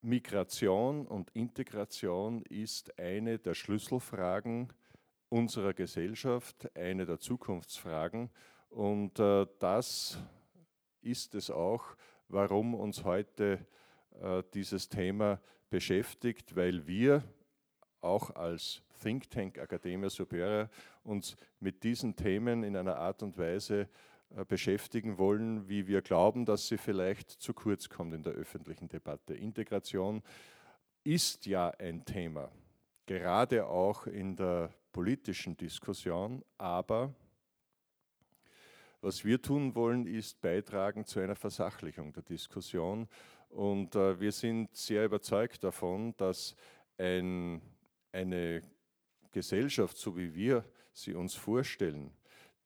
[0.00, 4.72] Migration und Integration ist eine der Schlüsselfragen
[5.28, 8.30] unserer Gesellschaft, eine der Zukunftsfragen.
[8.70, 10.18] Und äh, das
[11.02, 11.84] ist es auch,
[12.28, 13.66] warum uns heute
[14.20, 15.40] äh, dieses Thema
[15.70, 17.22] beschäftigt, weil wir
[18.00, 20.70] auch als Think Tank Academia Superior
[21.04, 23.88] uns mit diesen Themen in einer Art und Weise
[24.48, 29.34] beschäftigen wollen, wie wir glauben, dass sie vielleicht zu kurz kommt in der öffentlichen Debatte.
[29.34, 30.22] Integration
[31.04, 32.50] ist ja ein Thema,
[33.06, 37.14] gerade auch in der politischen Diskussion, aber
[39.00, 43.08] was wir tun wollen, ist beitragen zu einer Versachlichung der Diskussion.
[43.48, 46.56] Und äh, wir sind sehr überzeugt davon, dass
[46.98, 47.62] ein,
[48.10, 48.62] eine
[49.30, 52.10] Gesellschaft, so wie wir sie uns vorstellen,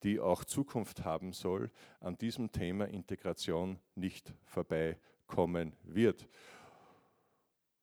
[0.02, 1.70] die auch Zukunft haben soll,
[2.00, 6.28] an diesem Thema Integration nicht vorbeikommen wird.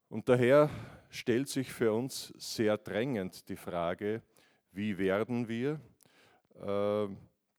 [0.10, 0.70] Und daher
[1.10, 4.22] stellt sich für uns sehr drängend die Frage,
[4.72, 5.80] wie werden wir
[6.56, 7.08] äh,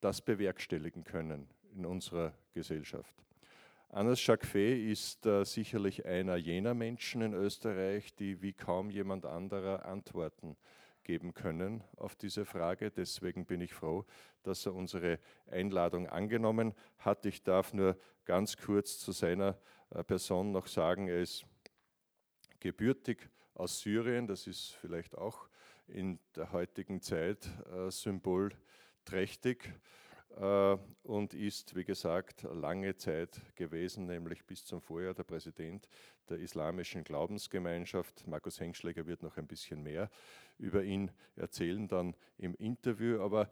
[0.00, 3.14] das bewerkstelligen können in unserer Gesellschaft.
[3.88, 9.84] Anas Jacquet ist äh, sicherlich einer jener Menschen in Österreich, die wie kaum jemand anderer
[9.84, 10.56] Antworten
[11.10, 12.92] geben können auf diese Frage.
[12.92, 14.06] Deswegen bin ich froh,
[14.44, 15.18] dass er unsere
[15.50, 17.26] Einladung angenommen hat.
[17.26, 19.58] Ich darf nur ganz kurz zu seiner
[19.90, 21.44] äh, Person noch sagen, er ist
[22.60, 24.28] gebürtig aus Syrien.
[24.28, 25.48] Das ist vielleicht auch
[25.88, 29.64] in der heutigen Zeit äh, symbolträchtig
[30.36, 35.88] und ist, wie gesagt, lange Zeit gewesen, nämlich bis zum Vorjahr der Präsident
[36.28, 38.26] der islamischen Glaubensgemeinschaft.
[38.26, 40.08] Markus Hengschläger wird noch ein bisschen mehr
[40.58, 43.50] über ihn erzählen dann im Interview, aber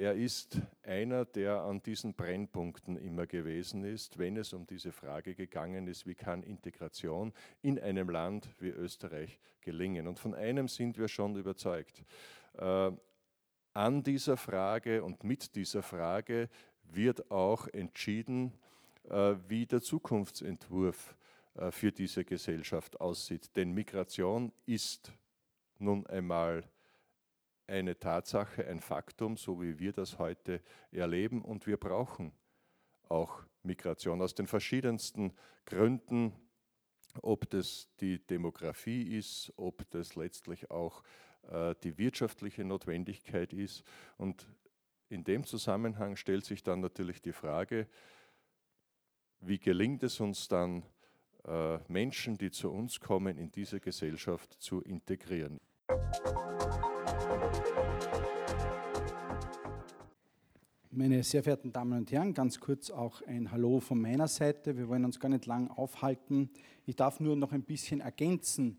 [0.00, 5.34] er ist einer, der an diesen Brennpunkten immer gewesen ist, wenn es um diese Frage
[5.34, 10.06] gegangen ist, wie kann Integration in einem Land wie Österreich gelingen.
[10.06, 12.02] Und von einem sind wir schon überzeugt.
[13.72, 16.48] An dieser Frage und mit dieser Frage
[16.82, 18.52] wird auch entschieden,
[19.08, 21.16] äh, wie der Zukunftsentwurf
[21.54, 23.54] äh, für diese Gesellschaft aussieht.
[23.56, 25.12] Denn Migration ist
[25.78, 26.64] nun einmal
[27.66, 30.60] eine Tatsache, ein Faktum, so wie wir das heute
[30.90, 31.42] erleben.
[31.42, 32.32] Und wir brauchen
[33.08, 35.32] auch Migration aus den verschiedensten
[35.64, 36.32] Gründen,
[37.22, 41.02] ob das die Demografie ist, ob das letztlich auch
[41.82, 43.82] die wirtschaftliche Notwendigkeit ist.
[44.16, 44.46] Und
[45.08, 47.88] in dem Zusammenhang stellt sich dann natürlich die Frage,
[49.40, 50.84] wie gelingt es uns dann,
[51.44, 55.58] äh, Menschen, die zu uns kommen, in diese Gesellschaft zu integrieren.
[60.92, 64.76] Meine sehr verehrten Damen und Herren, ganz kurz auch ein Hallo von meiner Seite.
[64.76, 66.50] Wir wollen uns gar nicht lang aufhalten.
[66.84, 68.76] Ich darf nur noch ein bisschen ergänzen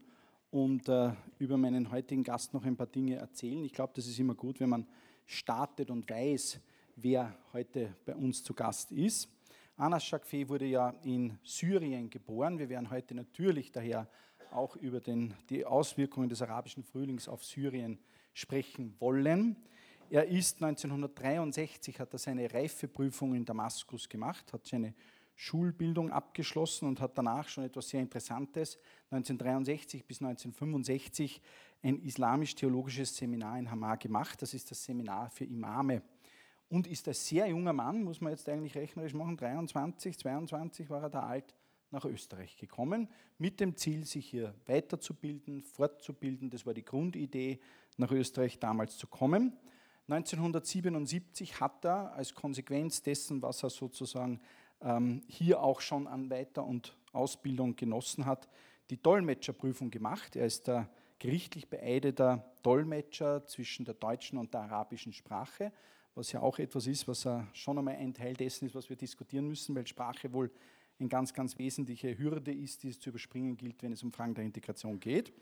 [0.51, 3.63] und äh, über meinen heutigen Gast noch ein paar Dinge erzählen.
[3.63, 4.85] Ich glaube, das ist immer gut, wenn man
[5.25, 6.59] startet und weiß,
[6.97, 9.29] wer heute bei uns zu Gast ist.
[9.78, 12.59] Anas Shakfe wurde ja in Syrien geboren.
[12.59, 14.07] Wir werden heute natürlich daher
[14.51, 17.97] auch über den, die Auswirkungen des arabischen Frühlings auf Syrien
[18.34, 19.56] sprechen wollen.
[20.09, 24.94] Er ist 1963, hat er seine Reifeprüfung in Damaskus gemacht, hat seine
[25.41, 28.78] Schulbildung abgeschlossen und hat danach schon etwas sehr Interessantes,
[29.09, 31.41] 1963 bis 1965
[31.81, 34.40] ein islamisch-theologisches Seminar in Hamar gemacht.
[34.44, 36.03] Das ist das Seminar für Imame.
[36.69, 41.02] Und ist ein sehr junger Mann, muss man jetzt eigentlich rechnerisch machen, 23, 22 war
[41.02, 41.56] er da alt,
[41.90, 43.09] nach Österreich gekommen,
[43.40, 46.52] mit dem Ziel, sich hier weiterzubilden, fortzubilden.
[46.52, 47.59] Das war die Grundidee,
[47.97, 49.58] nach Österreich damals zu kommen.
[50.08, 54.40] 1977 hat er als Konsequenz dessen, was er sozusagen
[55.27, 58.47] hier auch schon an Weiter- und Ausbildung genossen hat,
[58.89, 60.35] die Dolmetscherprüfung gemacht.
[60.35, 65.71] Er ist der gerichtlich beeideter Dolmetscher zwischen der deutschen und der arabischen Sprache,
[66.15, 69.47] was ja auch etwas ist, was schon einmal ein Teil dessen ist, was wir diskutieren
[69.47, 70.51] müssen, weil Sprache wohl
[70.99, 74.35] eine ganz, ganz wesentliche Hürde ist, die es zu überspringen gilt, wenn es um Fragen
[74.35, 75.34] der Integration geht.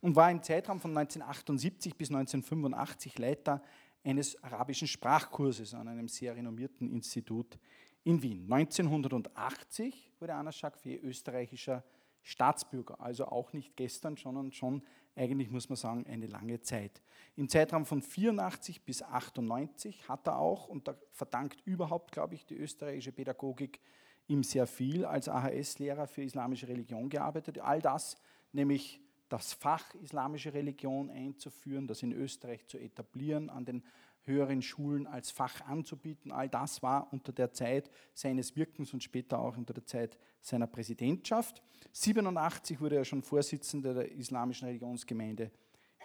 [0.00, 3.62] Und war im Zeitraum von 1978 bis 1985 Leiter
[4.04, 7.58] eines arabischen Sprachkurses an einem sehr renommierten Institut
[8.06, 8.50] in Wien.
[8.50, 11.82] 1980 wurde Anas Jacques österreichischer
[12.22, 14.82] Staatsbürger, also auch nicht gestern, sondern schon
[15.16, 17.02] eigentlich muss man sagen eine lange Zeit.
[17.34, 22.46] Im Zeitraum von 84 bis 98 hat er auch, und da verdankt überhaupt, glaube ich,
[22.46, 23.80] die österreichische Pädagogik
[24.28, 27.58] ihm sehr viel, als AHS-Lehrer für islamische Religion gearbeitet.
[27.58, 28.16] All das,
[28.52, 33.82] nämlich das Fach islamische Religion einzuführen, das in Österreich zu etablieren, an den
[34.26, 36.32] höheren Schulen als Fach anzubieten.
[36.32, 40.66] All das war unter der Zeit seines Wirkens und später auch unter der Zeit seiner
[40.66, 41.62] Präsidentschaft.
[41.92, 45.50] 87 wurde er schon Vorsitzender der Islamischen Religionsgemeinde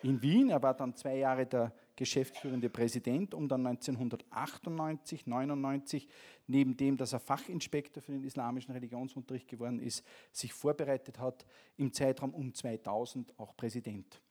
[0.03, 0.49] in Wien.
[0.49, 6.07] Er war dann zwei Jahre der geschäftsführende Präsident, um dann 1998, 99,
[6.47, 11.45] neben dem, dass er Fachinspektor für den islamischen Religionsunterricht geworden ist, sich vorbereitet hat,
[11.77, 14.21] im Zeitraum um 2000 auch Präsident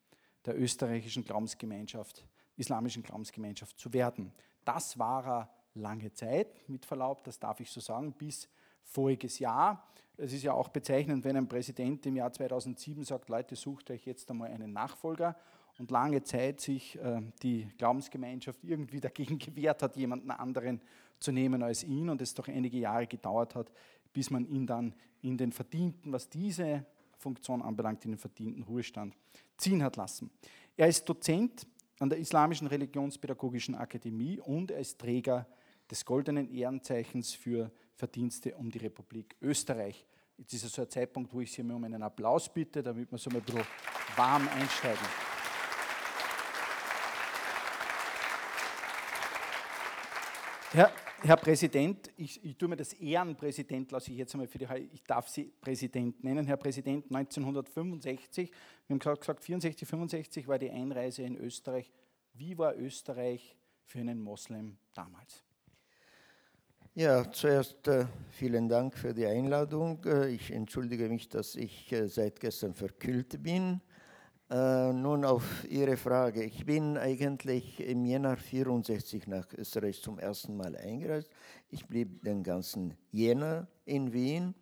[0.46, 2.26] der österreichischen Glaubensgemeinschaft,
[2.60, 4.32] islamischen Glaubensgemeinschaft zu werden.
[4.64, 8.48] Das war er lange Zeit, mit Verlaub, das darf ich so sagen, bis
[8.82, 9.86] voriges Jahr.
[10.16, 14.04] Es ist ja auch bezeichnend, wenn ein Präsident im Jahr 2007 sagt, Leute, sucht euch
[14.04, 15.36] jetzt einmal einen Nachfolger
[15.78, 20.80] und lange Zeit sich äh, die Glaubensgemeinschaft irgendwie dagegen gewehrt hat, jemanden anderen
[21.18, 23.70] zu nehmen als ihn und es doch einige Jahre gedauert hat,
[24.12, 26.84] bis man ihn dann in den verdienten, was diese
[27.16, 29.14] Funktion anbelangt, in den verdienten Ruhestand
[29.56, 30.30] ziehen hat lassen.
[30.76, 31.66] Er ist Dozent
[32.00, 35.46] an der Islamischen Religionspädagogischen Akademie und ist Träger
[35.90, 40.06] des Goldenen Ehrenzeichens für Verdienste um die Republik Österreich.
[40.38, 43.18] Jetzt ist es so ein Zeitpunkt, wo ich Sie um einen Applaus bitte, damit wir
[43.18, 43.62] so ein bisschen
[44.16, 44.98] warm einsteigen.
[50.72, 50.90] Herr,
[51.22, 55.02] Herr Präsident, ich, ich, tue mir das Ehrenpräsident, lasse ich jetzt einmal für die, ich
[55.02, 56.46] darf Sie Präsident nennen.
[56.46, 58.50] Herr Präsident, 1965,
[58.86, 61.90] wir haben gesagt, 64, 65 war die Einreise in Österreich.
[62.32, 65.44] Wie war Österreich für einen Moslem damals?
[66.94, 70.02] Ja, zuerst äh, vielen Dank für die Einladung.
[70.04, 73.80] Äh, ich entschuldige mich, dass ich äh, seit gestern verkühlt bin.
[74.50, 76.42] Äh, nun auf Ihre Frage.
[76.42, 81.30] Ich bin eigentlich im Jänner 64 nach Österreich zum ersten Mal eingereist.
[81.68, 84.56] Ich blieb den ganzen Jänner in Wien.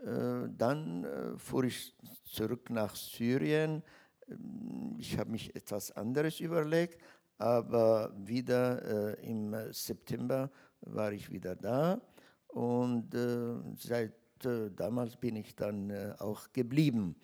[0.00, 1.94] Äh, dann äh, fuhr ich
[2.24, 3.84] zurück nach Syrien.
[4.28, 7.00] Ähm, ich habe mich etwas anderes überlegt,
[7.36, 10.50] aber wieder äh, im September
[10.80, 12.00] war ich wieder da
[12.48, 14.14] und äh, seit
[14.44, 17.14] äh, damals bin ich dann auch geblieben.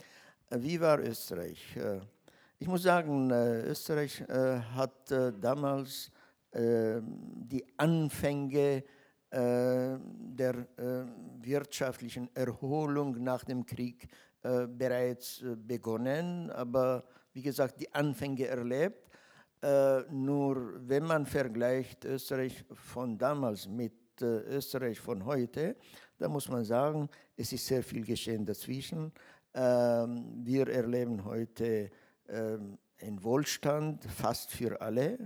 [0.56, 1.76] Wie war Österreich?
[1.76, 1.98] Äh,
[2.58, 5.10] ich muss sagen, äh, Österreich äh, hat
[5.40, 6.10] damals
[6.56, 8.84] die Anfänge
[9.32, 10.68] der
[11.40, 14.06] wirtschaftlichen Erholung nach dem Krieg
[14.40, 17.02] bereits begonnen, aber
[17.32, 19.10] wie gesagt, die Anfänge erlebt.
[20.12, 25.74] Nur wenn man vergleicht Österreich von damals mit Österreich von heute,
[26.18, 29.12] da muss man sagen, es ist sehr viel geschehen dazwischen.
[29.56, 31.88] Ähm, wir erleben heute
[32.28, 35.16] ähm, einen Wohlstand fast für alle,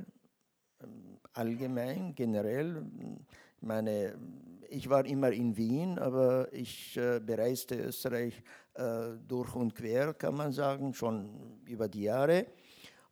[0.82, 2.84] ähm, allgemein, generell.
[3.62, 4.18] Meine,
[4.68, 8.42] ich war immer in Wien, aber ich äh, bereiste Österreich
[8.74, 12.48] äh, durch und quer, kann man sagen, schon über die Jahre.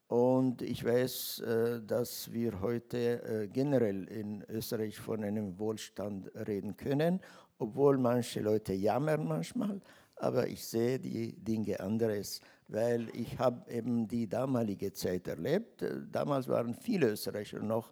[0.09, 7.21] Und ich weiß, äh, dass wir heute generell in Österreich von einem Wohlstand reden können,
[7.59, 9.81] obwohl manche Leute jammern manchmal
[10.17, 15.85] aber ich sehe die Dinge anderes, weil ich habe eben die damalige Zeit erlebt.
[16.11, 17.91] Damals waren viele Österreicher noch,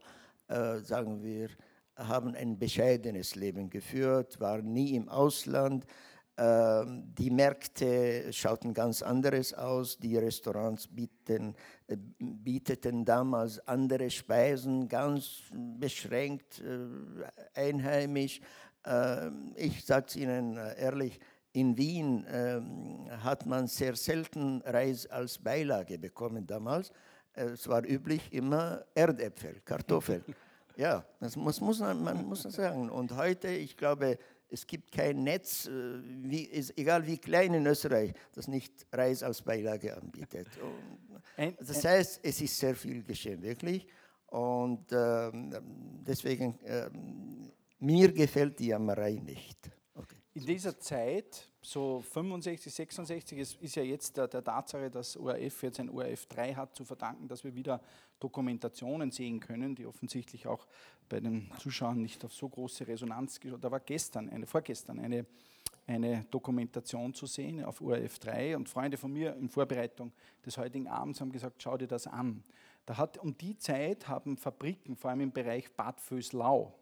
[0.49, 1.49] äh, sagen wir,
[1.97, 5.87] haben ein bescheidenes Leben geführt, waren nie im Ausland.
[6.37, 9.99] Äh, die Märkte schauten ganz anderes aus.
[9.99, 11.55] Die Restaurants bieten,
[11.87, 18.41] äh, bieteten damals andere Speisen, ganz beschränkt, äh, einheimisch.
[18.85, 21.21] Ähm, ich sage es Ihnen äh, ehrlich,
[21.54, 26.90] in Wien ähm, hat man sehr selten Reis als Beilage bekommen damals.
[27.32, 30.23] Es war üblich immer Erdäpfel, Kartoffeln.
[30.76, 32.90] Ja, das muss, muss man, man muss sagen.
[32.90, 34.18] Und heute, ich glaube,
[34.50, 35.70] es gibt kein Netz, äh,
[36.02, 40.49] wie, ist, egal wie klein in Österreich, das nicht Reis als Beilage anbietet.
[41.37, 43.87] Und das heißt, es ist sehr viel geschehen, wirklich.
[44.26, 45.54] Und ähm,
[46.04, 49.70] deswegen, ähm, mir gefällt die Jammerei nicht
[50.35, 55.62] in dieser Zeit, so 65, 66, es ist ja jetzt der, der Tatsache, dass ORF
[55.62, 57.81] jetzt ein ORF 3 hat, zu verdanken, dass wir wieder
[58.19, 60.67] Dokumentationen sehen können, die offensichtlich auch
[61.09, 65.25] bei den Zuschauern nicht auf so große Resonanz Da war gestern, eine, vorgestern, eine,
[65.87, 70.12] eine Dokumentation zu sehen auf ORF 3 und Freunde von mir in Vorbereitung
[70.45, 72.43] des heutigen Abends haben gesagt, schau dir das an.
[72.87, 76.75] Da hat, um die Zeit haben Fabriken, vor allem im Bereich Bad Vöslau,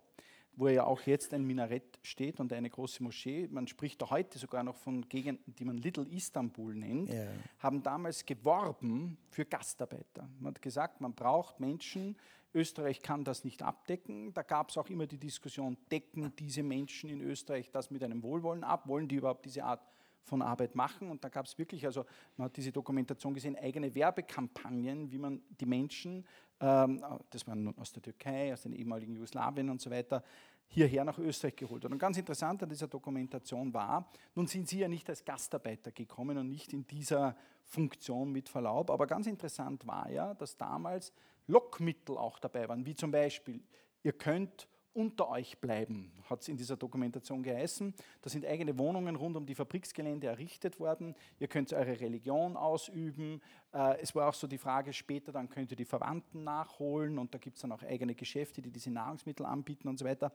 [0.55, 4.39] wo ja auch jetzt ein Minarett steht und eine große Moschee, man spricht da heute
[4.39, 7.29] sogar noch von Gegenden, die man Little Istanbul nennt, ja.
[7.59, 10.29] haben damals geworben für Gastarbeiter.
[10.39, 12.17] Man hat gesagt, man braucht Menschen,
[12.55, 14.35] Österreich kann das nicht abdecken.
[14.35, 18.23] Da gab es auch immer die Diskussion, decken diese Menschen in Österreich das mit einem
[18.23, 18.87] Wohlwollen ab?
[18.89, 19.81] Wollen die überhaupt diese Art
[20.23, 21.11] von Arbeit machen.
[21.11, 22.05] Und da gab es wirklich, also
[22.37, 26.25] man hat diese Dokumentation gesehen, eigene Werbekampagnen, wie man die Menschen,
[26.61, 30.23] ähm, das waren aus der Türkei, aus den ehemaligen Jugoslawien und so weiter,
[30.69, 31.93] hierher nach Österreich geholt hat.
[31.93, 36.39] Und ganz interessant an dieser Dokumentation war, nun sind Sie ja nicht als Gastarbeiter gekommen
[36.39, 41.13] und nicht in dieser Funktion mit Verlaub, aber ganz interessant war ja, dass damals
[41.47, 43.61] Lockmittel auch dabei waren, wie zum Beispiel,
[44.03, 47.95] ihr könnt unter euch bleiben, hat es in dieser Dokumentation geheißen.
[48.21, 51.15] Da sind eigene Wohnungen rund um die Fabriksgelände errichtet worden.
[51.39, 53.41] Ihr könnt eure Religion ausüben.
[53.73, 57.33] Äh, es war auch so die Frage, später dann könnt ihr die Verwandten nachholen und
[57.35, 60.33] da gibt es dann auch eigene Geschäfte, die diese Nahrungsmittel anbieten und so weiter.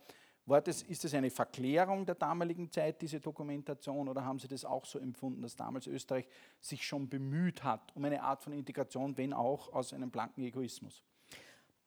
[0.48, 4.64] War das, ist das eine Verklärung der damaligen Zeit, diese Dokumentation, oder haben Sie das
[4.64, 6.26] auch so empfunden, dass damals Österreich
[6.62, 11.04] sich schon bemüht hat um eine Art von Integration, wenn auch aus einem blanken Egoismus?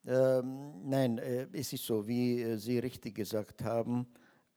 [0.06, 4.06] Ähm, nein, äh, es ist so, wie äh, Sie richtig gesagt haben,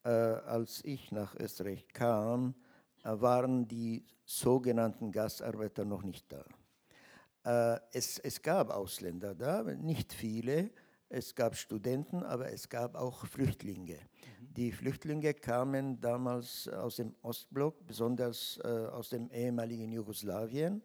[0.05, 2.55] äh, als ich nach Österreich kam,
[3.03, 7.75] äh, waren die sogenannten Gastarbeiter noch nicht da.
[7.75, 10.71] Äh, es, es gab Ausländer da, nicht viele,
[11.09, 13.95] es gab Studenten, aber es gab auch Flüchtlinge.
[13.95, 14.53] Mhm.
[14.53, 20.81] Die Flüchtlinge kamen damals aus dem Ostblock, besonders aus dem ehemaligen Jugoslawien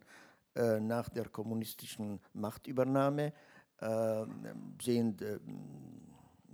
[0.54, 3.32] nach der kommunistischen Machtübernahme
[4.82, 5.38] sind äh,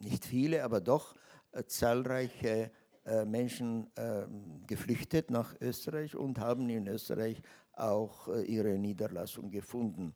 [0.00, 1.14] nicht viele, aber doch
[1.52, 2.71] äh, zahlreiche
[3.04, 7.40] äh, Menschen ähm, geflüchtet nach Österreich und haben in Österreich
[7.73, 10.14] auch ihre Niederlassung gefunden.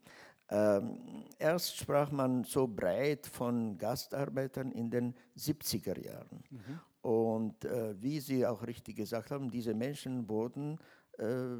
[0.50, 6.42] Ähm, erst sprach man so breit von Gastarbeitern in den 70er Jahren.
[6.50, 6.80] Mhm.
[7.02, 10.78] Und äh, wie Sie auch richtig gesagt haben, diese Menschen wurden
[11.18, 11.56] äh,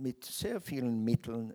[0.00, 1.52] mit sehr vielen Mitteln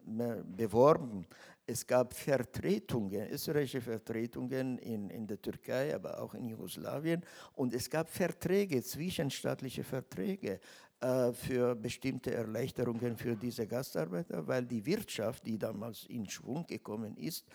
[0.56, 1.26] beworben.
[1.72, 7.24] Es gab Vertretungen, österreichische Vertretungen in, in der Türkei, aber auch in Jugoslawien.
[7.54, 10.60] Und es gab Verträge, zwischenstaatliche Verträge
[11.00, 17.16] äh, für bestimmte Erleichterungen für diese Gastarbeiter, weil die Wirtschaft, die damals in Schwung gekommen
[17.16, 17.48] ist,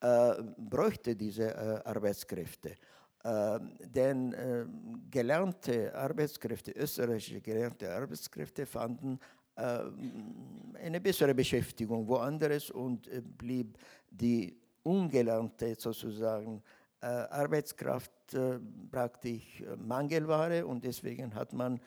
[0.00, 2.76] äh, bräuchte diese äh, Arbeitskräfte.
[3.24, 4.66] Äh, denn äh,
[5.10, 9.18] gelernte Arbeitskräfte, österreichische gelernte Arbeitskräfte fanden
[9.56, 13.78] eine bessere Beschäftigung woanders und äh, blieb
[14.10, 16.62] die ungelernte sozusagen
[17.00, 18.58] äh, Arbeitskraft äh,
[18.90, 21.80] praktisch Mangelware und deswegen hat man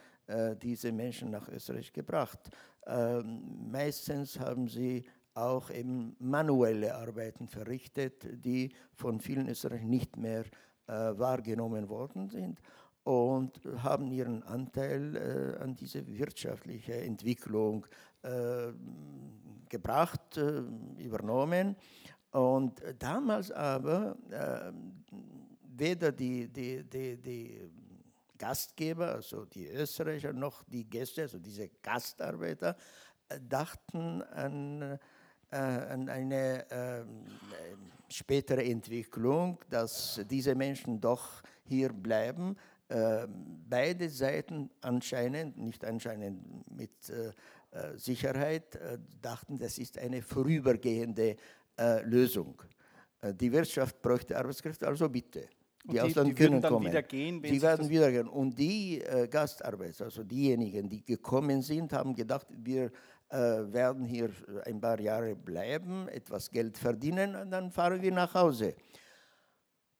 [0.61, 2.49] diese Menschen nach Österreich gebracht.
[2.85, 10.43] Ähm, meistens haben sie auch eben manuelle Arbeiten verrichtet, die von vielen Österreichern nicht mehr
[10.85, 12.59] wahrgenommen worden sind
[13.07, 17.85] und haben ihren Anteil äh, an diese wirtschaftliche Entwicklung
[18.21, 18.73] äh,
[19.69, 20.59] gebracht, äh,
[21.01, 21.77] übernommen.
[22.31, 24.73] Und damals aber äh,
[25.77, 27.71] weder die, die, die, die
[28.37, 32.75] Gastgeber, also die Österreicher, noch die Gäste, also diese Gastarbeiter,
[33.29, 34.99] äh, dachten an,
[35.49, 37.23] äh, an eine ähm,
[38.09, 42.57] spätere Entwicklung, dass diese Menschen doch hier bleiben,
[42.89, 47.33] beide Seiten anscheinend, nicht anscheinend mit äh,
[47.71, 51.35] äh, Sicherheit, äh, dachten, das ist eine vorübergehende
[52.05, 52.59] Lösung.
[53.39, 55.47] die Wirtschaft bräuchte Arbeitskräfte, also bitte.
[55.83, 56.87] Die, die Ausländer können kommen.
[56.87, 58.27] Wieder gehen, die werden wieder gehen.
[58.27, 62.91] Und die äh, Gastarbeiter, also diejenigen, die gekommen sind, haben gedacht, wir
[63.29, 64.29] äh, werden hier
[64.65, 68.75] ein paar Jahre bleiben, etwas Geld verdienen und dann fahren wir nach Hause.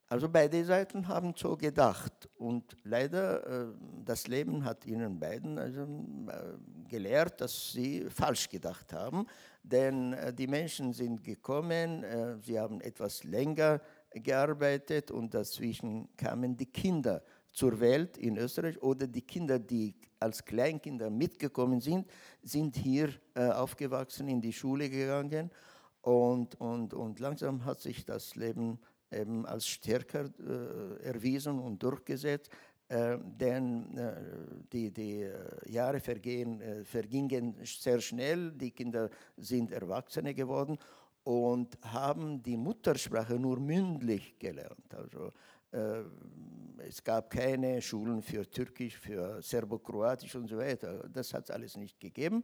[0.10, 3.74] Also beide Seiten haben so gedacht und leider äh,
[4.06, 9.26] das Leben hat ihnen beiden also, äh, gelehrt, dass sie falsch gedacht haben,
[9.64, 13.82] denn äh, die Menschen sind gekommen, äh, sie haben etwas länger
[14.14, 17.22] gearbeitet und dazwischen kamen die Kinder
[17.52, 22.08] zur Welt in Österreich oder die Kinder, die als Kleinkinder mitgekommen sind,
[22.42, 25.52] sind hier aufgewachsen, in die Schule gegangen
[26.02, 28.80] und, und, und langsam hat sich das Leben
[29.12, 32.50] eben als stärker äh, erwiesen und durchgesetzt.
[32.90, 34.14] Äh, denn äh,
[34.72, 35.34] die, die äh,
[35.70, 40.78] Jahre vergehen, äh, vergingen sehr schnell, die Kinder sind Erwachsene geworden
[41.24, 44.94] und haben die Muttersprache nur mündlich gelernt.
[44.94, 45.34] Also,
[45.72, 46.04] äh,
[46.88, 51.10] es gab keine Schulen für Türkisch, für Serbokroatisch und so weiter.
[51.10, 52.44] Das hat es alles nicht gegeben.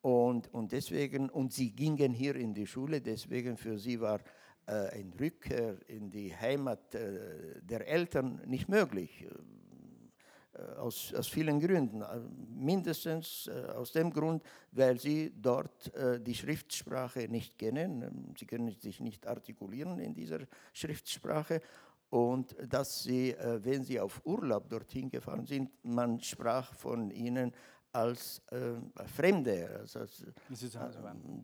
[0.00, 4.20] Und, und deswegen, und sie gingen hier in die Schule, deswegen für sie war
[4.66, 9.26] äh, ein Rückkehr in die Heimat äh, der Eltern nicht möglich.
[9.26, 12.04] Äh, aus, aus vielen Gründen.
[12.48, 14.40] Mindestens aus dem Grund,
[14.70, 15.92] weil sie dort
[16.24, 18.32] die Schriftsprache nicht kennen.
[18.38, 20.38] Sie können sich nicht artikulieren in dieser
[20.72, 21.60] Schriftsprache.
[22.08, 27.52] Und dass sie, wenn sie auf Urlaub dorthin gefahren sind, man sprach von ihnen
[27.94, 28.74] als äh,
[29.06, 30.32] Fremde, also als, äh,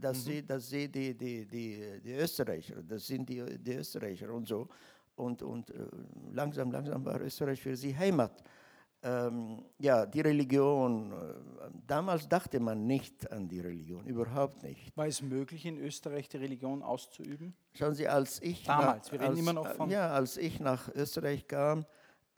[0.00, 0.30] dass, mhm.
[0.30, 4.68] sie, dass sie die, die, die, die Österreicher, das sind die, die Österreicher und so.
[5.14, 5.86] Und, und äh,
[6.32, 8.42] langsam, langsam war Österreich für sie Heimat.
[9.02, 11.16] Ähm, ja, die Religion, äh,
[11.86, 14.94] damals dachte man nicht an die Religion, überhaupt nicht.
[14.96, 17.54] War es möglich, in Österreich die Religion auszuüben?
[17.74, 19.88] Schauen Sie, als ich, damals, nach, wir reden als, immer noch von.
[19.88, 21.86] Ja, als ich nach Österreich kam,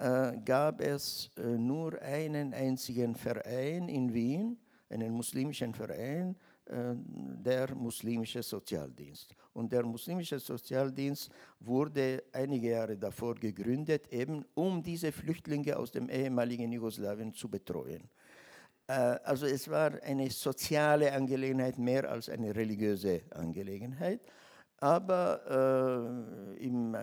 [0.02, 4.58] äh, gab es äh, nur einen einzigen Verein in Wien,
[4.90, 6.34] einen muslimischen Verein,
[6.66, 9.36] äh, der muslimische Sozialdienst.
[9.52, 11.30] Und der muslimische Sozialdienst
[11.60, 18.02] wurde einige Jahre davor gegründet, eben um diese Flüchtlinge aus dem ehemaligen Jugoslawien zu betreuen.
[18.88, 18.92] Äh,
[19.22, 24.20] also es war eine soziale Angelegenheit mehr als eine religiöse Angelegenheit.
[24.78, 26.96] Aber äh, im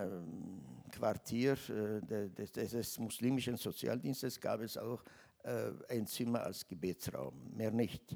[0.90, 5.04] Quartier äh, des, des, muslimischen Sozialdienstes gab es auch
[5.44, 8.16] äh, ein Zimmer als Gebetsraum, mehr nicht.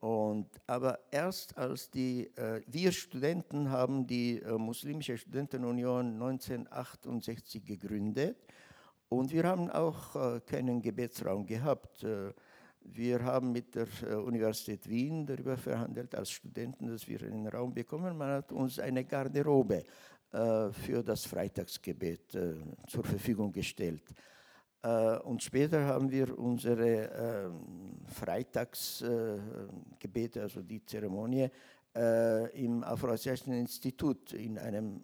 [0.00, 8.36] Und, aber erst als die, äh, wir Studenten haben die äh, Muslimische Studentenunion 1968 gegründet
[9.08, 12.04] und wir haben auch äh, keinen Gebetsraum gehabt.
[12.04, 12.32] Äh,
[12.88, 13.88] wir haben mit der
[14.24, 18.16] Universität Wien darüber verhandelt als Studenten, dass wir einen Raum bekommen.
[18.16, 19.82] Man hat uns eine Garderobe
[20.72, 22.56] für das Freitagsgebet äh,
[22.88, 24.02] zur Verfügung gestellt.
[25.24, 31.48] Und später haben wir unsere ähm, Freitagsgebete, also die Zeremonie,
[32.52, 35.00] im Afroasiatischen Institut in einem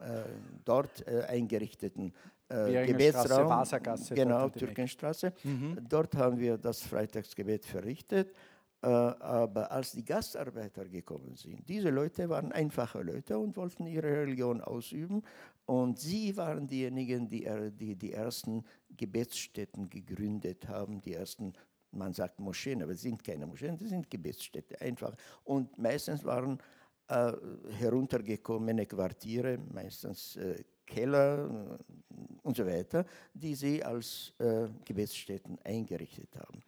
[0.62, 2.12] dort eingerichteten
[2.48, 3.48] Gebetsraum.
[3.48, 5.32] Wassergasse, genau, Türkenstraße.
[5.42, 5.78] Mhm.
[5.88, 8.34] Dort haben wir das Freitagsgebet verrichtet.
[8.82, 14.10] Äh, aber als die Gastarbeiter gekommen sind, diese Leute waren einfache Leute und wollten ihre
[14.22, 15.22] Religion ausüben.
[15.66, 18.64] Und sie waren diejenigen, die die, die ersten
[18.96, 21.52] Gebetsstätten gegründet haben, die ersten
[21.92, 25.14] man sagt Moscheen, aber es sind keine Moscheen, das sind Gebetsstätte einfach.
[25.44, 26.58] Und meistens waren
[27.08, 27.32] äh,
[27.78, 36.34] heruntergekommene Quartiere, meistens äh, Keller äh, und so weiter, die sie als äh, Gebetsstätten eingerichtet
[36.36, 36.60] haben.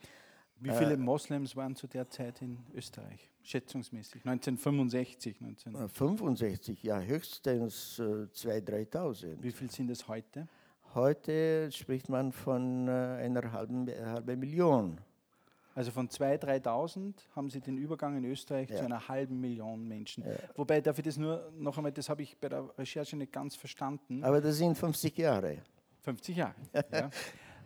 [0.65, 4.25] Wie viele äh, Moslems waren zu der Zeit in Österreich, schätzungsmäßig?
[4.25, 5.41] 1965?
[5.41, 9.43] 1965, ja, höchstens äh, 2.000, 3.000.
[9.43, 10.49] Wie viel sind es heute?
[10.95, 15.01] Heute spricht man von äh, einer halben, halben Million.
[15.75, 18.77] Also von 2.000, 3.000 haben Sie den Übergang in Österreich ja.
[18.77, 20.25] zu einer halben Million Menschen.
[20.25, 20.37] Ja.
[20.55, 23.57] Wobei, darf ich das nur noch einmal, das habe ich bei der Recherche nicht ganz
[23.57, 24.23] verstanden.
[24.23, 25.59] Aber das sind 50 Jahre.
[26.03, 26.55] 50 Jahre,
[26.93, 27.11] ja.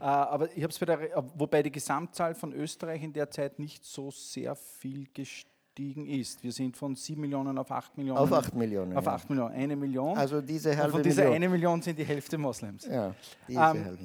[0.01, 3.31] Äh, aber ich habe es bei der, äh, wobei die Gesamtzahl von Österreich in der
[3.31, 6.43] Zeit nicht so sehr viel gestiegen ist.
[6.43, 8.19] Wir sind von 7 Millionen auf 8 Millionen.
[8.19, 8.97] Auf 8 Millionen.
[8.97, 9.35] Auf 8 ja.
[9.35, 10.17] Millionen, eine Million.
[10.17, 11.37] Also diese halbe Und von dieser Million.
[11.37, 12.87] eine Million sind die Hälfte Moslems.
[12.87, 13.15] Ja,
[13.47, 13.99] diese ähm,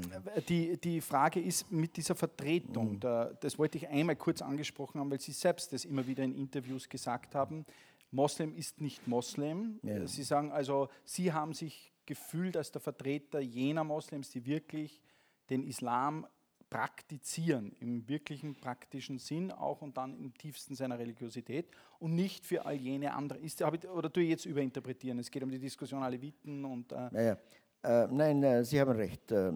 [0.47, 2.99] die, die Frage ist mit dieser Vertretung, mhm.
[2.99, 6.35] da, das wollte ich einmal kurz angesprochen haben, weil Sie selbst das immer wieder in
[6.35, 7.65] Interviews gesagt haben.
[8.11, 9.79] Moslem ist nicht Moslem.
[9.81, 10.05] Ja.
[10.05, 15.01] Sie sagen also, Sie haben sich gefühlt als der Vertreter jener Moslems, die wirklich
[15.49, 16.25] den Islam
[16.69, 21.67] praktizieren, im wirklichen praktischen Sinn auch und dann im tiefsten seiner Religiosität
[21.99, 23.43] und nicht für all jene anderen.
[23.43, 25.19] Ist, ich, oder tue ich jetzt überinterpretieren?
[25.19, 26.91] Es geht um die Diskussion Aleviten und.
[26.91, 27.37] Äh naja.
[27.83, 29.31] Äh, nein, äh, Sie haben recht.
[29.31, 29.51] Äh,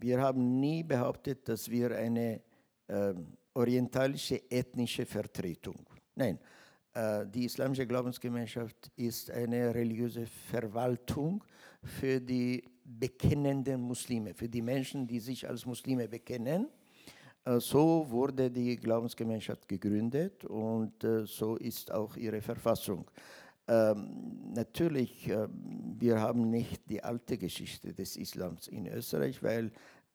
[0.00, 2.40] wir haben nie behauptet, dass wir eine
[2.88, 5.84] ähm, orientalische ethnische Vertretung.
[6.14, 6.40] Nein, äh,
[7.26, 11.44] die islamische Glaubensgemeinschaft ist eine religiöse Verwaltung
[11.82, 16.68] für die bekennenden Muslime, für die Menschen, die sich als Muslime bekennen.
[17.44, 23.10] Äh, so wurde die Glaubensgemeinschaft gegründet und äh, so ist auch ihre Verfassung.
[23.68, 25.48] Ähm, natürlich, äh,
[25.98, 29.70] wir haben nicht die alte Geschichte des Islams in Österreich, weil äh,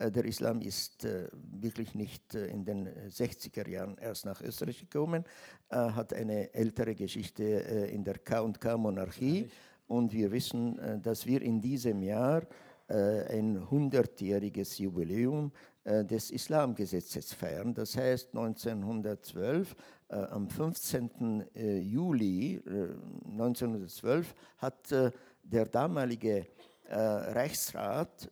[0.10, 5.26] der Islam ist äh, wirklich nicht äh, in den 60er Jahren erst nach Österreich gekommen,
[5.70, 9.50] hat eine ältere Geschichte in der K&K-Monarchie.
[9.92, 12.44] Und wir wissen, äh, dass wir in diesem Jahr
[12.88, 15.52] äh, ein hundertjähriges Jubiläum
[15.84, 17.74] äh, des Islamgesetzes feiern.
[17.74, 19.76] Das heißt, 1912,
[20.10, 21.46] am 15.
[21.84, 24.94] Juli 1912, hat
[25.42, 26.48] der damalige
[26.90, 28.30] Reichsrat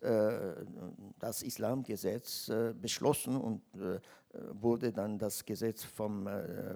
[1.20, 3.62] das Islamgesetz beschlossen und
[4.60, 6.28] wurde dann das Gesetz vom,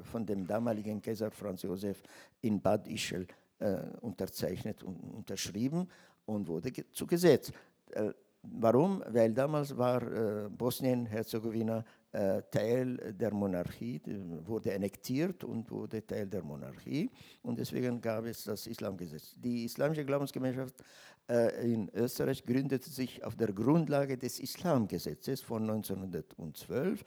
[0.04, 2.02] von dem damaligen Kaiser Franz Josef
[2.42, 3.28] in Bad Ischl
[3.64, 5.88] äh, unterzeichnet und unterschrieben
[6.26, 7.52] und wurde ge zu Gesetz.
[7.92, 8.12] Äh,
[8.44, 9.04] warum?
[9.08, 14.02] Weil damals war äh, Bosnien-Herzegowina äh, Teil der Monarchie,
[14.46, 17.10] wurde annektiert und wurde Teil der Monarchie
[17.42, 19.36] und deswegen gab es das Islamgesetz.
[19.38, 20.84] Die islamische Glaubensgemeinschaft äh,
[21.28, 27.04] in Österreich gründete sich auf der Grundlage des Islamgesetzes von 1912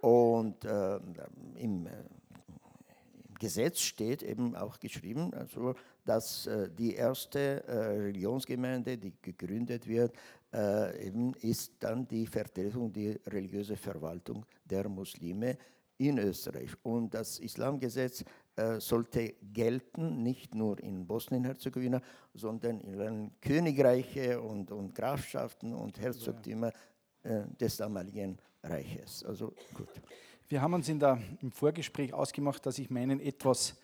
[0.00, 0.96] Und äh,
[1.56, 1.90] im, äh, im,
[3.38, 10.14] Gesetz steht eben auch geschrieben, also, dass äh, die erste äh, Religionsgemeinde, die gegründet wird,
[10.52, 15.56] äh, eben ist dann die Vertretung, die religiöse Verwaltung der Muslime
[15.96, 16.70] in Österreich.
[16.82, 18.24] Und das Islamgesetz äh,
[18.78, 22.00] sollte gelten, nicht nur in Bosnien-Herzegowina,
[22.34, 26.72] sondern in allen Königreiche und, und Grafschaften und Herzogtümer
[27.22, 29.24] äh, des damaligen Reiches.
[29.24, 29.88] Also gut.
[30.48, 33.76] Wir haben uns in der, im Vorgespräch ausgemacht, dass ich meinen etwas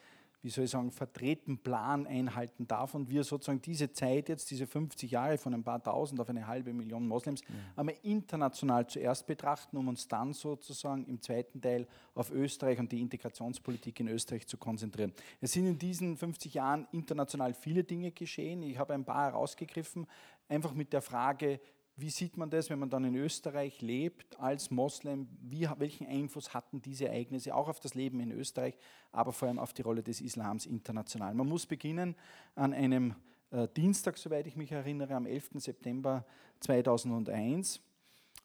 [0.46, 4.68] wie soll ich sagen, vertreten Plan einhalten darf und wir sozusagen diese Zeit jetzt, diese
[4.68, 7.54] 50 Jahre von ein paar tausend auf eine halbe Million Moslems, mhm.
[7.74, 13.00] einmal international zuerst betrachten, um uns dann sozusagen im zweiten Teil auf Österreich und die
[13.00, 15.12] Integrationspolitik in Österreich zu konzentrieren.
[15.40, 18.62] Es sind in diesen 50 Jahren international viele Dinge geschehen.
[18.62, 20.06] Ich habe ein paar herausgegriffen,
[20.48, 21.58] einfach mit der Frage,
[21.98, 25.28] wie sieht man das, wenn man dann in Österreich lebt als Moslem?
[25.40, 28.76] Wie, welchen Einfluss hatten diese Ereignisse auch auf das Leben in Österreich,
[29.12, 31.32] aber vor allem auf die Rolle des Islams international?
[31.32, 32.14] Man muss beginnen
[32.54, 33.14] an einem
[33.50, 35.52] äh, Dienstag, soweit ich mich erinnere, am 11.
[35.54, 36.26] September
[36.60, 37.80] 2001,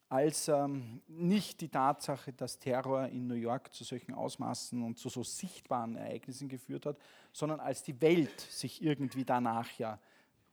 [0.08, 5.10] als ähm, nicht die Tatsache, dass Terror in New York zu solchen Ausmaßen und zu
[5.10, 6.98] so sichtbaren Ereignissen geführt hat,
[7.34, 10.00] sondern als die Welt sich irgendwie danach ja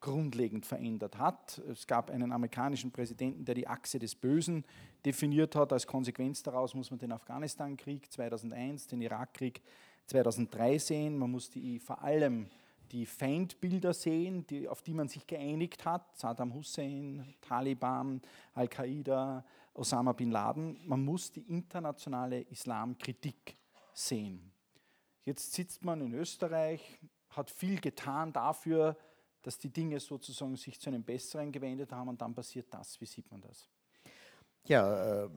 [0.00, 1.60] grundlegend verändert hat.
[1.70, 4.64] Es gab einen amerikanischen Präsidenten, der die Achse des Bösen
[5.04, 5.72] definiert hat.
[5.72, 9.60] Als Konsequenz daraus muss man den Afghanistan-Krieg 2001, den Irak-Krieg
[10.06, 11.18] 2003 sehen.
[11.18, 12.48] Man muss die, vor allem
[12.92, 16.16] die Feindbilder sehen, die, auf die man sich geeinigt hat.
[16.16, 18.22] Saddam Hussein, Taliban,
[18.54, 20.80] Al-Qaida, Osama bin Laden.
[20.84, 23.56] Man muss die internationale Islamkritik
[23.92, 24.52] sehen.
[25.24, 26.98] Jetzt sitzt man in Österreich,
[27.30, 28.96] hat viel getan dafür,
[29.42, 33.00] dass die Dinge sozusagen sich zu einem Besseren gewendet haben und dann passiert das.
[33.00, 33.68] Wie sieht man das?
[34.64, 35.28] Ja, äh,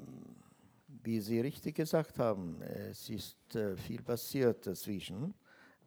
[1.03, 5.33] wie Sie richtig gesagt haben, es ist äh, viel passiert dazwischen.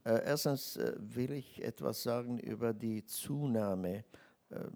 [0.04, 4.04] Äh, erstens äh, will ich etwas sagen über die Zunahme
[4.50, 4.72] ähm,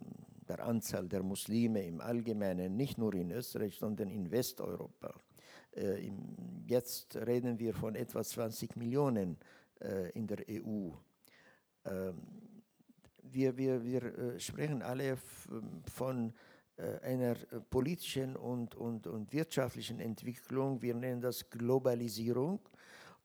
[0.48, 5.14] der Anzahl der Muslime im Allgemeinen, nicht nur in Österreich, sondern in Westeuropa.
[6.66, 9.36] Jetzt reden wir von etwa 20 Millionen
[10.14, 10.90] in der EU.
[13.32, 15.16] Wir, wir, wir äh, sprechen alle
[15.94, 16.32] von
[16.78, 20.80] äh, einer äh, politischen und, und, und wirtschaftlichen Entwicklung.
[20.80, 22.60] Wir nennen das Globalisierung.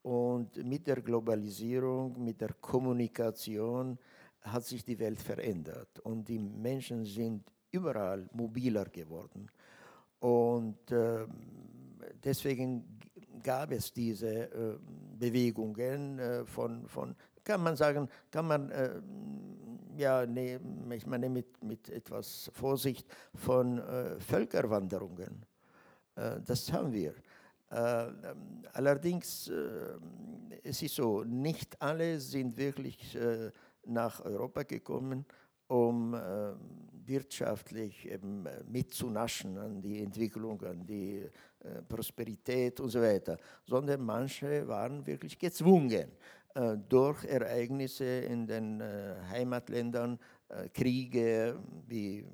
[0.01, 3.97] Und mit der Globalisierung, mit der Kommunikation
[4.41, 5.99] hat sich die Welt verändert.
[5.99, 9.49] Und die Menschen sind überall mobiler geworden.
[10.19, 11.25] Und äh,
[12.23, 12.99] deswegen
[13.43, 14.77] gab es diese äh,
[15.19, 18.71] Bewegungen äh, von, von, kann man sagen, kann man
[19.97, 20.59] ja, nee,
[20.91, 25.45] ich meine mit, mit etwas Vorsicht von äh, Völkerwanderungen.
[26.15, 27.13] Äh, das haben wir.
[27.69, 28.11] Äh,
[28.73, 29.53] allerdings, äh,
[30.63, 33.51] es ist so, nicht alle sind wirklich äh,
[33.85, 35.25] nach Europa gekommen,
[35.67, 36.53] um äh,
[37.05, 41.27] wirtschaftlich eben mitzunaschen an die Entwicklung, an die
[41.87, 46.05] Prosperität und so weiter, sondern manche waren wirklich gezwungen äh,
[46.89, 52.25] durch Ereignisse in den äh, Heimatländern, äh, Kriege wie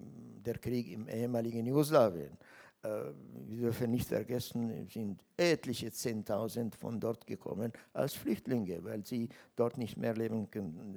[0.45, 2.37] der Krieg im ehemaligen Jugoslawien.
[2.81, 9.27] Wir dürfen nicht vergessen, es sind etliche Zehntausend von dort gekommen als Flüchtlinge, weil sie
[9.57, 10.95] dort nicht mehr leben können.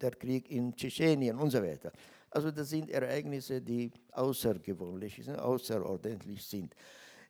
[0.00, 1.92] Der Krieg in Tschetschenien und so weiter.
[2.30, 6.74] Also das sind Ereignisse, die außergewöhnlich sind, außerordentlich sind.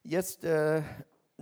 [0.05, 0.83] Jetzt äh,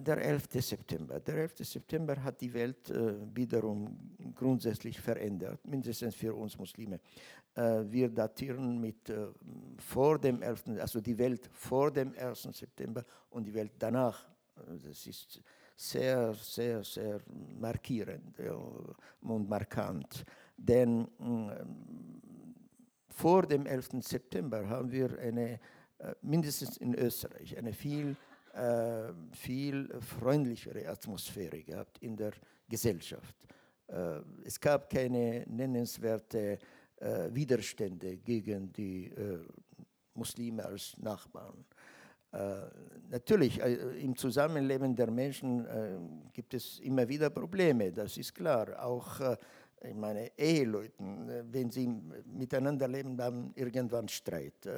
[0.05, 0.49] der 11.
[0.61, 1.21] September.
[1.21, 1.59] Der 11.
[1.59, 7.01] September hat die Welt äh, wiederum grundsätzlich verändert, mindestens für uns Muslime.
[7.55, 9.29] Äh, wir datieren mit äh,
[9.79, 12.43] vor dem 11., also die Welt vor dem 1.
[12.53, 14.29] September und die Welt danach.
[14.55, 15.41] Das ist
[15.77, 17.21] sehr, sehr, sehr
[17.61, 18.41] markierend
[19.21, 20.25] und markant.
[20.57, 21.65] Denn äh,
[23.09, 24.03] vor dem 11.
[24.03, 25.61] September haben wir eine,
[25.99, 28.17] äh, mindestens in Österreich, eine viel
[28.59, 32.33] äh, viel freundlichere Atmosphäre gehabt in der
[32.68, 33.37] Gesellschaft.
[33.87, 36.59] Äh, es gab keine nennenswerte
[36.97, 39.38] äh, Widerstände gegen die äh,
[40.14, 41.64] Muslime als Nachbarn.
[42.33, 42.38] Äh,
[43.11, 45.66] natürlich, äh, im Zusammenleben der Menschen
[46.33, 48.85] gibt es immer wieder Probleme, das ist klar.
[48.85, 49.21] Auch
[49.81, 54.68] ich meine, Eheleuten, wenn sie miteinander leben, haben irgendwann Streit.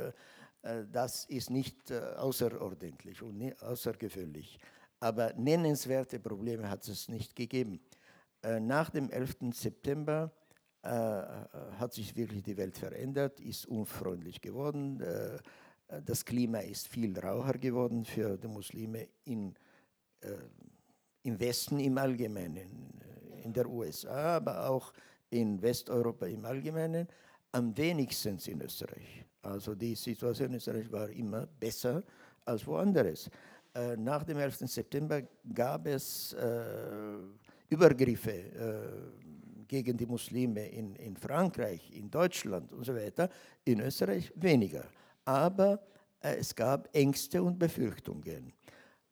[0.63, 4.59] Äh, das ist nicht äh, außerordentlich und außergewöhnlich.
[5.01, 7.81] Aber nennenswerte Probleme hat es nicht gegeben.
[8.43, 9.37] Äh, nach dem 11.
[9.53, 10.33] September
[10.83, 15.05] hat sich wirklich die Welt verändert, ist unfreundlich geworden.
[16.07, 19.55] Das Klima ist viel raucher geworden für die Muslime in
[21.23, 22.99] im Westen im Allgemeinen,
[23.45, 24.93] in der USA, aber auch
[25.29, 27.07] in Westeuropa im Allgemeinen,
[27.53, 29.25] am wenigsten in Österreich.
[29.43, 32.03] Also die Situation in Österreich war immer besser
[32.45, 33.31] als woanders.
[33.75, 34.59] Äh, nach dem 11.
[34.67, 35.23] September
[35.55, 37.17] gab es äh,
[37.69, 43.29] Übergriffe äh, gegen die Muslime in, in Frankreich, in Deutschland und so weiter,
[43.65, 44.85] in Österreich weniger.
[45.25, 45.81] Aber
[46.21, 48.53] äh, es gab Ängste und Befürchtungen.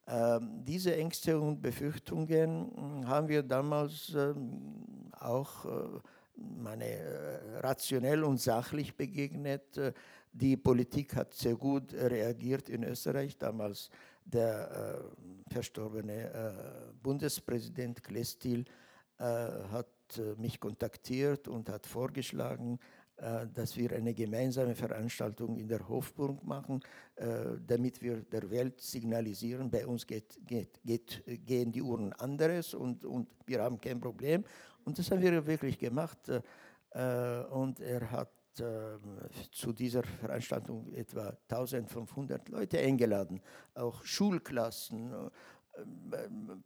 [0.08, 6.00] Ähm, diese Ängste und Befürchtungen haben wir damals ähm, auch äh,
[6.38, 9.76] meine, äh, rationell und sachlich begegnet.
[9.76, 9.92] Äh,
[10.32, 13.36] die Politik hat sehr gut reagiert in Österreich.
[13.38, 13.90] Damals
[14.24, 15.02] der
[15.48, 18.64] äh, verstorbene äh, Bundespräsident Klestil
[19.18, 19.86] äh, hat
[20.38, 22.78] mich kontaktiert und hat vorgeschlagen,
[23.52, 26.80] dass wir eine gemeinsame Veranstaltung in der Hofburg machen,
[27.66, 33.04] damit wir der Welt signalisieren, bei uns geht, geht, geht, gehen die Uhren anderes und,
[33.04, 34.44] und wir haben kein Problem.
[34.88, 36.18] Und das haben wir wirklich gemacht.
[36.28, 38.30] Äh, und er hat
[39.52, 43.40] zu dieser Veranstaltung etwa 1500 Leute eingeladen,
[43.74, 45.12] auch Schulklassen,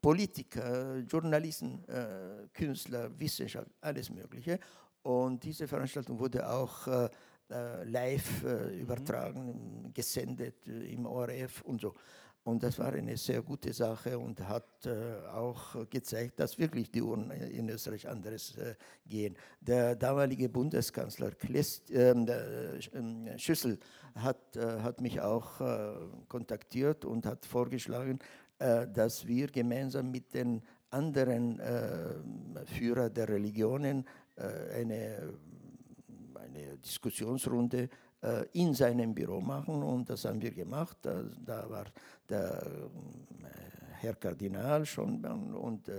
[0.01, 1.85] Politiker, Journalisten,
[2.55, 4.59] Künstler, Wissenschaft, alles Mögliche.
[5.03, 7.09] Und diese Veranstaltung wurde auch äh,
[7.51, 11.93] äh live äh, übertragen, gesendet äh, im ORF und so.
[12.45, 17.01] Und das war eine sehr gute Sache und hat äh, auch gezeigt, dass wirklich die
[17.01, 18.75] Uhren in Österreich anderes äh,
[19.07, 19.37] gehen.
[19.61, 22.27] Der damalige Bundeskanzler Klest, ähm,
[22.95, 23.79] ähm, Schüssel
[24.15, 25.59] hat, hat mich auch
[26.29, 28.19] kontaktiert und hat vorgeschlagen,
[28.59, 31.59] dass wir gemeinsam mit den anderen
[32.67, 34.05] Führern der Religionen
[34.37, 35.35] äh, eine,
[36.35, 37.89] eine Diskussionsrunde äh,
[38.53, 40.97] in seinem Büro machen und das haben wir gemacht.
[41.03, 41.87] Da, war
[42.29, 43.47] der äh,
[44.01, 45.91] Herr Kardinal schon und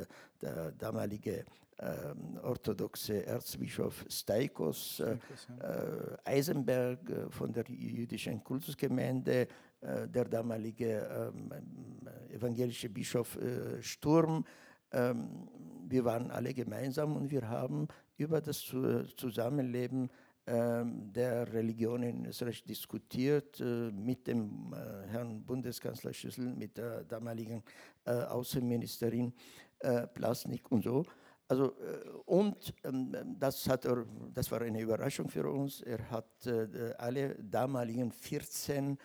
[0.42, 1.46] der damalige
[2.44, 5.02] orthodoxe Erzbischof Steikos,
[6.24, 9.48] Eisenberg von der jüdischen Kultusgemeinde,
[9.82, 11.52] der damalige ähm,
[12.30, 13.38] evangelische Bischof
[13.82, 14.46] Sturm.
[14.94, 15.50] Ähm,
[15.88, 20.10] wir waren alle gemeinsam und wir haben über das Zusammenleben ähm,
[20.46, 27.64] der Religion in Österreich diskutiert äh, mit dem äh, Herrn Bundeskanzler Schüssel, mit der damaligen
[28.06, 29.34] äh, Außenministerin
[30.14, 31.04] Plasnik und so.
[31.50, 31.74] Also,
[32.24, 35.82] und ähm, das, hat er, das war eine Überraschung für uns.
[35.82, 36.48] Er hat
[36.98, 38.98] alle damaligen 14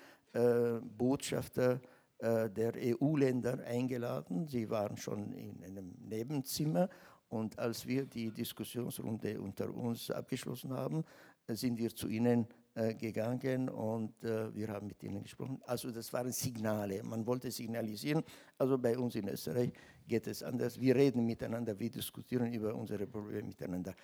[0.96, 1.80] Botschafter
[2.20, 4.46] der EU-Länder eingeladen.
[4.46, 6.88] Sie waren schon in einem Nebenzimmer
[7.28, 11.04] und als wir die Diskussionsrunde unter uns abgeschlossen haben,
[11.48, 12.46] sind wir zu ihnen
[12.78, 15.60] äh, gegangen und äh, wir haben mit ihnen gesprochen.
[15.66, 17.02] Also das waren Signale.
[17.02, 18.22] Man wollte signalisieren,
[18.56, 19.72] also bei uns in Österreich
[20.06, 20.80] geht es anders.
[20.80, 23.94] Wir reden miteinander, wir diskutieren über unsere Probleme miteinander.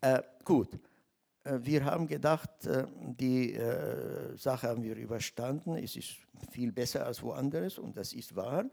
[0.00, 0.74] Äh, gut,
[1.44, 2.50] äh, wir haben gedacht,
[2.98, 3.56] die
[4.36, 5.76] Sache haben wir überstanden.
[5.76, 6.16] Es ist
[6.50, 8.64] viel besser als woanders und das ist wahr.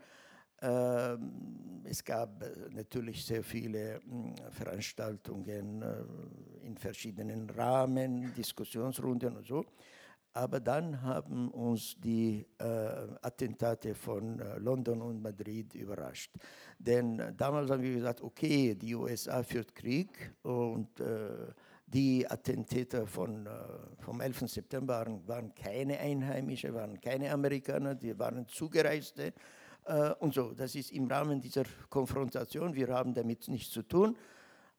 [0.64, 9.46] Ähm, es gab äh, natürlich sehr viele hm, Veranstaltungen äh, in verschiedenen Rahmen, Diskussionsrunden und
[9.46, 9.66] so.
[10.36, 12.64] Aber dann haben uns die äh,
[13.22, 16.32] Attentate von äh, London und Madrid überrascht.
[16.80, 20.90] Denn äh, damals haben wir gesagt, okay, die USA führt Krieg und
[21.86, 23.48] die Attentäter von,
[24.00, 24.50] vom 11.
[24.50, 29.34] September waren, waren keine Einheimische, waren keine Amerikaner, die waren Zugereiste
[29.86, 30.54] äh, und so.
[30.54, 32.74] Das ist im Rahmen dieser Konfrontation.
[32.76, 34.16] Wir haben damit nichts zu tun.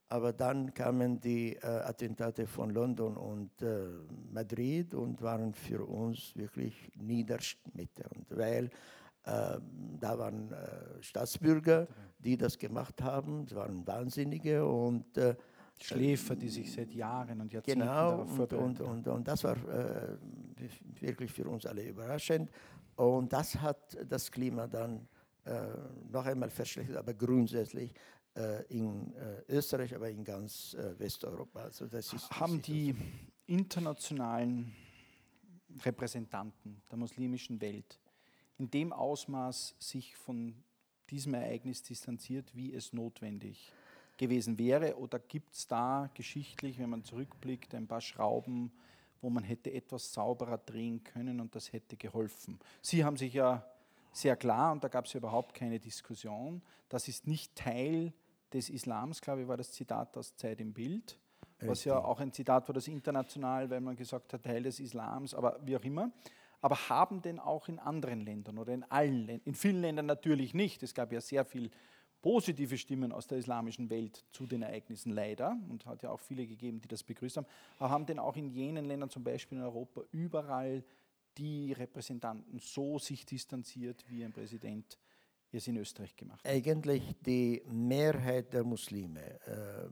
[0.08, 3.86] Aber dann kamen die äh, Attentate von London und äh,
[4.30, 8.66] Madrid und waren für uns wirklich niederschmetternd, weil
[9.24, 9.58] äh,
[9.98, 11.88] da waren äh, Staatsbürger,
[12.18, 15.34] die das gemacht haben, es waren Wahnsinnige und äh,
[15.80, 18.64] Schläfer, die sich seit Jahren und Jahrzehnten genau, vorbereiten.
[18.64, 20.16] Und, und, und, das war äh,
[21.00, 22.50] wirklich für uns alle überraschend.
[22.96, 25.08] Und das hat das Klima dann
[25.44, 25.68] äh,
[26.10, 27.92] noch einmal verschlechtert, aber grundsätzlich
[28.36, 31.64] äh, in äh, Österreich, aber in ganz äh, Westeuropa.
[31.64, 32.94] Also das ist Haben die
[33.46, 34.72] internationalen
[35.84, 37.98] Repräsentanten der muslimischen Welt
[38.58, 40.54] in dem Ausmaß sich von
[41.10, 43.72] diesem Ereignis distanziert, wie es notwendig
[44.16, 44.96] gewesen wäre?
[44.96, 48.72] Oder gibt es da geschichtlich, wenn man zurückblickt, ein paar Schrauben,
[49.20, 52.58] wo man hätte etwas sauberer drehen können und das hätte geholfen.
[52.82, 53.64] Sie haben sich ja
[54.12, 58.12] sehr klar, und da gab es ja überhaupt keine Diskussion, das ist nicht Teil
[58.52, 61.18] des Islams, glaube ich, war das Zitat aus Zeit im Bild,
[61.60, 65.34] was ja auch ein Zitat war, das international, weil man gesagt hat, Teil des Islams,
[65.34, 66.12] aber wie auch immer.
[66.64, 70.54] aber haben denn auch in anderen Ländern oder in allen Ländern, in vielen Ländern natürlich
[70.54, 71.70] nicht, es gab ja sehr viel
[72.24, 76.46] positive Stimmen aus der islamischen Welt zu den Ereignissen leider und hat ja auch viele
[76.46, 79.64] gegeben, die das begrüßt haben, aber haben denn auch in jenen Ländern, zum Beispiel in
[79.64, 80.82] Europa, überall
[81.36, 84.98] die Repräsentanten so sich distanziert, wie ein Präsident
[85.52, 86.50] es in Österreich gemacht hat?
[86.50, 89.86] Eigentlich die Mehrheit der Muslime äh,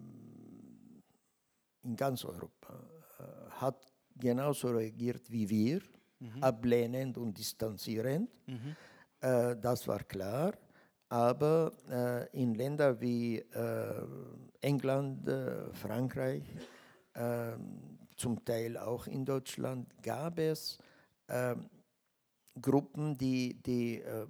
[1.83, 2.83] in ganz Europa
[3.19, 5.83] äh, hat genauso reagiert wie wir,
[6.19, 6.43] mhm.
[6.43, 8.31] ablehnend und distanzierend.
[8.47, 8.75] Mhm.
[9.21, 10.55] Äh, das war klar.
[11.13, 14.07] Aber äh, in Ländern wie äh,
[14.63, 16.43] England, äh, Frankreich,
[17.15, 20.79] ähm, zum Teil auch in Deutschland, gab es
[21.29, 21.69] ähm,
[22.59, 24.27] Gruppen, die, die äh,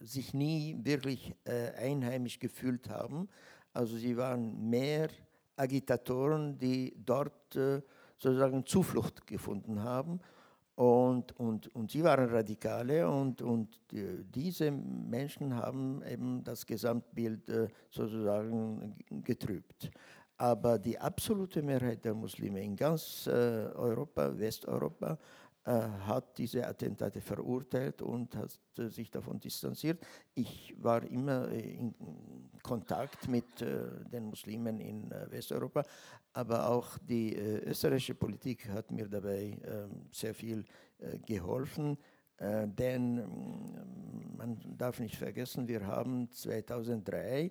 [0.00, 3.28] sich nie wirklich äh, einheimisch gefühlt haben.
[3.74, 5.10] Also sie waren mehr
[5.56, 7.82] Agitatoren, die dort äh,
[8.16, 10.20] sozusagen Zuflucht gefunden haben.
[10.76, 17.48] Und, und, und sie waren Radikale und, und die, diese Menschen haben eben das Gesamtbild
[17.48, 19.90] äh, sozusagen getrübt.
[20.36, 25.16] Aber die absolute Mehrheit der Muslime in ganz äh, Europa, Westeuropa, äh,
[25.66, 30.04] hat diese Attentate verurteilt und hat äh, sich davon distanziert.
[30.34, 31.94] Ich war immer äh, in
[32.62, 35.82] Kontakt mit den Muslimen in Westeuropa,
[36.32, 40.64] aber auch die österreichische Politik hat mir dabei ähm, sehr viel
[41.26, 41.98] geholfen.
[42.40, 47.50] denn mm, man darf nicht vergessen, wir haben 2003 äh,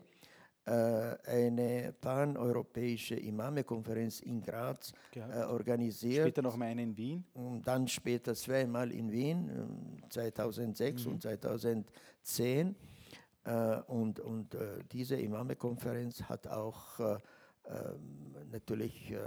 [0.65, 6.27] eine paneuropäische Imame-Konferenz in Graz äh, organisiert.
[6.27, 7.25] Später noch mal eine in Wien.
[7.33, 11.13] Und dann später zweimal in Wien, 2006 ähm, mhm.
[11.13, 12.75] und 2010.
[13.45, 17.17] Äh, und und äh, diese Imame-Konferenz hat auch äh,
[17.65, 19.19] ähm, natürlich äh,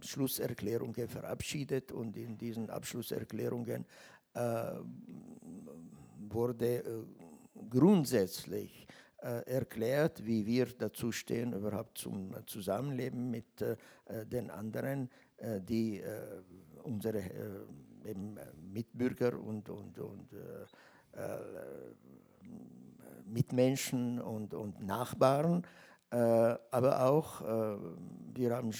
[0.00, 3.86] Schlusserklärungen verabschiedet und in diesen Abschlusserklärungen
[6.18, 6.82] wurde
[7.70, 13.76] grundsätzlich äh, erklärt, wie wir dazu stehen, überhaupt zum Zusammenleben mit äh,
[14.26, 15.08] den anderen,
[15.38, 16.02] äh, die
[16.82, 17.22] unsere
[18.70, 20.28] Mitbürger und, und, und
[23.24, 25.66] Mitmenschen und, und Nachbarn,
[26.10, 27.40] aber auch
[28.34, 28.70] wir haben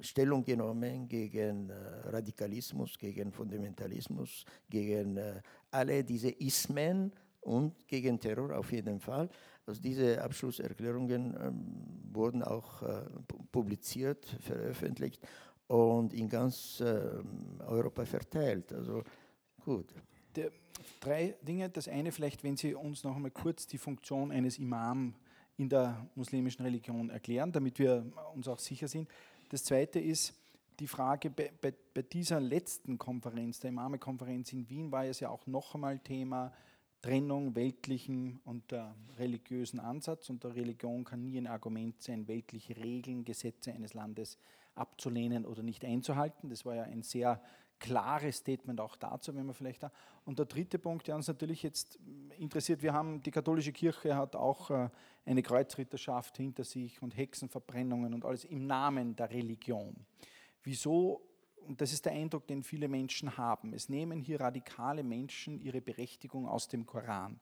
[0.00, 1.72] Stellung genommen gegen
[2.04, 5.18] Radikalismus, gegen Fundamentalismus, gegen
[5.72, 9.28] alle diese Ismen und gegen Terror auf jeden Fall.
[9.66, 11.64] Also diese Abschlusserklärungen ähm,
[12.12, 13.02] wurden auch äh,
[13.50, 15.26] publiziert, veröffentlicht
[15.66, 17.00] und in ganz äh,
[17.66, 18.72] Europa verteilt.
[18.72, 19.02] Also
[19.64, 19.92] gut.
[20.36, 20.52] Der,
[21.00, 21.68] drei Dinge.
[21.68, 25.14] Das eine vielleicht, wenn Sie uns noch einmal kurz die Funktion eines Imam
[25.56, 29.08] in der muslimischen Religion erklären, damit wir uns auch sicher sind.
[29.48, 30.34] Das zweite ist,
[30.78, 35.30] die Frage bei, bei, bei dieser letzten Konferenz, der Imame-Konferenz in Wien, war es ja
[35.30, 36.52] auch noch einmal Thema,
[37.02, 40.30] Trennung weltlichen und der religiösen Ansatz.
[40.30, 44.38] Und der Religion kann nie ein Argument sein, weltliche Regeln, Gesetze eines Landes
[44.74, 46.48] abzulehnen oder nicht einzuhalten.
[46.48, 47.40] Das war ja ein sehr
[47.78, 49.92] klares Statement auch dazu, wenn man vielleicht da.
[50.24, 51.98] Und der dritte Punkt, der uns natürlich jetzt
[52.38, 54.88] interessiert, wir haben, die katholische Kirche hat auch äh,
[55.24, 59.94] eine Kreuzritterschaft hinter sich und Hexenverbrennungen und alles im Namen der Religion.
[60.62, 61.22] Wieso
[61.66, 65.80] und das ist der Eindruck, den viele Menschen haben, es nehmen hier radikale Menschen ihre
[65.80, 67.40] Berechtigung aus dem Koran.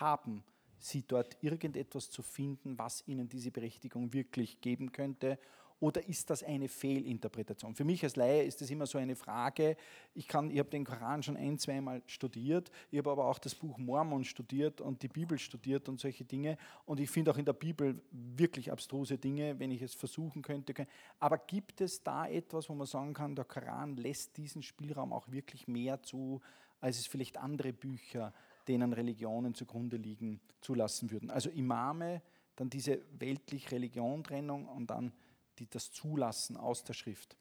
[0.00, 0.42] Haben
[0.78, 5.38] sie dort irgendetwas zu finden, was ihnen diese Berechtigung wirklich geben könnte?
[5.80, 7.74] Oder ist das eine Fehlinterpretation?
[7.74, 9.76] Für mich als Laie ist das immer so eine Frage.
[10.12, 12.72] Ich, ich habe den Koran schon ein, zweimal studiert.
[12.90, 16.58] Ich habe aber auch das Buch Mormon studiert und die Bibel studiert und solche Dinge.
[16.84, 20.86] Und ich finde auch in der Bibel wirklich abstruse Dinge, wenn ich es versuchen könnte.
[21.20, 25.30] Aber gibt es da etwas, wo man sagen kann, der Koran lässt diesen Spielraum auch
[25.30, 26.40] wirklich mehr zu,
[26.80, 28.34] als es vielleicht andere Bücher,
[28.66, 31.30] denen Religionen zugrunde liegen, zulassen würden?
[31.30, 32.20] Also Imame,
[32.56, 35.12] dann diese weltlich-Religion-Trennung und dann
[35.58, 37.36] die das zulassen aus der Schrift?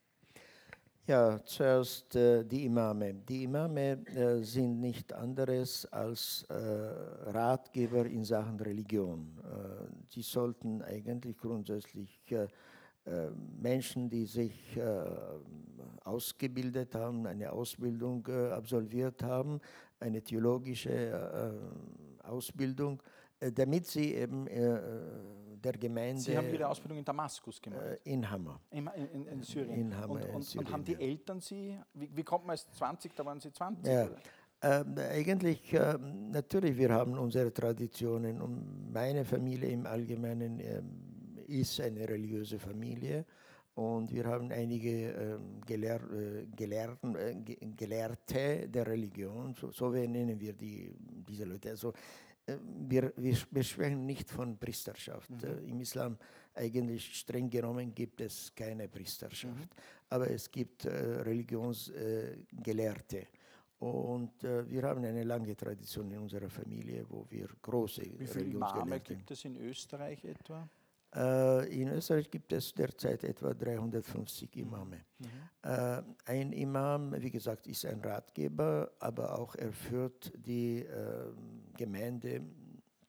[1.07, 3.13] Ja, zuerst äh, die Imame.
[3.13, 9.39] Die Imame äh, sind nicht anderes als äh, Ratgeber in Sachen Religion.
[9.41, 12.47] Äh, sie sollten eigentlich grundsätzlich äh,
[13.05, 14.77] äh, Menschen, die sich
[16.03, 19.61] ausgebildet haben, eine Ausbildung absolviert haben,
[20.01, 21.53] eine theologische
[22.23, 23.01] Ausbildung,
[23.39, 24.45] damit sie eben
[25.63, 26.21] der Gemeinde.
[26.21, 27.81] Sie haben Ihre Ausbildung in Damaskus gemacht?
[27.81, 28.59] Äh, in Hammer.
[28.71, 29.79] In, in, in Syrien.
[29.79, 32.69] In Hammer, und, und, Syrien, und haben die Eltern Sie, wie, wie kommt man als
[32.71, 33.85] 20, da waren Sie 20?
[33.85, 34.09] Ja.
[34.61, 35.97] Ähm, eigentlich, äh,
[36.31, 40.81] natürlich, wir haben unsere Traditionen und meine Familie im Allgemeinen äh,
[41.47, 43.25] ist eine religiöse Familie
[43.77, 47.35] und wir haben einige ähm, Gelehr äh, Gelehrten, äh,
[47.75, 51.69] Gelehrte der Religion, so, so nennen wir die, diese Leute.
[51.69, 51.93] Also,
[52.87, 55.29] wir, wir, wir, sprechen nicht von Priesterschaft.
[55.29, 55.43] Mhm.
[55.43, 56.17] Äh, Im Islam
[56.55, 59.67] eigentlich streng genommen gibt es keine Priesterschaft, mhm.
[60.09, 63.27] aber es gibt äh, Religionsgelehrte.
[63.79, 68.45] Und äh, wir haben eine lange Tradition in unserer Familie, wo wir große Wie viele
[68.45, 70.67] Imame gibt es in Österreich etwa?
[71.15, 75.05] Äh, in Österreich gibt es derzeit etwa 350 Imame.
[75.19, 75.27] Mhm.
[75.63, 81.31] Äh, ein Imam, wie gesagt, ist ein Ratgeber, aber auch er führt die äh,
[81.75, 82.41] Gemeinde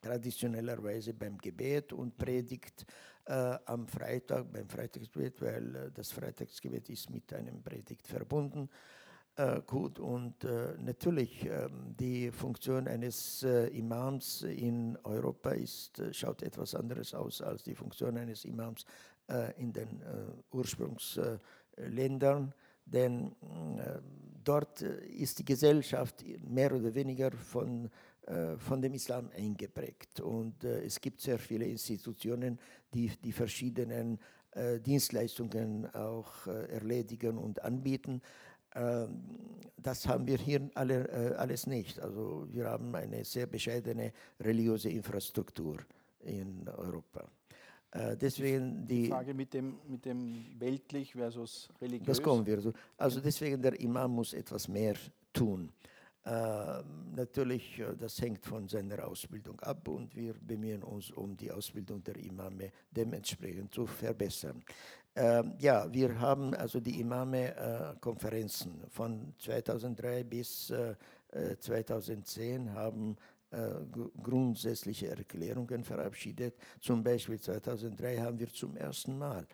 [0.01, 2.25] traditionellerweise beim Gebet und mhm.
[2.25, 2.87] predigt
[3.27, 8.69] äh, am Freitag, beim Freitagsgebet, weil äh, das Freitagsgebet ist mit einem Predigt verbunden.
[9.39, 16.13] Äh, gut, und äh, natürlich äh, die Funktion eines äh, Imams in Europa ist, äh,
[16.13, 18.85] schaut etwas anderes aus als die Funktion eines Imams
[19.29, 20.03] äh, in den
[20.51, 22.53] Ursprungsländern,
[22.85, 23.37] denn
[24.43, 27.91] dort ist die Gesellschaft mehr oder weniger von,
[28.57, 30.21] von dem Islam eingeprägt.
[30.21, 32.59] Und es gibt sehr viele Institutionen,
[32.95, 34.19] die die verschiedenen
[34.87, 38.23] Dienstleistungen auch erledigen und anbieten.
[38.79, 39.25] Ähm,
[39.81, 42.01] das haben wir hier alle, äh, alles nicht.
[42.01, 45.79] Also wir haben eine sehr bescheidene religiöse Infrastruktur
[46.21, 47.29] in Europa.
[47.93, 52.07] Äh, deswegen die, die, Frage mit dem, mit dem weltlich versus religiös.
[52.07, 52.73] Das kommen wir so.
[52.97, 54.95] Also deswegen der Imam muss etwas mehr
[55.33, 55.73] tun.
[56.25, 56.83] Äh,
[57.15, 62.17] natürlich, das hängt von seiner Ausbildung ab und wir bemühen uns, um die Ausbildung der
[62.17, 64.63] Imame dementsprechend zu verbessern.
[65.19, 70.95] Äh, ja, wir haben also die Imame-Konferenzen äh, von 2003 bis äh,
[71.59, 73.17] 2010 äh, haben
[74.23, 76.55] grundsätzliche Erklärungen verabschiedet.
[76.81, 79.47] Zum Beispiel 2003 haben wir zum ersten Mal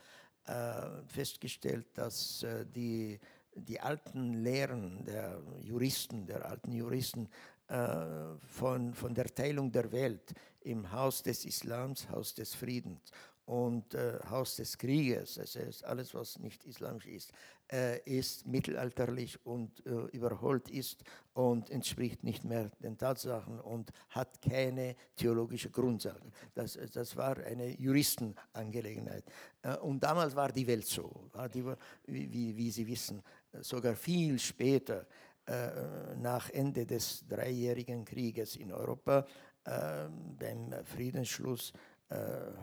[1.06, 2.44] festgestellt, dass
[2.74, 3.20] die
[3.54, 7.28] die alten Lehren der Juristen, der alten Juristen
[7.68, 13.10] äh, von, von der Teilung der Welt im Haus des Islams, Haus des Friedens
[13.46, 17.32] und äh, Haus des Krieges, das heißt alles, was nicht islamisch ist,
[17.72, 21.02] äh, ist mittelalterlich und äh, überholt ist
[21.34, 26.30] und entspricht nicht mehr den Tatsachen und hat keine theologische Grundlage.
[26.54, 29.24] Das, das war eine Juristenangelegenheit.
[29.62, 31.64] Äh, und damals war die Welt so, die,
[32.06, 33.22] wie, wie Sie wissen,
[33.60, 35.06] sogar viel später,
[35.46, 39.26] äh, nach Ende des Dreijährigen Krieges in Europa,
[39.64, 40.06] äh,
[40.38, 41.72] beim Friedensschluss,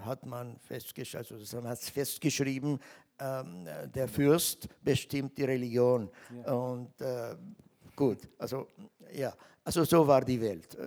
[0.06, 2.80] hat man festgestellt, also man festgeschrieben,
[3.20, 6.10] ähm, der Fürst bestimmt die Religion.
[6.46, 6.54] Ja.
[6.54, 7.36] Und äh,
[7.96, 8.68] gut, also
[9.14, 9.34] ja,
[9.64, 10.78] also so war die Welt.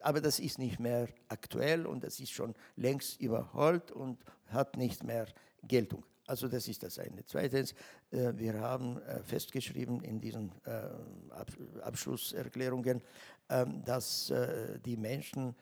[0.00, 5.02] Aber das ist nicht mehr aktuell und das ist schon längst überholt und hat nicht
[5.02, 5.26] mehr
[5.62, 6.04] Geltung.
[6.26, 7.24] Also das ist das eine.
[7.24, 7.72] Zweitens,
[8.10, 10.90] äh, wir haben äh, festgeschrieben in diesen äh,
[11.80, 13.02] Abschlusserklärungen,
[13.48, 14.30] ähm, dass
[14.84, 15.54] die Menschen,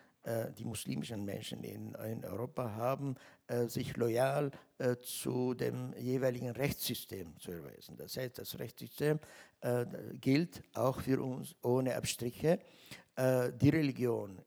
[0.59, 3.14] die muslimischen Menschen in, Europa haben,
[3.68, 4.51] sich loyal
[5.01, 7.97] zu dem jeweiligen Rechtssystem zu erweisen.
[7.97, 9.20] Das heißt, das Rechtssystem
[10.20, 12.59] gilt auch für uns ohne Abstriche.
[13.16, 14.43] Die Religion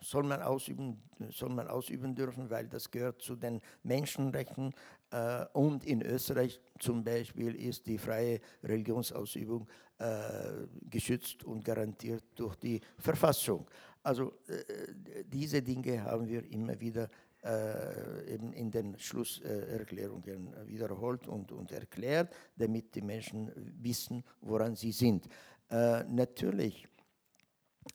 [0.00, 4.72] soll man ausüben, soll man ausüben dürfen, weil das gehört zu den Menschenrechten.
[5.10, 12.56] Äh, und in Österreich zum Beispiel ist die freie Religionsausübung äh, geschützt und garantiert durch
[12.56, 13.66] die Verfassung.
[14.02, 17.08] Also äh, diese Dinge haben wir immer wieder
[17.42, 23.50] äh, eben in den Schlusserklärungen wiederholt und, und erklärt, damit die Menschen
[23.82, 25.26] wissen, woran sie sind.
[25.70, 26.88] Äh, natürlich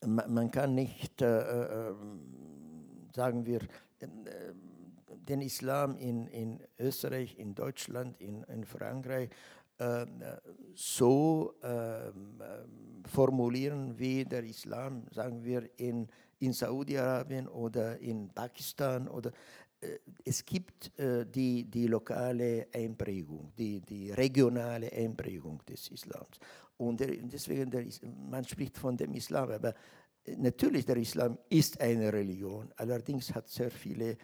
[0.06, 1.94] man kann nicht, äh, äh,
[3.14, 3.62] sagen wir,
[4.00, 4.08] äh,
[5.08, 9.30] den Islam in, in Österreich, in Deutschland, in, in Frankreich
[10.74, 12.42] so ähm,
[13.06, 16.08] formulieren wie der Islam, sagen wir, in,
[16.40, 19.32] in Saudi-Arabien oder in Pakistan oder
[19.82, 26.40] äh, es gibt äh, die, die lokale Einprägung, die, die regionale Einprägung des Islams.
[26.78, 27.86] Und deswegen, der,
[28.30, 29.74] man spricht von dem Islam, aber
[30.26, 34.18] äh, natürlich der Islam ist eine Religion, allerdings hat sehr viele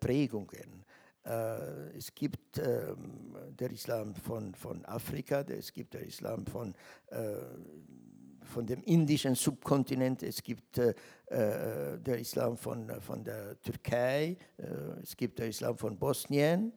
[0.00, 0.82] Prägungen.
[1.28, 2.94] Äh, es gibt äh,
[3.58, 6.74] der Islam von, von Afrika, es gibt der Islam von,
[7.10, 7.34] äh,
[8.44, 10.94] von dem indischen Subkontinent, es gibt äh,
[11.28, 14.38] der Islam von, von der Türkei,
[15.02, 16.72] es gibt der Islam von Bosnien.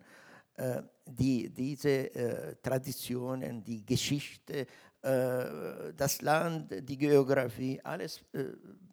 [1.08, 4.68] Die, diese Traditionen, die Geschichte
[5.02, 8.44] äh, das Land, die Geografie, alles äh,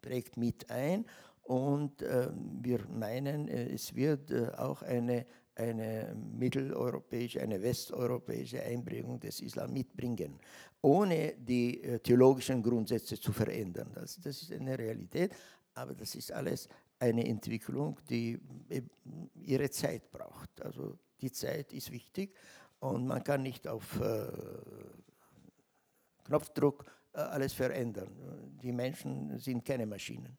[0.01, 1.05] prägt mit ein.
[1.43, 2.29] Und äh,
[2.63, 5.27] wir meinen, es wird auch eine,
[5.59, 10.39] eine mitteleuropäische, eine westeuropäische Einprägung des Islam mitbringen,
[10.81, 13.91] ohne die äh, theologischen Grundsätze zu verändern.
[13.95, 15.33] Das, das ist eine Realität,
[15.75, 16.69] aber das ist alles
[17.01, 18.39] eine Entwicklung, die
[19.45, 20.61] ihre Zeit braucht.
[20.63, 22.35] Also die Zeit ist wichtig
[22.81, 24.27] und man kann nicht auf äh,
[26.25, 28.59] Knopfdruck äh, alles verändern.
[28.63, 30.37] Die Menschen sind keine Maschinen.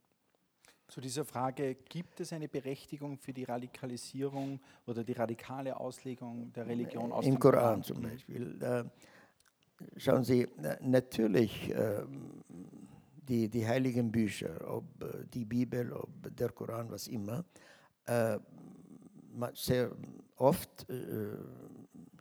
[0.90, 6.66] Zu dieser Frage, gibt es eine Berechtigung für die Radikalisierung oder die radikale Auslegung der
[6.66, 7.62] Religion aus Im dem Koran?
[7.62, 8.90] Koran zum Beispiel.
[9.98, 10.48] Schauen Sie,
[10.82, 12.04] natürlich äh,
[13.30, 17.46] die, die heiligen Bücher, ob äh, die Bibel, ob der Koran, was immer,
[18.06, 18.40] äh,
[19.54, 19.92] sehr
[20.36, 21.38] oft äh,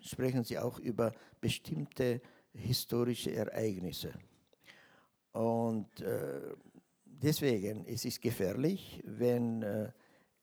[0.00, 2.20] sprechen sie auch über bestimmte
[2.52, 4.12] historische Ereignisse.
[5.32, 5.88] Und
[7.18, 9.90] äh, deswegen ist es gefährlich, wenn äh,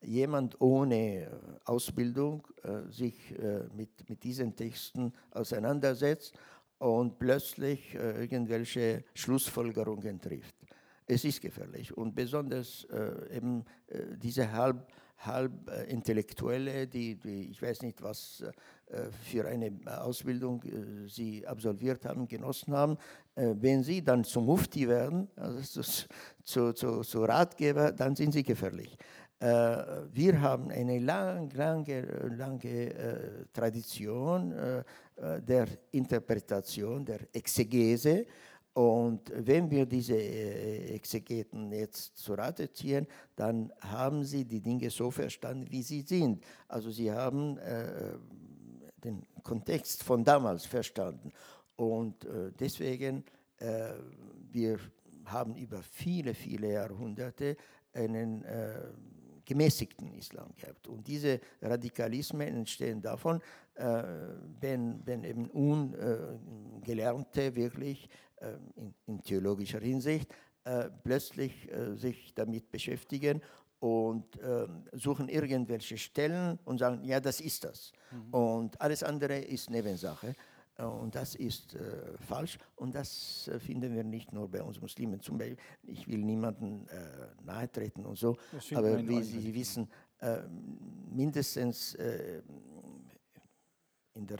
[0.01, 6.37] jemand ohne Ausbildung äh, sich äh, mit, mit diesen Texten auseinandersetzt
[6.77, 10.55] und plötzlich äh, irgendwelche Schlussfolgerungen trifft.
[11.07, 13.63] Es ist gefährlich und besonders äh, eben
[14.17, 14.87] diese halb
[15.25, 18.43] halb äh, Intellektuelle, die, die, ich weiß nicht, was
[18.87, 19.71] äh, für eine
[20.01, 22.97] Ausbildung äh, sie absolviert haben, genossen haben,
[23.35, 25.81] wenn sie dann zum Mufti werden, also
[26.43, 28.97] zu, zu, zu, Ratgeber, dann sind sie gefährlich.
[29.39, 29.47] Äh,
[30.13, 32.01] wir haben eine lang, lange,
[32.37, 34.53] lange Tradition
[35.17, 38.25] der Interpretation, der Exegese
[38.75, 43.07] und wenn wir diese äh, Exegeten jetzt zu Rate ziehen,
[43.37, 46.43] dann haben sie die Dinge so verstanden, wie sie sind.
[46.67, 48.17] Also sie haben äh,
[49.01, 51.31] den Kontext von damals verstanden.
[51.77, 53.23] Und äh, deswegen,
[53.59, 53.93] äh,
[54.51, 54.77] wir
[55.23, 57.55] haben über viele, viele Jahrhunderte
[57.93, 58.89] einen äh,
[59.45, 60.89] gemäßigten Islam gehabt.
[60.89, 63.39] Und diese Radikalismen entstehen davon,
[63.75, 64.03] äh,
[64.59, 68.09] wenn, wenn eben Ungelernte wirklich
[68.75, 70.33] in, in, theologischer Hinsicht
[70.65, 73.39] äh, plötzlich äh, sich damit beschäftigen
[73.79, 77.91] und ähm, suchen irgendwelche Stellen und sagen, ja, das ist das.
[78.11, 78.33] Mhm.
[78.33, 80.33] Und alles andere ist Nebensache.
[80.77, 85.21] Und das ist äh, falsch und das äh, finden wir nicht nur bei uns Muslimen.
[85.21, 88.35] Zum Beispiel, ich will niemandem äh, nahe treten und so,
[88.73, 89.87] aber wie Sie wissen,
[91.11, 91.93] mindestens
[94.13, 94.39] in der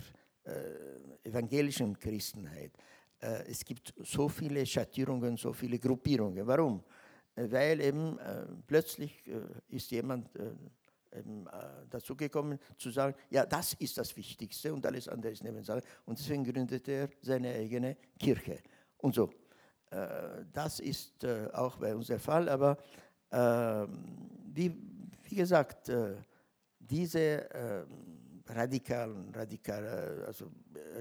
[1.24, 2.95] evangelischen Christenheit äh,
[3.48, 6.46] es gibt so viele Schattierungen, so viele Gruppierungen.
[6.46, 6.84] Warum?
[7.36, 9.24] Äh, weil eben äh, plötzlich
[9.68, 10.30] ist jemand
[11.12, 11.48] eben,
[11.90, 15.82] dazu gekommen zu sagen, ja, das ist das Wichtigste und alles andere ist Nebensache.
[16.06, 18.60] Und deswegen gründet er seine eigene Kirche.
[18.98, 19.30] Und so.
[20.52, 22.50] das ist auch bei uns der Fall.
[22.50, 22.78] Aber
[23.32, 24.76] ähm, wie,
[25.24, 25.90] wie gesagt,
[26.80, 30.52] diese ähm, radikalen, radikal, also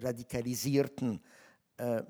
[0.01, 1.21] radikalisierten
[1.77, 2.03] äh,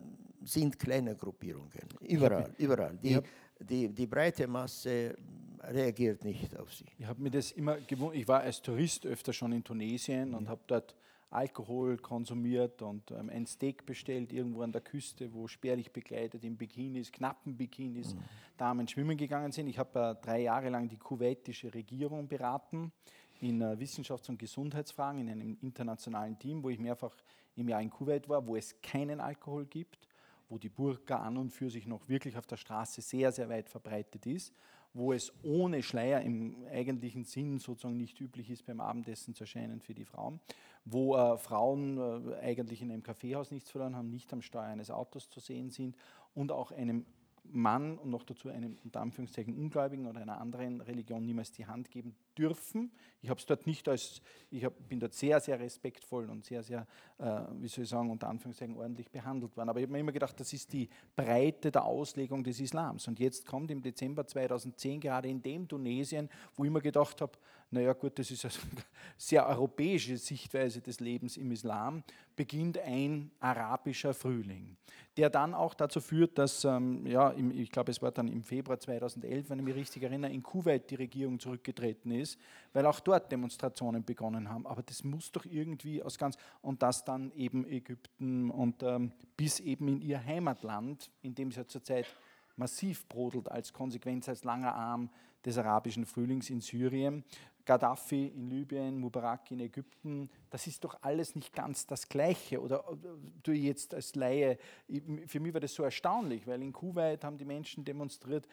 [0.45, 1.71] sind kleine Gruppierungen.
[2.01, 2.99] Überall, überall.
[3.03, 3.19] Die,
[3.61, 5.17] die, die breite Masse
[5.63, 6.87] reagiert nicht auf sie.
[6.99, 8.17] Ich habe mir das immer gewohnt.
[8.17, 10.35] Ich war als Tourist öfter schon in Tunesien mhm.
[10.35, 10.95] und habe dort
[11.31, 16.57] Alkohol konsumiert und ähm, ein Steak bestellt irgendwo an der Küste, wo spärlich begleitet in
[16.57, 18.21] Bikinis, knappen Bikinis, mhm.
[18.57, 19.67] Damen schwimmen gegangen sind.
[19.67, 22.93] Ich habe äh, drei Jahre lang die kuwaitische Regierung beraten
[23.41, 27.17] in äh, Wissenschafts- und Gesundheitsfragen in einem internationalen Team, wo ich mehrfach
[27.57, 30.09] im Jahr in Kuwait war, wo es keinen Alkohol gibt,
[30.49, 33.69] wo die Burka an und für sich noch wirklich auf der Straße sehr, sehr weit
[33.69, 34.53] verbreitet ist,
[34.93, 39.81] wo es ohne Schleier im eigentlichen Sinn sozusagen nicht üblich ist, beim Abendessen zu erscheinen
[39.81, 40.41] für die Frauen,
[40.85, 44.91] wo äh, Frauen äh, eigentlich in einem Kaffeehaus nichts verloren haben, nicht am Steuer eines
[44.91, 45.97] Autos zu sehen sind
[46.35, 47.07] und auch einem
[47.53, 51.91] Mann und noch dazu einem unter Anführungszeichen Ungläubigen oder einer anderen Religion niemals die Hand
[51.91, 52.91] geben dürfen.
[53.23, 56.63] Ich habe es dort nicht als, ich hab, bin dort sehr, sehr respektvoll und sehr,
[56.63, 56.87] sehr,
[57.19, 59.69] äh, wie soll ich sagen, unter Anführungszeichen ordentlich behandelt worden.
[59.69, 63.07] Aber ich habe mir immer gedacht, das ist die Breite der Auslegung des Islams.
[63.07, 67.33] Und jetzt kommt im Dezember 2010 gerade in dem Tunesien, wo ich mir gedacht habe,
[67.75, 68.55] naja gut, das ist eine
[69.19, 72.03] sehr europäische Sichtweise des Lebens im Islam,
[72.35, 74.77] beginnt ein arabischer Frühling,
[75.17, 78.43] der dann auch dazu führt, dass, ähm, ja, im, ich glaube, es war dann im
[78.43, 82.39] Februar 2011, wenn ich mich richtig erinnere, in Kuwait die Regierung zurückgetreten ist,
[82.73, 84.67] weil auch dort Demonstrationen begonnen haben.
[84.67, 89.61] Aber das muss doch irgendwie aus ganz, und das dann eben Ägypten und ähm, bis
[89.61, 92.07] eben in ihr Heimatland, in dem es ja zurzeit
[92.57, 95.11] massiv brodelt als Konsequenz, als langer Arm
[95.45, 97.25] des arabischen Frühlings in Syrien.
[97.65, 102.61] Gaddafi in Libyen, Mubarak in Ägypten, das ist doch alles nicht ganz das Gleiche.
[102.61, 102.85] Oder
[103.43, 104.59] du jetzt als Laie,
[105.27, 108.47] für mich war das so erstaunlich, weil in Kuwait haben die Menschen demonstriert,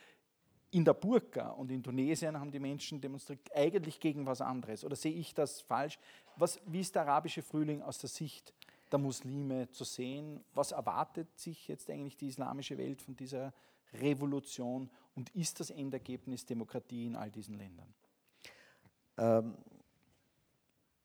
[0.72, 4.86] in der Burka und in Tunesien haben die Menschen demonstriert eigentlich gegen was anderes.
[4.86, 6.00] Oder sehe ich das falsch?
[6.38, 8.54] Was, wie ist der arabische Frühling aus der Sicht
[8.90, 10.40] der Muslime zu sehen?
[10.54, 13.54] Was erwartet sich jetzt eigentlich die islamische Welt von dieser
[13.94, 17.94] Revolution und ist das Endergebnis Demokratie in all diesen Ländern?
[19.22, 19.54] Ähm,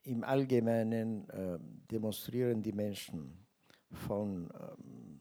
[0.04, 1.58] Im Allgemeinen äh,
[1.90, 3.46] demonstrieren die Menschen
[3.92, 5.20] von ähm,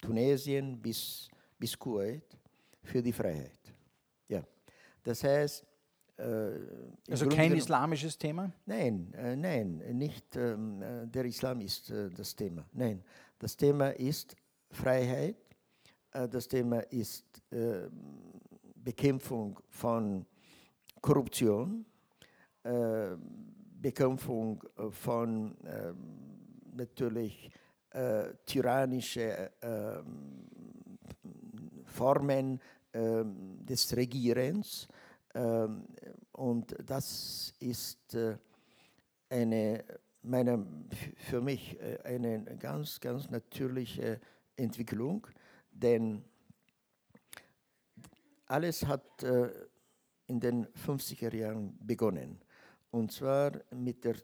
[0.00, 2.38] Tunesien bis, bis Kuwait
[2.82, 3.74] für die Freiheit.
[4.28, 4.44] Ja.
[5.02, 5.66] Das heißt,
[6.18, 6.24] äh,
[7.10, 8.52] also kein Grunde, islamisches Thema?
[8.66, 12.64] Nein, äh, nein, nicht ähm, äh, der Islam ist äh, das Thema.
[12.72, 13.02] Nein,
[13.38, 14.36] das Thema ist
[14.70, 15.36] Freiheit,
[16.12, 17.90] äh, das Thema ist ähm,
[18.76, 20.24] Bekämpfung von
[21.04, 21.84] Korruption,
[22.64, 23.20] ähm,
[23.78, 25.54] Bekämpfung von
[26.74, 27.50] natürlich
[27.90, 29.50] äh, tyrannische
[31.84, 32.58] Formen
[32.94, 34.88] ähm, des Regierens.
[35.34, 35.84] Ähm,
[36.32, 38.36] und das ist äh,
[39.28, 39.84] eine,
[40.22, 40.64] meine,
[41.16, 44.20] für mich äh, eine ganz, ganz natürliche
[44.56, 45.26] Entwicklung,
[45.70, 46.24] denn
[48.46, 49.50] alles hat äh,
[50.26, 52.40] in den 50er Jahren begonnen.
[52.90, 54.16] Und zwar mit der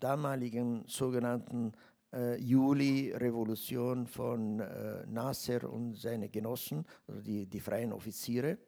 [0.00, 1.72] damaligen sogenannten
[2.12, 8.58] äh, Juli-Revolution von äh, Nasser und seine Genossen, also die, die freien Offiziere.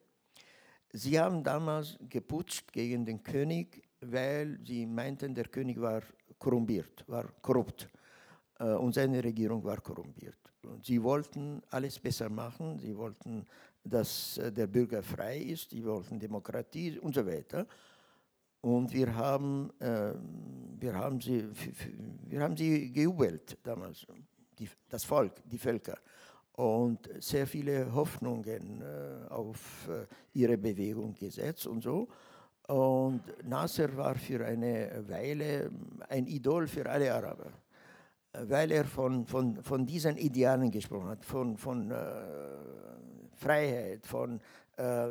[0.92, 6.02] Sie haben damals geputscht gegen den König, weil sie meinten, der König war
[6.38, 7.88] korrumpiert, war korrupt
[8.58, 10.36] äh, und seine Regierung war korrumpiert.
[10.62, 13.46] Und sie wollten alles besser machen, sie wollten,
[13.84, 17.66] dass äh, der Bürger frei ist, sie wollten Demokratie und so weiter.
[18.60, 20.12] Und wir haben, äh,
[20.78, 21.48] wir haben, sie,
[22.26, 24.06] wir haben sie gejubelt damals,
[24.58, 25.98] die, das Volk, die Völker.
[26.52, 32.08] Und sehr viele Hoffnungen äh, auf äh, ihre Bewegung gesetzt und so.
[32.66, 35.70] Und Nasser war für eine Weile
[36.08, 37.50] ein Idol für alle Araber,
[38.32, 41.94] weil er von, von, von diesen Idealen gesprochen hat, von, von äh,
[43.38, 44.40] Freiheit, von
[44.78, 45.08] äh,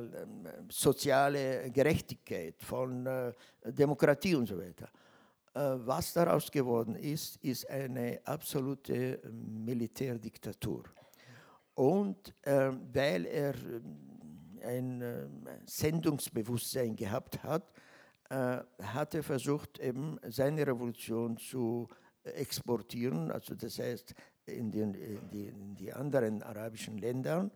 [0.70, 3.34] soziale Gerechtigkeit, von äh,
[3.66, 4.90] Demokratie und so weiter.
[5.54, 10.86] Äh, was daraus geworden ist, ist eine absolute Militärdiktatur.
[11.76, 13.54] Und weil er
[14.64, 15.04] ein
[15.64, 17.72] Sendungsbewusstsein gehabt hat,
[18.32, 21.88] hat er versucht, eben seine Revolution zu
[22.24, 24.16] exportieren, also das heißt
[24.48, 27.52] in, den, in, die, in die anderen arabischen Ländern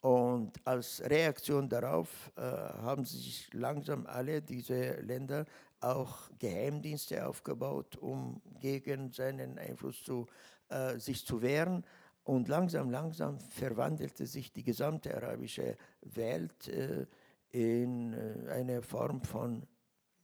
[0.00, 5.46] und als Reaktion darauf äh, haben sich langsam alle diese Länder
[5.80, 10.26] auch Geheimdienste aufgebaut, um gegen seinen Einfluss zu,
[10.68, 11.84] äh, sich zu wehren.
[12.24, 17.06] Und langsam, langsam verwandelte sich die gesamte arabische Welt äh,
[17.50, 19.66] in äh, eine Form von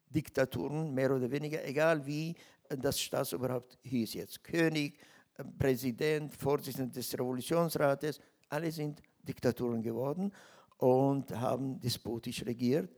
[0.08, 2.34] Diktaturen, mehr oder weniger, egal wie
[2.68, 4.44] das Staatsoberhaupt hieß jetzt.
[4.44, 4.98] König,
[5.36, 10.32] äh, Präsident, Vorsitzender des Revolutionsrates, alle sind Diktaturen geworden
[10.78, 12.90] und haben despotisch regiert.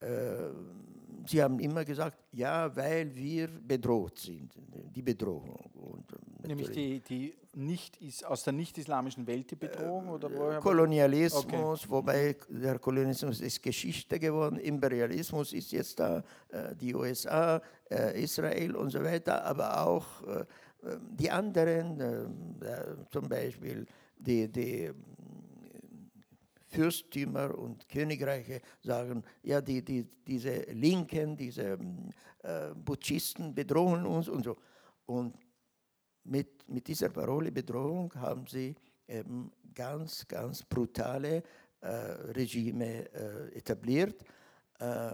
[0.00, 0.50] Äh,
[1.26, 4.52] sie haben immer gesagt, ja, weil wir bedroht sind,
[4.94, 5.70] die Bedrohung.
[5.74, 10.08] Und äh, Nämlich die, die nicht ist, aus der nicht-islamischen Welt die Bedrohung?
[10.08, 11.90] Oder Kolonialismus, okay.
[11.90, 17.62] wobei der Kolonialismus ist Geschichte geworden, Imperialismus ist jetzt da, äh, die USA,
[18.14, 20.06] Israel und so weiter, aber auch
[21.12, 22.58] die anderen,
[23.10, 23.86] zum Beispiel
[24.18, 24.90] die, die
[26.74, 31.78] Fürstümer und Königreiche sagen, ja, die, die, diese Linken, diese
[32.42, 34.56] äh, Putschisten bedrohen uns und so.
[35.06, 35.36] Und
[36.24, 38.74] mit, mit dieser Parole Bedrohung haben sie
[39.06, 41.42] eben ganz, ganz brutale
[41.80, 41.86] äh,
[42.32, 44.24] Regime äh, etabliert.
[44.80, 45.10] Äh,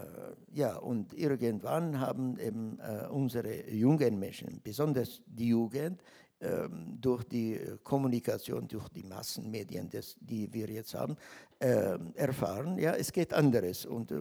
[0.54, 6.02] ja, und irgendwann haben eben äh, unsere jungen Menschen, besonders die Jugend,
[6.42, 11.14] ähm, durch die äh, Kommunikation, durch die Massenmedien, das, die wir jetzt haben,
[11.60, 14.20] äh, erfahren, ja, es geht anderes und äh,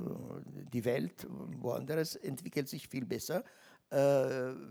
[0.74, 3.44] die Welt woanders entwickelt sich viel besser.
[3.90, 3.98] Äh,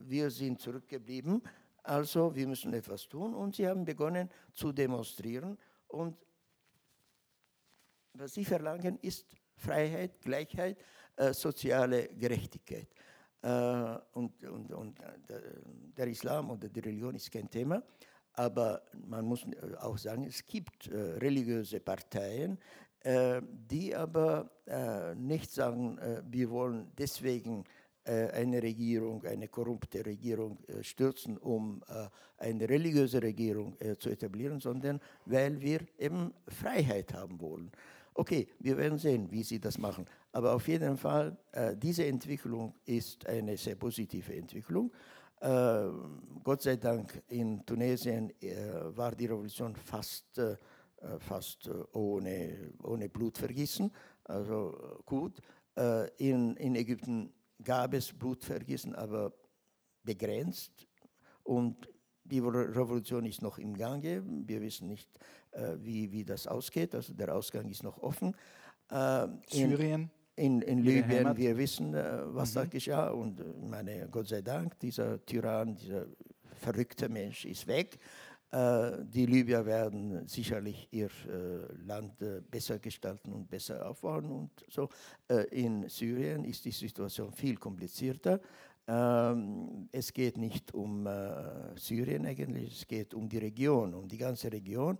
[0.07, 1.43] wir sind zurückgeblieben,
[1.83, 5.57] also wir müssen etwas tun und sie haben begonnen zu demonstrieren
[5.89, 6.16] und
[8.12, 10.77] was sie verlangen ist Freiheit, Gleichheit,
[11.16, 12.89] äh, soziale Gerechtigkeit.
[13.41, 15.31] Äh, und, und, und äh,
[15.97, 17.83] der Islam oder die Religion ist kein Thema.
[18.39, 22.59] Aber man muss äh, auch sagen, es gibt religiöse Parteien,
[23.70, 24.51] die aber
[25.16, 25.97] nicht sagen,
[26.28, 27.64] wir wollen deswegen
[28.05, 31.80] eine Regierung, eine korrupte Regierung stürzen, um
[32.39, 37.70] eine religiöse Regierung zu etablieren, sondern weil wir eben Freiheit haben wollen.
[38.18, 40.05] Okay, wir werden sehen, wie sie das machen.
[40.32, 44.91] Aber auf jeden Fall, äh, diese Entwicklung ist eine sehr positive Entwicklung.
[45.41, 45.91] Äh,
[46.43, 50.57] Gott sei Dank in Tunesien äh, war die Revolution fast, äh,
[51.18, 53.91] fast ohne, ohne Blutvergießen,
[54.24, 55.41] also gut.
[56.16, 57.32] In, in Ägypten
[57.62, 59.32] gab es Blutvergießen, aber
[60.03, 60.89] begrenzt.
[61.45, 61.89] Und
[62.24, 64.24] die Revolution ist noch im Gange.
[64.26, 65.09] Wir wissen nicht,
[65.76, 66.97] wie, wie das ausgeht.
[66.97, 68.34] Also der Ausgang ist noch offen.
[69.47, 70.11] Syrien?
[70.39, 72.55] In, in Libyen, wir wissen, äh, was mhm.
[72.55, 73.11] da geschah.
[73.11, 76.07] Und äh, meine, Gott sei Dank, dieser Tyrann, dieser
[76.61, 77.99] verrückte Mensch ist weg.
[78.51, 81.11] Äh, die Libyer werden sicherlich ihr
[81.84, 82.14] Land
[82.51, 84.89] besser gestalten und besser aufbauen und so.
[85.51, 88.41] in Syrien ist die Situation viel komplizierter.
[88.86, 91.07] Ähm, es geht nicht um
[91.76, 94.99] Syrien eigentlich, es geht um die Region, um die ganze Region.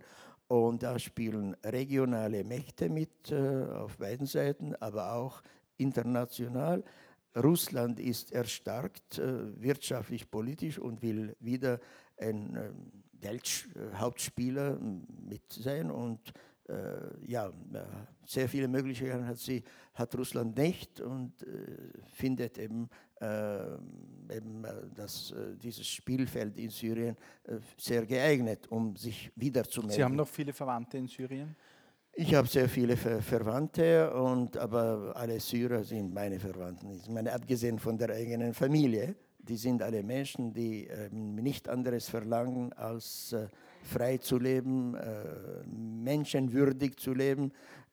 [0.49, 5.43] Und da spielen regionale Mächte mit äh, auf beiden Seiten, aber auch
[5.77, 6.83] international.
[7.37, 11.79] Russland ist erstarkt, äh, wirtschaftlich, politisch und will wieder
[12.17, 12.71] ein äh,
[13.21, 15.91] Welthauptspieler mit sein.
[15.91, 16.33] Und
[16.67, 17.53] äh, ja,
[18.25, 24.69] sehr viele Möglichkeiten hat, sie, hat Russland nicht und äh, findet eben äh, eben, äh,
[24.95, 27.15] dass äh, dieses Spielfeld in Syrien
[27.77, 29.95] sehr geeignet, um sich wiederzumelden.
[29.95, 31.55] Sie haben noch viele Verwandte in Syrien?
[32.13, 36.91] Ich habe sehr viele Ver Verwandte, und, aber alle Syrer sind meine Verwandten.
[36.91, 42.09] Ich meine, abgesehen von der eigenen Familie, die sind alle Menschen, die äh, nicht anderes
[42.09, 43.47] verlangen, als äh,
[43.83, 47.51] frei zu leben, äh, menschenwürdig zu leben.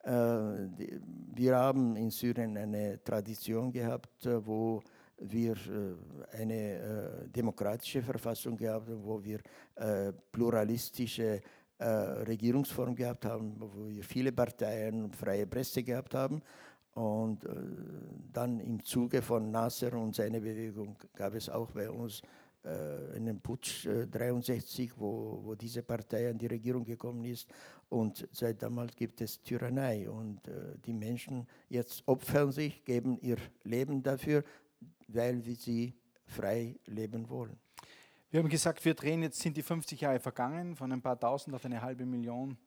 [0.09, 1.01] Die,
[1.35, 4.81] wir haben in Syrien eine Tradition gehabt, wo
[5.18, 9.40] wir äh, eine äh, demokratische Verfassung gehabt haben, wo wir
[9.76, 11.40] äh, pluralistische
[11.78, 16.40] Regierungsform gehabt haben, wo wir viele Parteien und freie Presse gehabt haben.
[16.94, 17.46] Und
[18.32, 22.22] dann im Zuge von Nasser und seiner Bewegung gab es auch bei uns
[22.64, 27.46] einen Putsch 1963, wo, wo diese Partei an die Regierung gekommen ist.
[27.90, 30.08] Und seit damals gibt es Tyrannei.
[30.08, 30.40] Und
[30.86, 34.42] die Menschen jetzt opfern sich, geben ihr Leben dafür,
[35.09, 35.94] weil wir sie
[36.26, 37.59] frei leben wollen.
[38.30, 41.54] Wir haben gesagt, wir drehen jetzt, sind die 50 Jahre vergangen, von ein paar tausend
[41.54, 42.59] auf eine halbe Million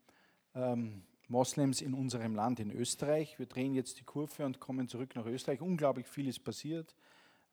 [0.55, 3.37] ähm, Moslems in unserem Land, in Österreich.
[3.37, 5.61] Wir drehen jetzt die Kurve und kommen zurück nach Österreich.
[5.61, 6.95] Unglaublich viel ist passiert.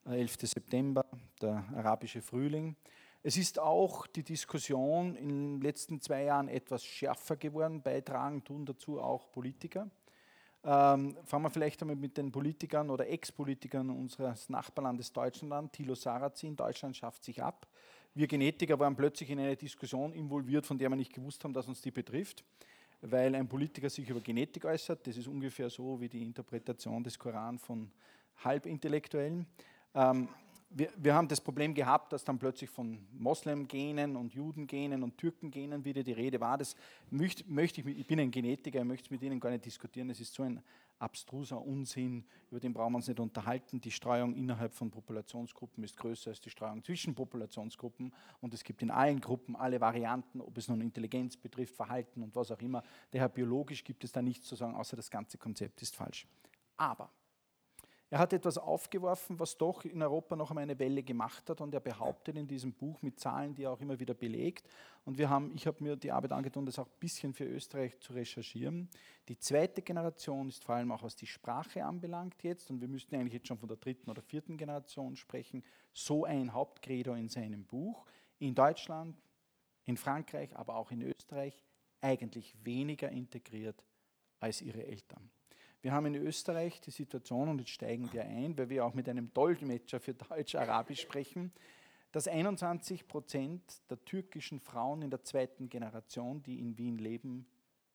[0.06, 0.42] 11.
[0.42, 1.04] Äh, September,
[1.42, 2.76] der arabische Frühling.
[3.22, 7.82] Es ist auch die Diskussion in den letzten zwei Jahren etwas schärfer geworden.
[7.82, 9.90] Beitragen tun dazu auch Politiker.
[10.68, 15.70] Ähm, fangen wir vielleicht einmal mit den Politikern oder Ex-Politikern unseres Nachbarlandes Deutschland an.
[15.70, 17.68] Thilo Sarrazin, Deutschland schafft sich ab.
[18.14, 21.68] Wir Genetiker waren plötzlich in eine Diskussion involviert, von der wir nicht gewusst haben, dass
[21.68, 22.42] uns die betrifft,
[23.00, 25.06] weil ein Politiker sich über Genetik äußert.
[25.06, 27.92] Das ist ungefähr so wie die Interpretation des Koran von
[28.42, 29.46] Halbintellektuellen.
[29.94, 30.28] Ähm,
[30.76, 35.84] wir, wir, haben das Problem gehabt, dass dann plötzlich von Moslem-Genen und Juden-Genen und Türken-Genen
[35.84, 36.58] wieder die Rede war.
[36.58, 36.76] Das
[37.10, 40.08] möchte, möchte ich, ich bin ein Genetiker, ich möchte es mit Ihnen gar nicht diskutieren.
[40.08, 40.62] Das ist so ein
[40.98, 43.80] abstruser Unsinn, über den brauchen wir uns nicht unterhalten.
[43.80, 48.82] Die Streuung innerhalb von Populationsgruppen ist größer als die Streuung zwischen Populationsgruppen und es gibt
[48.82, 52.82] in allen Gruppen alle Varianten, ob es nun Intelligenz betrifft, Verhalten und was auch immer.
[53.10, 56.26] Daher biologisch gibt es da nichts zu sagen, außer das ganze Konzept ist falsch.
[56.76, 57.10] Aber
[58.08, 61.74] er hat etwas aufgeworfen, was doch in Europa noch einmal eine Welle gemacht hat und
[61.74, 64.68] er behauptet in diesem Buch mit Zahlen, die er auch immer wieder belegt.
[65.04, 67.98] Und wir haben, ich habe mir die Arbeit angetan, das auch ein bisschen für Österreich
[67.98, 68.88] zu recherchieren.
[69.28, 73.16] Die zweite Generation ist vor allem auch, was die Sprache anbelangt jetzt, und wir müssten
[73.16, 77.64] eigentlich jetzt schon von der dritten oder vierten Generation sprechen, so ein Hauptcredo in seinem
[77.64, 78.06] Buch.
[78.38, 79.16] In Deutschland,
[79.84, 81.58] in Frankreich, aber auch in Österreich
[82.00, 83.82] eigentlich weniger integriert
[84.38, 85.30] als ihre Eltern.
[85.86, 89.08] Wir haben in Österreich die Situation, und jetzt steigen wir ein, weil wir auch mit
[89.08, 91.52] einem Dolmetscher für Deutsch-Arabisch sprechen,
[92.10, 97.46] dass 21 Prozent der türkischen Frauen in der zweiten Generation, die in Wien leben,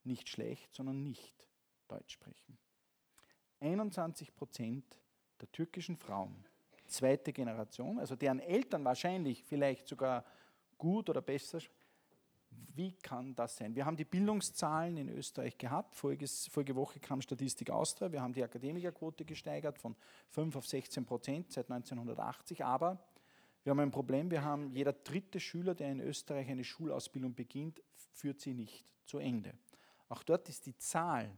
[0.05, 1.35] nicht schlecht, sondern nicht
[1.89, 2.57] Deutsch sprechen.
[3.59, 4.85] 21 Prozent
[5.41, 6.45] der türkischen Frauen,
[6.87, 10.23] zweite Generation, also deren Eltern wahrscheinlich vielleicht sogar
[10.77, 11.80] gut oder besser sprechen,
[12.73, 13.75] wie kann das sein?
[13.75, 15.95] Wir haben die Bildungszahlen in Österreich gehabt.
[15.95, 18.11] Voriges, vorige Woche kam Statistik Austria.
[18.11, 19.95] Wir haben die Akademikerquote gesteigert von
[20.29, 22.63] 5 auf 16 Prozent seit 1980.
[22.63, 22.97] Aber
[23.63, 24.31] wir haben ein Problem.
[24.31, 27.81] Wir haben jeder dritte Schüler, der in Österreich eine Schulausbildung beginnt,
[28.13, 29.53] führt sie nicht zu Ende.
[30.09, 31.29] Auch dort ist die Zahl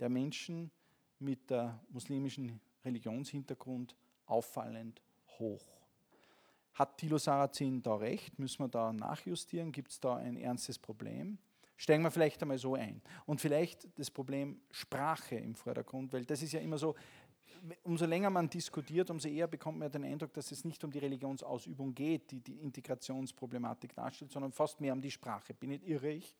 [0.00, 0.70] der Menschen
[1.18, 3.96] mit der muslimischen Religionshintergrund
[4.26, 5.02] auffallend
[5.38, 5.77] hoch.
[6.74, 8.38] Hat Thilo Sarrazin da recht?
[8.38, 9.72] Müssen wir da nachjustieren?
[9.72, 11.38] Gibt es da ein ernstes Problem?
[11.76, 13.00] Steigen wir vielleicht einmal so ein.
[13.26, 16.94] Und vielleicht das Problem Sprache im Vordergrund, weil das ist ja immer so,
[17.82, 20.98] umso länger man diskutiert, umso eher bekommt man den Eindruck, dass es nicht um die
[20.98, 25.54] Religionsausübung geht, die die Integrationsproblematik darstellt, sondern fast mehr um die Sprache.
[25.54, 26.34] Bin ich irre ich?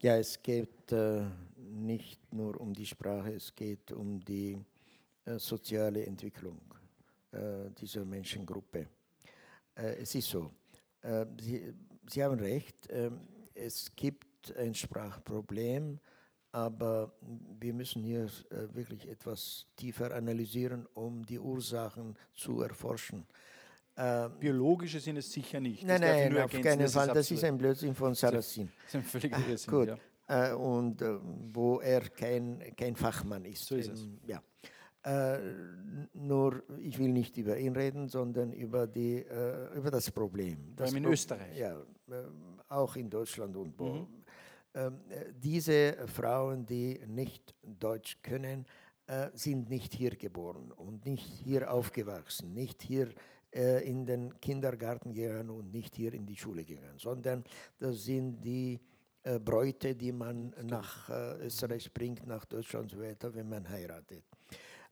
[0.00, 1.24] Ja, es geht äh,
[1.56, 4.56] nicht nur um die Sprache, es geht um die
[5.24, 6.60] äh, soziale Entwicklung
[7.32, 8.86] äh, dieser Menschengruppe.
[9.78, 10.50] Äh, es ist so,
[11.02, 11.74] äh, Sie,
[12.10, 13.20] Sie, haben recht, ähm,
[13.54, 15.98] es gibt ein Sprachproblem,
[16.52, 17.12] aber
[17.60, 23.26] wir müssen hier äh, wirklich etwas tiefer analysieren, um die Ursachen zu erforschen.
[23.96, 25.84] Ähm, Biologische sind es sicher nicht.
[25.84, 27.08] Nein, nein, auf keinen das Fall.
[27.08, 28.70] Das ist ein Blödsinn von Sarrazin.
[28.84, 29.88] Das ist ein völliger Irrsinn, Gut.
[30.28, 30.54] Ja.
[30.54, 31.02] Und
[31.52, 33.64] wo er kein, kein Fachmann ist.
[33.64, 34.06] So ist es.
[34.26, 34.42] Ja.
[35.08, 35.38] Äh,
[36.12, 40.74] nur, ich will nicht über ihn reden, sondern über, die, äh, über das Problem.
[40.76, 41.56] Das in Pro Österreich.
[41.56, 41.78] Ja,
[42.10, 42.24] äh,
[42.68, 43.92] auch in Deutschland und wo.
[43.92, 44.06] Mhm.
[44.74, 48.66] Ähm, äh, diese Frauen, die nicht Deutsch können,
[49.06, 53.08] äh, sind nicht hier geboren und nicht hier aufgewachsen, nicht hier
[53.50, 57.44] äh, in den Kindergarten gegangen und nicht hier in die Schule gegangen, sondern
[57.78, 58.78] das sind die
[59.44, 64.24] Bräute, die man nach Österreich bringt, nach Deutschland und so weiter, wenn man heiratet.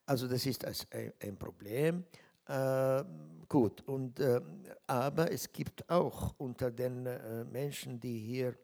[0.06, 2.04] Also das ist ein Problem.
[2.48, 3.04] Äh,
[3.48, 4.40] gut, und, äh,
[4.86, 8.56] aber es gibt auch unter den äh, Menschen, die hier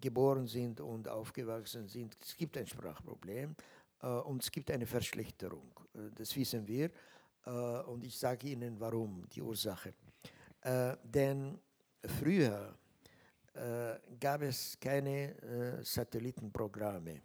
[0.00, 3.56] geboren sind und aufgewachsen sind, es gibt ein Sprachproblem
[4.00, 5.68] und es gibt eine Verschlechterung.
[6.14, 6.88] das wissen wir.
[7.88, 9.94] und ich sage Ihnen warum, die Ursache.
[11.02, 11.58] denn
[12.04, 12.72] früher
[14.20, 17.20] gab es keine Satellitenprogramme,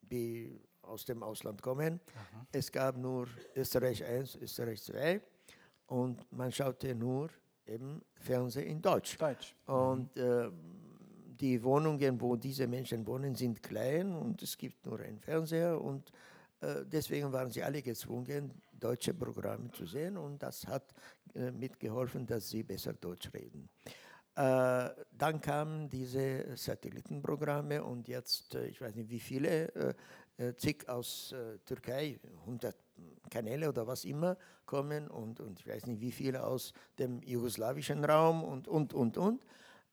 [0.00, 2.00] die aus dem Ausland kommen.
[2.14, 2.46] Aha.
[2.52, 5.20] Es gab nur Österreich 1, Österreich 2
[5.86, 7.30] und man schaute nur
[7.64, 9.16] im Fernsehen in Deutsch.
[9.18, 9.54] Deutsch.
[9.66, 10.50] Und äh,
[11.40, 16.10] die Wohnungen, wo diese Menschen wohnen, sind klein und es gibt nur einen Fernseher und
[16.60, 20.94] äh, deswegen waren sie alle gezwungen, deutsche Programme zu sehen und das hat
[21.34, 23.68] äh, mitgeholfen, dass sie besser Deutsch reden.
[24.34, 29.94] Äh, dann kamen diese Satellitenprogramme und jetzt, äh, ich weiß nicht wie viele, äh,
[30.56, 32.74] zig aus äh, Türkei, 100
[33.30, 34.36] Kanäle oder was immer
[34.66, 39.16] kommen und, und ich weiß nicht wie viele aus dem jugoslawischen Raum und, und, und,
[39.16, 39.44] und.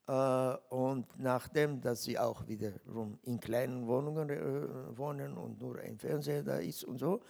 [0.07, 5.97] Äh, und nachdem, dass sie auch wiederum in kleinen Wohnungen äh, wohnen und nur ein
[5.97, 7.21] Fernseher da ist und so,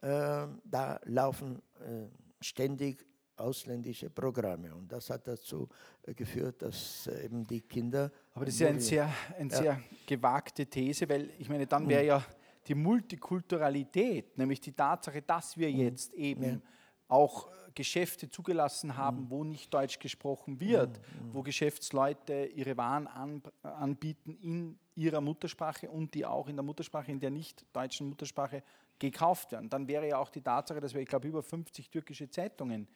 [0.00, 2.06] äh, da laufen äh,
[2.40, 3.04] ständig
[3.36, 4.74] ausländische Programme.
[4.74, 5.68] Und das hat dazu
[6.04, 8.10] geführt, dass eben die Kinder.
[8.34, 9.56] Aber das ist ja eine sehr, eine ja.
[9.56, 12.24] sehr gewagte These, weil ich meine, dann wäre ja
[12.68, 15.76] die Multikulturalität, nämlich die Tatsache, dass wir mhm.
[15.76, 16.60] jetzt eben ja.
[17.08, 19.30] auch Geschäfte zugelassen haben, mhm.
[19.30, 21.32] wo nicht Deutsch gesprochen wird, mhm.
[21.34, 27.12] wo Geschäftsleute ihre Waren an, anbieten in ihrer Muttersprache und die auch in der Muttersprache,
[27.12, 28.64] in der nicht deutschen Muttersprache
[28.98, 29.70] gekauft werden.
[29.70, 32.88] Dann wäre ja auch die Tatsache, dass wir, ich glaube, über 50 türkische Zeitungen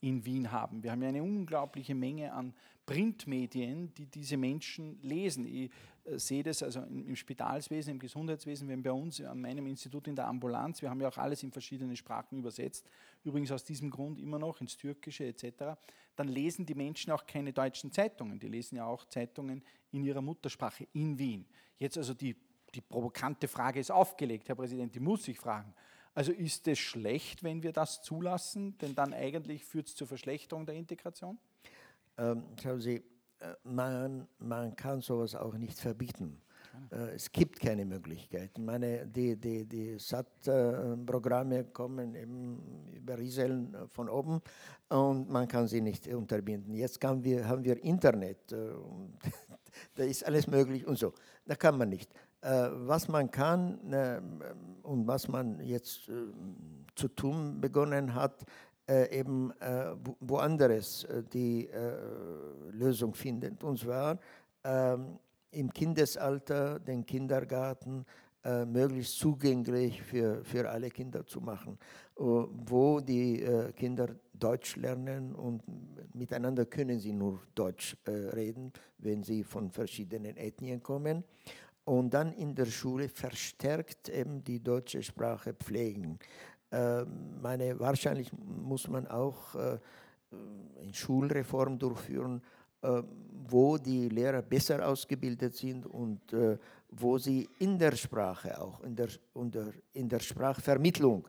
[0.00, 0.82] in Wien haben.
[0.82, 2.54] Wir haben ja eine unglaubliche Menge an
[2.86, 5.44] Printmedien, die diese Menschen lesen.
[5.46, 5.70] Ich
[6.04, 10.16] äh, sehe das also im Spitalswesen, im Gesundheitswesen, wenn bei uns an meinem Institut in
[10.16, 12.88] der Ambulanz, wir haben ja auch alles in verschiedene Sprachen übersetzt,
[13.22, 15.76] übrigens aus diesem Grund immer noch ins Türkische etc.,
[16.16, 20.20] dann lesen die Menschen auch keine deutschen Zeitungen, die lesen ja auch Zeitungen in ihrer
[20.20, 21.46] Muttersprache in Wien.
[21.78, 22.36] Jetzt also die,
[22.74, 25.72] die provokante Frage ist aufgelegt, Herr Präsident, die muss ich fragen.
[26.14, 30.66] Also ist es schlecht, wenn wir das zulassen, denn dann eigentlich führt es zur Verschlechterung
[30.66, 31.38] der Integration?
[32.18, 32.96] Ähm, schauen Sie,
[33.40, 36.42] äh, man, man kann sowas auch nicht verbieten.
[36.90, 38.58] Äh, es gibt keine Möglichkeit.
[38.58, 44.40] Meine, die die, die SAT-Programme kommen eben über Rieseln von oben
[44.88, 46.74] und man kann sie nicht unterbinden.
[46.74, 48.70] Jetzt wir, haben wir Internet, äh,
[49.94, 51.12] da ist alles möglich und so.
[51.46, 52.10] Da kann man nicht.
[52.42, 53.78] Was man kann
[54.82, 56.10] und was man jetzt
[56.94, 58.46] zu tun begonnen hat,
[58.90, 61.92] äh, eben äh, woanders äh, die äh,
[62.72, 63.62] Lösung findet.
[63.62, 64.18] Und zwar
[64.64, 65.18] ähm,
[65.52, 68.04] im Kindesalter den Kindergarten
[68.42, 71.78] äh, möglichst zugänglich für, für alle Kinder zu machen,
[72.18, 75.62] äh, wo die Kinder Deutsch lernen und
[76.14, 81.22] miteinander können sie nur Deutsch reden, wenn sie von verschiedenen Ethnien kommen
[81.84, 86.18] und dann in der Schule verstärkt eben die deutsche Sprache pflegen.
[86.72, 89.78] Ähm, meine, wahrscheinlich muss man auch äh,
[90.80, 92.40] eine Schulreform durchführen,
[92.82, 93.02] äh,
[93.48, 96.56] wo die Lehrer besser ausgebildet sind und äh,
[96.90, 99.08] wo sie in der Sprache auch, in der,
[99.92, 101.28] in der Sprachvermittlung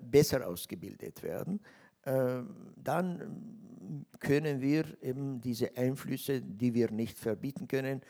[0.00, 1.60] besser ausgebildet werden.
[2.02, 8.00] Dann können wir eben diese Einflüsse, die wir nicht verbieten können,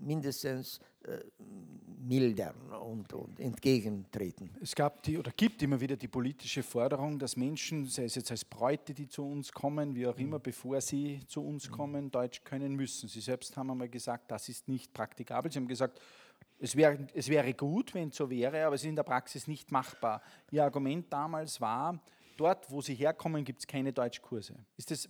[0.00, 0.80] mindestens
[2.02, 4.50] mildern und, und, entgegentreten.
[4.60, 8.30] Es gab die oder gibt immer wieder die politische Forderung, dass Menschen, sei es jetzt
[8.30, 10.42] als Bräute, die zu uns kommen, wie auch immer, mhm.
[10.42, 11.74] bevor sie zu uns mhm.
[11.74, 13.08] kommen, Deutsch können müssen.
[13.08, 15.50] Sie selbst haben einmal gesagt, das ist nicht praktikabel.
[15.50, 16.00] Sie haben gesagt,
[16.58, 19.46] es wäre, es wäre gut, wenn es so wäre, aber es ist in der Praxis
[19.46, 20.22] nicht machbar.
[20.50, 22.02] Ihr Argument damals war,
[22.40, 24.54] dort, wo sie herkommen, gibt es keine Deutschkurse.
[24.76, 25.08] Ist das,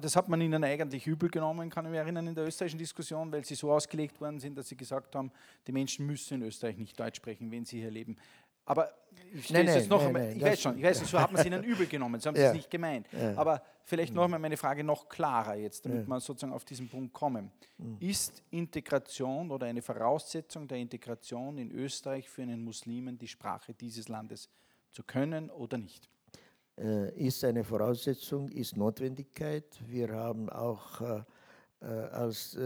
[0.00, 3.30] das hat man ihnen eigentlich übel genommen, kann ich mich erinnern, in der österreichischen Diskussion,
[3.30, 5.30] weil sie so ausgelegt worden sind, dass sie gesagt haben,
[5.66, 8.16] die Menschen müssen in Österreich nicht Deutsch sprechen, wenn sie hier leben.
[8.64, 8.92] Aber
[9.32, 11.46] ich, nein, nein, noch nein, einmal, ich weiß schon, ich weiß, so hat man es
[11.46, 12.48] ihnen übel genommen, so haben sie ja.
[12.48, 13.06] es nicht gemeint.
[13.12, 13.36] Ja.
[13.36, 16.06] Aber vielleicht noch einmal meine Frage noch klarer jetzt, damit ja.
[16.08, 17.52] wir sozusagen auf diesen Punkt kommen.
[17.78, 17.96] Mhm.
[18.00, 24.08] Ist Integration oder eine Voraussetzung der Integration in Österreich für einen Muslimen die Sprache dieses
[24.08, 24.48] Landes
[24.96, 26.08] zu können oder nicht?
[26.78, 29.78] Äh, ist eine Voraussetzung, ist Notwendigkeit.
[29.86, 31.22] Wir haben auch äh,
[31.80, 32.56] äh, als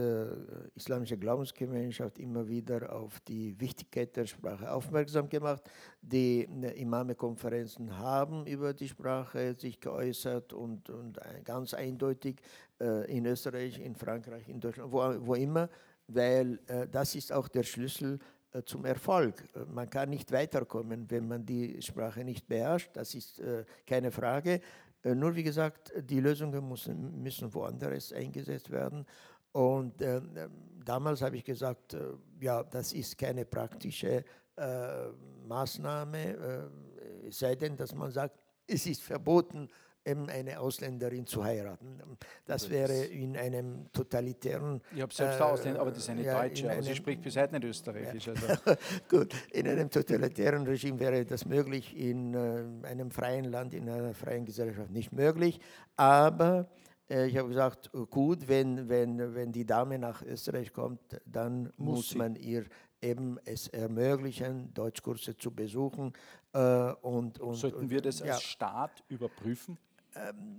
[0.73, 5.61] islamische Glaubensgemeinschaft immer wieder auf die Wichtigkeit der Sprache aufmerksam gemacht.
[6.01, 12.41] Die Imame-Konferenzen haben über die Sprache sich geäußert und, und ganz eindeutig
[13.07, 15.69] in Österreich, in Frankreich, in Deutschland, wo, wo immer,
[16.07, 16.59] weil
[16.89, 18.17] das ist auch der Schlüssel
[18.65, 19.43] zum Erfolg.
[19.55, 24.11] Äh, man kann nicht weiterkommen, wenn man die Sprache nicht beherrscht, das ist äh, keine
[24.11, 24.61] Frage.
[25.03, 29.03] Nur wie gesagt, die Lösungen müssen, müssen woanders eingesetzt werden.
[29.51, 30.21] Und äh,
[30.85, 34.23] damals habe ich gesagt, äh, ja, das ist keine praktische
[34.55, 35.07] äh,
[35.47, 36.69] Maßnahme,
[37.29, 38.37] sei denn, dass man sagt,
[38.67, 39.69] es ist verboten,
[40.05, 41.99] eben eine Ausländerin zu heiraten.
[42.45, 44.81] Das wäre in einem totalitären.
[44.95, 47.37] Ich habe selbst äh, Ausländer, aber das ist eine ja, Deutsche, aber sie spricht bis
[47.37, 48.27] heute nicht Österreichisch.
[48.27, 48.33] Ja.
[48.33, 48.77] Also.
[49.09, 54.13] Gut, in einem totalitären Regime wäre das möglich, in äh, einem freien Land, in einer
[54.13, 55.59] freien Gesellschaft nicht möglich.
[55.95, 56.69] Aber
[57.09, 62.13] äh, ich habe gesagt, gut, wenn, wenn, wenn die Dame nach Österreich kommt, dann muss,
[62.13, 62.65] muss man ihr
[63.01, 66.13] eben es ermöglichen, Deutschkurse zu besuchen.
[66.53, 69.77] Äh, und, und, Sollten wir das als Staat überprüfen?
[70.13, 70.57] Ähm,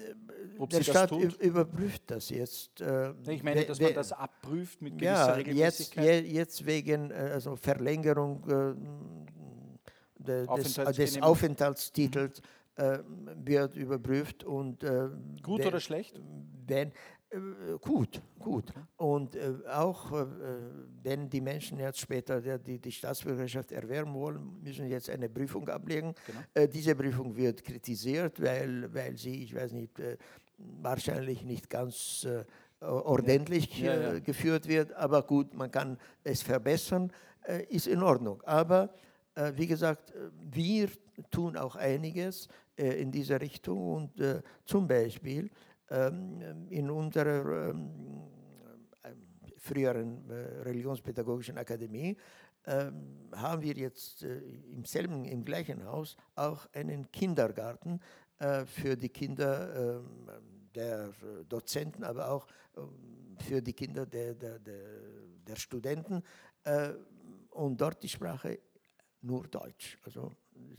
[0.58, 2.80] Ob der Staat überprüft das jetzt.
[2.80, 6.24] Äh, ich meine, dass man das abprüft mit gewisser ja, Regelmäßigkeit.
[6.24, 12.40] Jetzt, jetzt wegen äh, also Verlängerung äh, de, des, des, Aufenthaltstitels
[12.76, 12.98] äh,
[13.44, 14.44] wird überprüft.
[14.44, 15.08] Und, äh,
[15.42, 16.18] Gut wenn, oder schlecht?
[16.66, 16.92] Wenn,
[17.80, 18.72] gut, gut.
[18.96, 20.26] Und äh, auch äh,
[21.02, 26.14] wenn die Menschen jetzt später die, die Staatsbürgerschaft erwerben wollen, müssen jetzt eine Prüfung ablegen.
[26.26, 26.66] Genau.
[26.66, 30.00] diese Prüfung wird kritisiert, weil, weil sie, ich weiß nicht,
[30.58, 32.26] wahrscheinlich nicht ganz
[32.80, 33.94] ordentlich ja.
[33.94, 34.18] Ja, ja.
[34.20, 34.92] geführt wird.
[34.92, 37.10] Aber gut, man kann es verbessern,
[37.68, 38.42] ist in Ordnung.
[38.42, 38.90] Aber
[39.56, 40.12] wie gesagt,
[40.50, 40.88] wir
[41.30, 44.10] tun auch einiges in dieser Richtung und
[44.64, 45.50] zum Beispiel
[46.70, 47.90] in unserer ähm,
[49.04, 49.26] ähm,
[49.58, 52.16] früheren äh, religionspädagogischen Akademie
[52.64, 54.38] haben wir jetzt äh,
[54.70, 57.98] im selben, im gleichen Haus auch einen Kindergarten
[58.38, 60.00] äh, für die Kinder
[60.74, 61.12] der
[61.48, 62.46] Dozenten, aber auch
[63.38, 64.84] für die Kinder der, der, der,
[65.46, 66.22] der Studenten
[67.50, 68.60] und dort die Sprache
[69.20, 69.98] nur Deutsch.
[70.04, 70.32] Also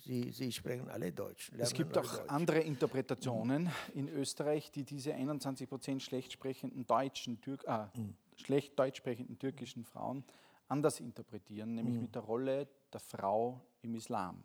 [0.06, 1.52] Sie, Sie sprechen alle Deutsch.
[1.58, 2.30] Es gibt auch Deutsch.
[2.30, 8.16] andere Interpretationen in Österreich, die diese 21 Prozent schlecht sprechenden deutschen, Türk, äh, mhm.
[8.36, 10.24] schlecht deutsch sprechenden türkischen Frauen
[10.68, 12.02] anders interpretieren, nämlich mhm.
[12.02, 14.44] mit der Rolle der Frau im Islam.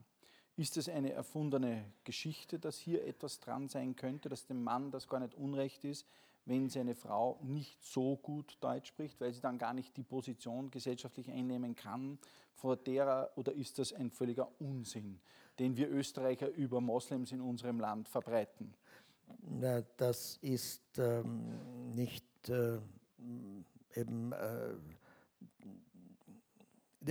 [0.57, 5.07] Ist es eine erfundene Geschichte, dass hier etwas dran sein könnte, dass dem Mann das
[5.07, 6.07] gar nicht unrecht ist,
[6.49, 10.71] wenn seine Frau nicht so gut Deutsch spricht, weil sie dann gar nicht die Position
[10.71, 12.19] gesellschaftlich einnehmen kann,
[12.55, 15.21] vor der oder ist das ein völliger Unsinn,
[15.59, 18.75] den wir Österreicher über Moslems in unserem Land verbreiten?
[19.43, 22.79] Na, das ist ähm, nicht äh,
[23.95, 24.75] eben, äh,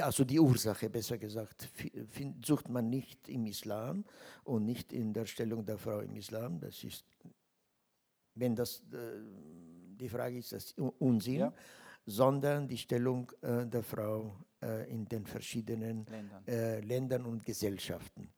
[0.01, 1.69] also die Ursache, besser gesagt,
[2.43, 4.03] sucht man nicht im Islam
[4.43, 6.59] und nicht in der Stellung der Frau im Islam.
[6.59, 7.05] Das ist
[8.39, 9.19] wenn das äh,
[9.99, 11.53] die Frage ist, das Unsinn, ja.
[12.05, 16.83] sondern die Stellung äh, der Frau äh, in den verschiedenen Ländern.
[16.83, 17.25] Ländern.
[17.25, 18.29] und Gesellschaften.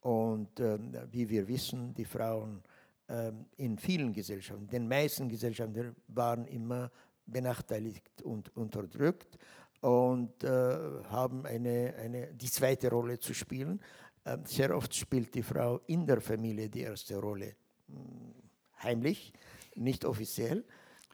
[0.00, 2.62] Und ähm, wie wir wissen, die Frauen
[3.08, 6.90] ähm, in vielen Gesellschaften, den meisten Gesellschaften waren immer
[7.26, 9.38] benachteiligt und unterdrückt
[9.80, 13.80] und haben eine, eine, die zweite Rolle zu spielen.
[14.24, 17.56] Ähm, sehr oft spielt die Frau in der Familie die erste Rolle
[17.88, 18.41] hm,
[18.82, 19.32] heimlich,
[19.74, 20.64] nicht offiziell.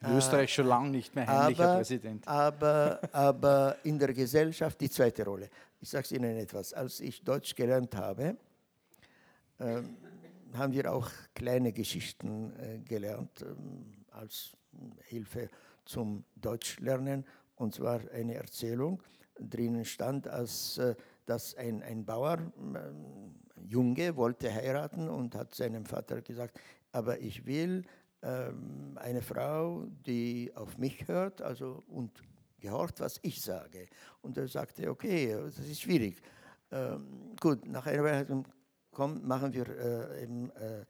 [0.01, 2.29] In Österreich schon lange nicht mehr heimlicher aber, Präsident.
[2.29, 5.51] Aber, aber in der Gesellschaft die zweite Rolle.
[5.81, 6.73] Ich sage Ihnen etwas.
[6.73, 8.37] Als ich Deutsch gelernt habe,
[9.59, 9.83] äh,
[10.55, 13.47] haben wir auch kleine Geschichten äh, gelernt äh,
[14.13, 14.53] als
[15.07, 15.49] Hilfe
[15.85, 17.25] zum Deutschlernen.
[17.57, 19.03] Und zwar eine Erzählung.
[19.41, 20.81] Drinnen stand, als,
[21.27, 22.39] dass ein, ein Bauer,
[23.69, 26.59] Junge, wollte heiraten und hat seinem Vater gesagt,
[26.93, 27.85] aber ich will
[28.23, 32.11] ähm, eine Frau, die auf mich hört also, und
[32.59, 33.87] gehorcht, was ich sage.
[34.23, 36.21] Und er sagte, okay, das ist schwierig.
[36.71, 38.45] Ähm, gut, nach einer Weile
[38.91, 40.81] komm, machen wir äh, eben, äh,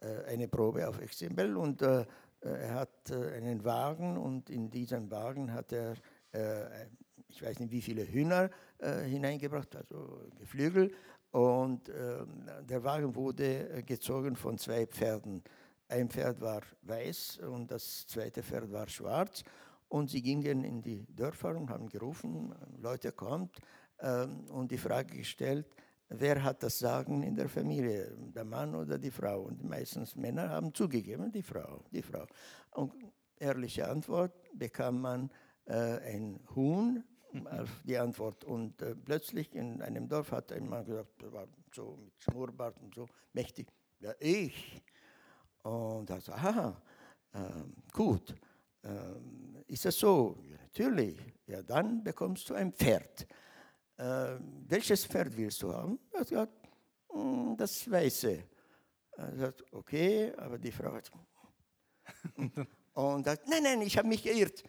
[0.00, 2.04] äh eine Probe auf XML und äh,
[2.40, 5.94] er hat äh, einen Wagen und in diesen Wagen hat er,
[6.32, 6.86] äh,
[7.28, 8.50] ich weiß nicht wie viele Hühner
[9.06, 10.90] hineingebracht, also Geflügel.
[11.34, 15.42] Und ähm, der Wagen wurde gezogen von zwei Pferden.
[15.88, 19.42] Ein Pferd war weiß und das zweite Pferd war schwarz.
[19.88, 23.58] Und sie gingen in die Dörfer und haben gerufen, Leute kommt,
[23.98, 25.66] ähm, und die Frage gestellt,
[26.08, 29.42] wer hat das Sagen in der Familie, der Mann oder die Frau?
[29.42, 32.26] Und meistens Männer haben zugegeben, die Frau, die Frau.
[32.70, 32.92] Und
[33.40, 35.30] ehrliche Antwort bekam man
[35.64, 37.02] äh, ein Huhn
[37.84, 38.44] die Antwort.
[38.44, 42.80] Und äh, plötzlich in einem Dorf hat ein Mann gesagt, der war so mit Schnurrbart
[42.80, 43.68] und so mächtig,
[44.00, 44.82] ja ich.
[45.62, 46.82] Und er sagt, aha,
[47.32, 47.38] äh,
[47.92, 48.34] gut,
[48.82, 48.92] äh,
[49.66, 50.38] ist das so?
[50.48, 51.18] Ja, natürlich.
[51.46, 53.26] Ja, dann bekommst du ein Pferd.
[53.96, 55.98] Äh, welches Pferd willst du haben?
[56.12, 56.52] Er gesagt,
[57.10, 58.44] hm, das Weiße.
[59.16, 61.10] Er sagt, okay, aber die Frau hat.
[62.94, 64.62] Und sagt, nein, nein, ich habe mich geirrt.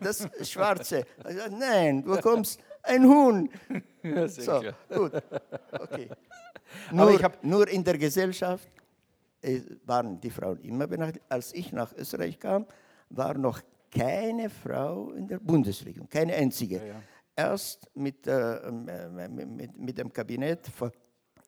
[0.00, 1.04] Das Schwarze.
[1.22, 3.48] Sagt, nein, du bekommst ein Huhn.
[4.02, 5.12] Ja, so, gut.
[5.72, 6.10] Okay.
[6.92, 8.68] Nur, nur in der Gesellschaft
[9.84, 11.24] waren die Frauen immer benachteiligt.
[11.28, 12.66] Als ich nach Österreich kam,
[13.10, 16.76] war noch keine Frau in der Bundesregierung, keine einzige.
[16.76, 17.02] Ja, ja.
[17.36, 20.90] Erst mit, äh, mit, mit, dem Kabinett von,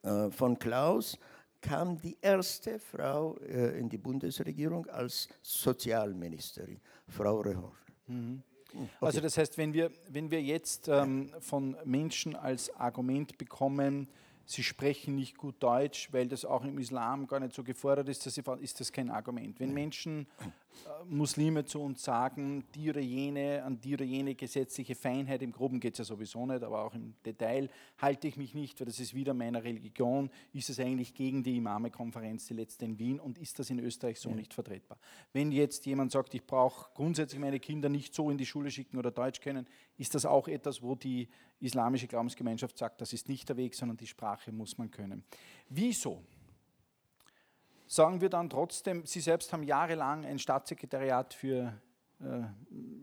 [0.03, 1.17] äh, von, Klaus
[1.61, 7.73] kam die erste Frau äh, in die Bundesregierung als Sozialministerin, Frau Rehor.
[8.07, 8.43] Mhm.
[8.71, 8.89] Hm, okay.
[9.01, 14.07] Also das heißt, wenn wir, wenn wir jetzt ähm, von Menschen als Argument bekommen,
[14.45, 18.23] sie sprechen nicht gut Deutsch, weil das auch im Islam gar nicht so gefordert ist,
[18.23, 19.59] sie, ist das kein Argument.
[19.59, 20.27] Wenn Menschen
[21.05, 25.79] Muslime zu uns sagen, die oder jene, an die oder jene gesetzliche Feinheit, im Groben
[25.79, 28.99] geht es ja sowieso nicht, aber auch im Detail, halte ich mich nicht, weil das
[28.99, 33.37] ist wieder meiner Religion, ist es eigentlich gegen die Imame-Konferenz, die letzte in Wien, und
[33.37, 34.35] ist das in Österreich so ja.
[34.35, 34.97] nicht vertretbar.
[35.33, 38.97] Wenn jetzt jemand sagt, ich brauche grundsätzlich meine Kinder nicht so in die Schule schicken
[38.97, 39.67] oder Deutsch können,
[39.97, 43.97] ist das auch etwas, wo die islamische Glaubensgemeinschaft sagt, das ist nicht der Weg, sondern
[43.97, 45.23] die Sprache muss man können.
[45.69, 46.23] Wieso?
[47.87, 51.73] Sagen wir dann trotzdem, Sie selbst haben jahrelang ein Staatssekretariat für,
[52.21, 52.41] äh,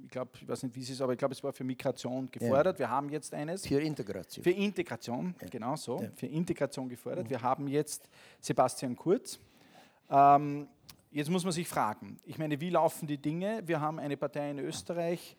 [0.04, 2.30] ich glaube, ich weiß nicht, wie es ist, aber ich glaube, es war für Migration
[2.30, 2.78] gefordert.
[2.78, 2.86] Ja.
[2.86, 3.66] Wir haben jetzt eines.
[3.66, 4.44] Für Integration.
[4.44, 5.48] Für Integration, ja.
[5.48, 6.02] genau so.
[6.02, 6.10] Ja.
[6.14, 7.28] Für Integration gefordert.
[7.28, 8.08] Wir haben jetzt
[8.40, 9.40] Sebastian Kurz.
[10.10, 10.68] Ähm,
[11.10, 13.62] jetzt muss man sich fragen, ich meine, wie laufen die Dinge?
[13.64, 15.36] Wir haben eine Partei in Österreich,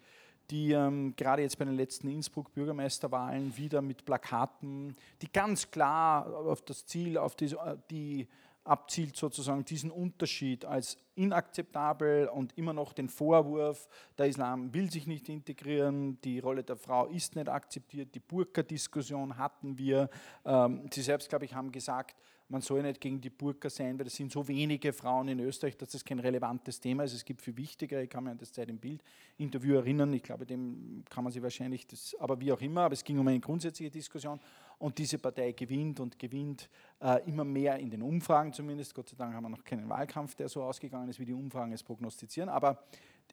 [0.50, 6.62] die ähm, gerade jetzt bei den letzten Innsbruck-Bürgermeisterwahlen wieder mit Plakaten, die ganz klar auf
[6.62, 8.28] das Ziel, auf die, äh, die
[8.66, 13.88] abzielt sozusagen diesen Unterschied als inakzeptabel und immer noch den Vorwurf,
[14.18, 19.38] der Islam will sich nicht integrieren, die Rolle der Frau ist nicht akzeptiert, die Burka-Diskussion
[19.38, 20.10] hatten wir.
[20.44, 22.16] Ähm, Sie selbst, glaube ich, haben gesagt,
[22.48, 25.78] man soll nicht gegen die Burka sein, weil es sind so wenige Frauen in Österreich,
[25.78, 27.14] dass das kein relevantes Thema ist.
[27.14, 30.46] Es gibt viel wichtigere, ich kann mich an das Zeit im Bild-Interview erinnern, ich glaube,
[30.46, 33.40] dem kann man sich wahrscheinlich, das, aber wie auch immer, aber es ging um eine
[33.40, 34.40] grundsätzliche Diskussion
[34.78, 36.70] und diese Partei gewinnt und gewinnt
[37.02, 38.94] äh, immer mehr in den Umfragen zumindest.
[38.94, 41.72] Gott sei Dank haben wir noch keinen Wahlkampf, der so ausgegangen ist, wie die Umfragen
[41.72, 42.84] es prognostizieren, aber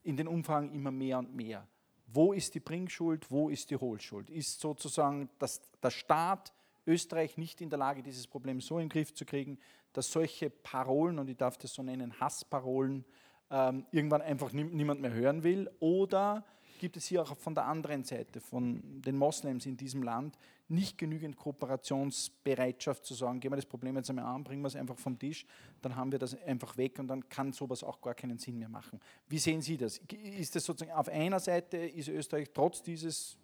[0.04, 1.66] in den Umfragen immer mehr und mehr.
[2.06, 4.30] Wo ist die Bringschuld, wo ist die Hohlschuld?
[4.30, 6.52] Ist sozusagen das, der Staat
[6.86, 9.58] Österreich nicht in der Lage, dieses Problem so in den Griff zu kriegen,
[9.92, 13.04] dass solche Parolen, und ich darf das so nennen, Hassparolen,
[13.50, 15.70] ähm, irgendwann einfach niemand mehr hören will?
[15.80, 16.44] Oder
[16.78, 20.36] gibt es hier auch von der anderen Seite, von den Moslems in diesem Land,
[20.66, 24.74] nicht genügend Kooperationsbereitschaft zu sagen, gehen wir das Problem jetzt einmal an, bringen wir es
[24.74, 25.46] einfach vom Tisch,
[25.80, 28.68] dann haben wir das einfach weg und dann kann sowas auch gar keinen Sinn mehr
[28.68, 28.98] machen.
[29.28, 29.98] Wie sehen Sie das?
[29.98, 33.36] Ist das sozusagen auf einer Seite, ist Österreich trotz dieses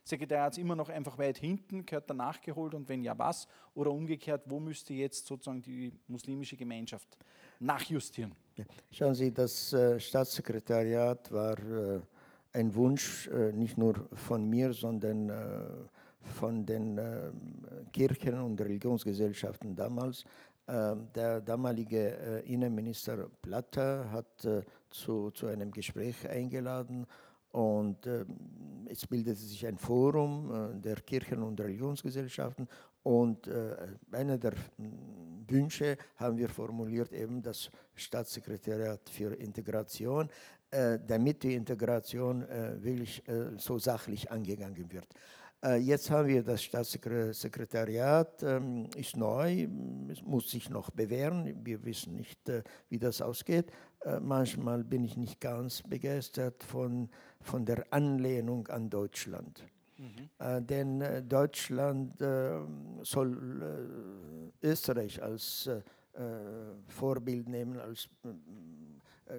[0.00, 3.46] Staatssekretariats immer noch einfach weit hinten, gehört da nachgeholt und wenn ja, was?
[3.74, 7.16] Oder umgekehrt, wo müsste jetzt sozusagen die muslimische Gemeinschaft
[7.60, 8.34] nachjustieren?
[8.90, 12.00] Schauen Sie, das äh, Staatssekretariat war äh,
[12.52, 15.30] ein Wunsch äh, nicht nur von mir, sondern
[16.22, 17.00] von den
[17.92, 20.24] Kirchen und Religionsgesellschaften damals.
[20.66, 24.48] Äh, der damalige Innenminister Platter hat
[24.90, 27.06] zu, zu einem Gespräch eingeladen
[27.52, 28.24] und äh,
[28.86, 32.68] es bildete sich ein Forum äh, der Kirchen und Religionsgesellschaften
[33.02, 33.50] und
[34.12, 34.52] einer der
[35.48, 40.28] Wünsche haben wir formuliert, eben das Staatssekretariat für Integration.
[40.72, 45.06] äh, damit die Integration äh, wirklich äh, so sachlich angegangen wird.
[45.62, 49.68] Äh, jetzt haben wir das Staatssekretariat, ähm, ist neu,
[50.24, 51.54] muss sich noch bewähren.
[51.64, 53.70] Wir wissen nicht, äh, wie das ausgeht.
[54.00, 57.10] Äh, manchmal bin ich nicht ganz begeistert von,
[57.42, 59.64] von der Anlehnung an Deutschland.
[59.98, 60.66] Mhm.
[60.66, 62.18] denn Deutschland
[63.02, 65.68] soll Österreich als
[66.88, 68.08] Vorbild nehmen, als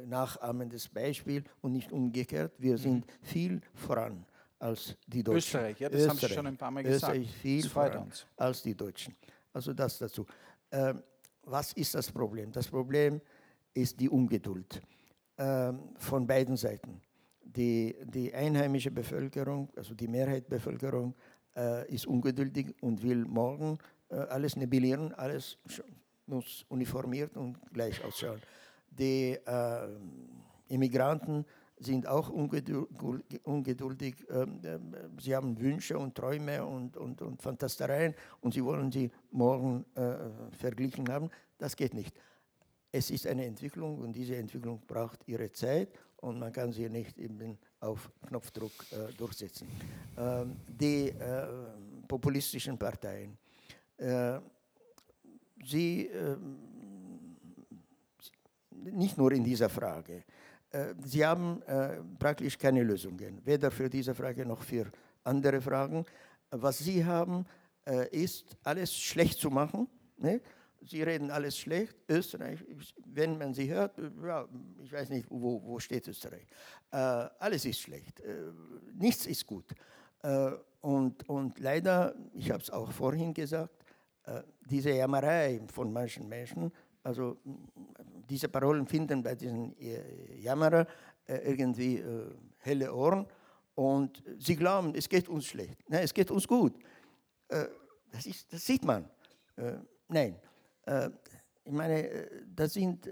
[0.06, 2.54] nachahmendes Beispiel und nicht umgekehrt.
[2.60, 2.78] Wir mhm.
[2.78, 4.24] sind viel voran
[4.62, 5.38] als die Deutschen.
[5.38, 6.10] Österreich, ja, das Österreich.
[6.10, 7.16] haben Sie schon ein paar Mal gesagt.
[7.16, 9.16] Österreich viel voran als die Deutschen.
[9.54, 10.26] Also das dazu.
[10.72, 11.02] Ähm,
[11.44, 12.52] was ist das Problem?
[12.52, 13.20] Das Problem
[13.74, 14.82] ist die Ungeduld
[15.38, 17.02] ähm, von beiden Seiten.
[17.42, 21.16] Die, die einheimische Bevölkerung, also die Mehrheit der Bevölkerung,
[21.56, 23.78] äh, ist ungeduldig und will morgen
[24.10, 25.58] äh, alles nebellieren, alles
[26.28, 28.42] muss uniformiert und gleich ausschauen.
[28.90, 29.88] Die äh,
[30.68, 31.46] Immigranten
[31.82, 34.16] sind auch ungeduldig.
[34.30, 39.12] Ähm, ähm, sie haben Wünsche und Träume und, und, und Fantastereien und sie wollen sie
[39.32, 40.16] morgen äh,
[40.52, 41.30] verglichen haben.
[41.58, 42.16] Das geht nicht.
[42.92, 47.18] Es ist eine Entwicklung und diese Entwicklung braucht ihre Zeit und man kann sie nicht
[47.18, 49.68] eben auf Knopfdruck äh, durchsetzen.
[50.18, 51.48] Ähm, die äh,
[52.08, 53.38] populistischen Parteien,
[53.98, 54.40] äh,
[55.66, 56.38] sie, äh,
[58.92, 60.24] nicht nur in dieser Frage,
[61.04, 64.92] sie haben äh, praktisch keine Lösungen, weder für diese Frage noch für
[65.24, 66.06] andere Fragen.
[66.50, 67.46] Was Sie haben,
[67.86, 69.88] äh, ist alles schlecht zu machen.
[70.18, 70.42] Ne?
[70.82, 71.96] Sie reden alles schlecht.
[72.10, 72.60] Österreich,
[73.06, 73.98] wenn man sie hört,
[74.84, 76.46] ich weiß nicht, wo, wo steht Österreich.
[76.92, 78.20] Äh, alles ist schlecht.
[78.20, 78.52] Äh,
[78.94, 79.66] nichts ist gut.
[80.24, 83.76] Äh, und, und leider, ich habe es auch vorhin gesagt,
[84.70, 86.72] diese Jammerei von manchen Menschen
[87.04, 87.38] also
[88.30, 90.86] diese Parolen finden bei diesen äh, Jammerer
[91.28, 93.26] äh, irgendwie äh, helle Ohren
[93.76, 95.78] und sie glauben, es geht uns schlecht.
[95.88, 96.74] Nein, es geht uns gut.
[98.12, 99.10] das, ist, das sieht man.
[100.10, 100.36] nein.
[101.64, 103.10] ich meine, das, sind,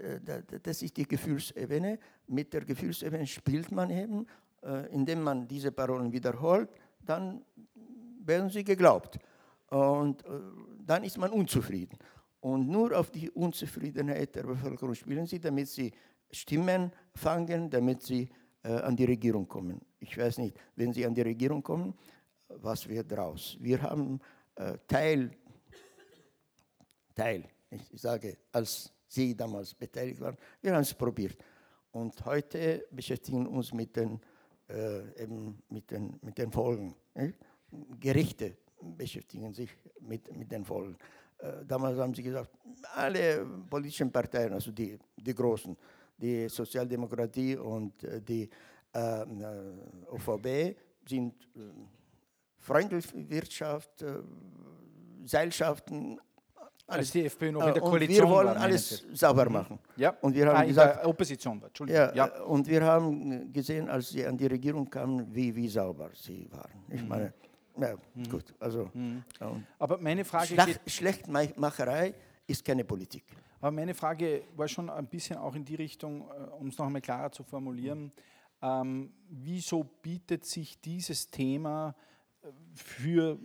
[0.62, 1.98] das ist die Gefühlsebene.
[2.26, 4.26] Mit der Gefühlsebene spielt man eben,
[4.90, 6.68] indem man diese Parolen wiederholt,
[7.00, 7.42] dann
[8.20, 9.18] werden sie geglaubt.
[9.70, 10.22] Und
[10.84, 11.98] dann ist man unzufrieden.
[12.40, 15.92] Und nur auf die Unzufriedenheit der Bevölkerung spielen sie, damit sie
[16.30, 18.28] Stimmen fangen, damit sie
[18.62, 19.80] äh, an die Regierung kommen.
[19.98, 21.94] Ich weiß nicht, wenn sie an die Regierung kommen,
[22.48, 23.56] was wird daraus?
[23.60, 24.20] Wir haben
[24.56, 25.30] äh, Teil,
[27.14, 31.36] Teil, ich sage, als Sie damals beteiligt waren, wir haben es probiert.
[31.90, 34.20] Und heute beschäftigen wir uns mit den,
[34.68, 36.94] äh, eben mit den, mit den Folgen.
[37.14, 37.36] Nicht?
[37.98, 40.96] Gerichte beschäftigen sich mit, mit den Folgen.
[41.42, 42.50] Äh, damals haben sie gesagt,
[42.94, 45.76] alle politischen Parteien, also die, die großen,
[46.16, 48.48] die Sozialdemokratie und äh, die
[48.92, 49.24] äh,
[50.10, 50.76] OVB
[51.06, 51.60] sind äh,
[52.58, 54.18] Freundeswirtschaft, äh,
[55.24, 56.20] Seilschaften,
[56.86, 57.06] alles.
[57.06, 59.52] Als die FPÖ noch in der Koalition wir wollen alles sauber mhm.
[59.52, 59.78] machen.
[59.96, 60.10] Ja.
[60.20, 61.68] Und wir haben ah, gesagt, Opposition war.
[61.68, 62.02] Entschuldigung.
[62.02, 66.10] Ja, ja, Und wir haben gesehen, als sie an die Regierung kamen, wie, wie sauber
[66.14, 66.84] sie waren.
[66.88, 67.30] Ich mhm.
[67.80, 68.28] Ja, mhm.
[68.28, 68.54] gut.
[68.58, 69.24] Also, mhm.
[69.78, 72.14] Aber meine Frage Schlacht, Schlechtmacherei
[72.46, 73.24] ist keine Politik.
[73.60, 76.86] Aber meine Frage war schon ein bisschen auch in die Richtung, äh, um es noch
[76.86, 78.12] einmal klarer zu formulieren.
[78.62, 81.94] Ähm, wieso bietet sich dieses Thema
[82.42, 83.38] äh, für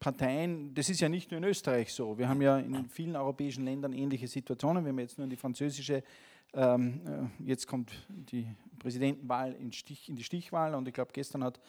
[0.00, 3.64] Parteien, das ist ja nicht nur in Österreich so, wir haben ja in vielen europäischen
[3.64, 6.02] Ländern ähnliche Situationen, wenn wir jetzt nur in die französische,
[6.54, 7.00] ähm,
[7.40, 8.48] äh, jetzt kommt die
[8.78, 11.60] Präsidentenwahl in, Stich, in die Stichwahl und ich glaube gestern hat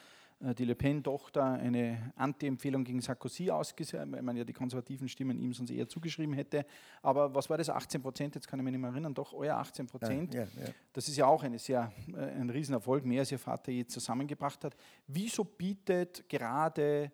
[0.42, 5.54] die Le Pen-Tochter eine Anti-Empfehlung gegen Sarkozy ausgesetzt, weil man ja die konservativen Stimmen ihm
[5.54, 6.66] sonst eher zugeschrieben hätte.
[7.02, 7.70] Aber was war das?
[7.70, 10.34] 18 Prozent, jetzt kann ich mich nicht mehr erinnern, doch euer 18 Prozent.
[10.34, 10.74] Ja, ja, ja.
[10.94, 14.64] Das ist ja auch eine sehr, äh, ein Riesenerfolg, mehr als ihr Vater je zusammengebracht
[14.64, 14.78] hat.
[15.08, 17.12] Wieso bietet gerade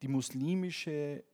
[0.00, 1.24] die muslimische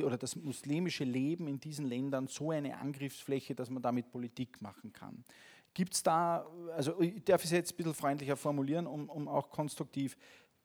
[0.00, 4.92] oder das muslimische Leben in diesen Ländern so eine Angriffsfläche, dass man damit Politik machen
[4.92, 5.24] kann?
[5.74, 6.46] Gibt es da,
[6.76, 10.16] also ich darf es jetzt ein bisschen freundlicher formulieren, um, um auch konstruktiv,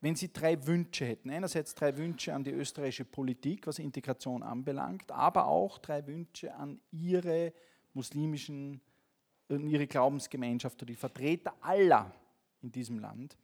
[0.01, 5.11] wenn Sie drei Wünsche hätten, einerseits drei Wünsche an die österreichische Politik, was Integration anbelangt,
[5.11, 7.53] aber auch drei Wünsche an Ihre
[7.93, 8.81] muslimischen,
[9.49, 12.13] Ihre Glaubensgemeinschaft oder die Vertreter aller
[12.61, 13.37] in diesem Land,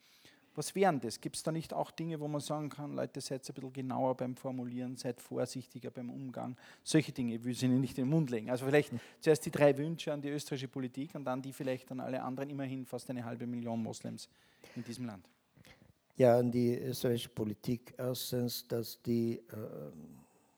[0.55, 1.19] was wären das?
[1.19, 4.15] Gibt es da nicht auch Dinge, wo man sagen kann, Leute, seid ein bisschen genauer
[4.15, 6.55] beim Formulieren, seid vorsichtiger beim Umgang?
[6.83, 8.49] Solche Dinge, ich will sie nicht in den Mund legen.
[8.49, 11.99] Also vielleicht zuerst die drei Wünsche an die österreichische Politik und dann die vielleicht an
[11.99, 14.29] alle anderen, immerhin fast eine halbe Million Moslems
[14.75, 15.27] in diesem Land.
[16.15, 19.41] Ja, an die österreichische Politik erstens, dass die äh,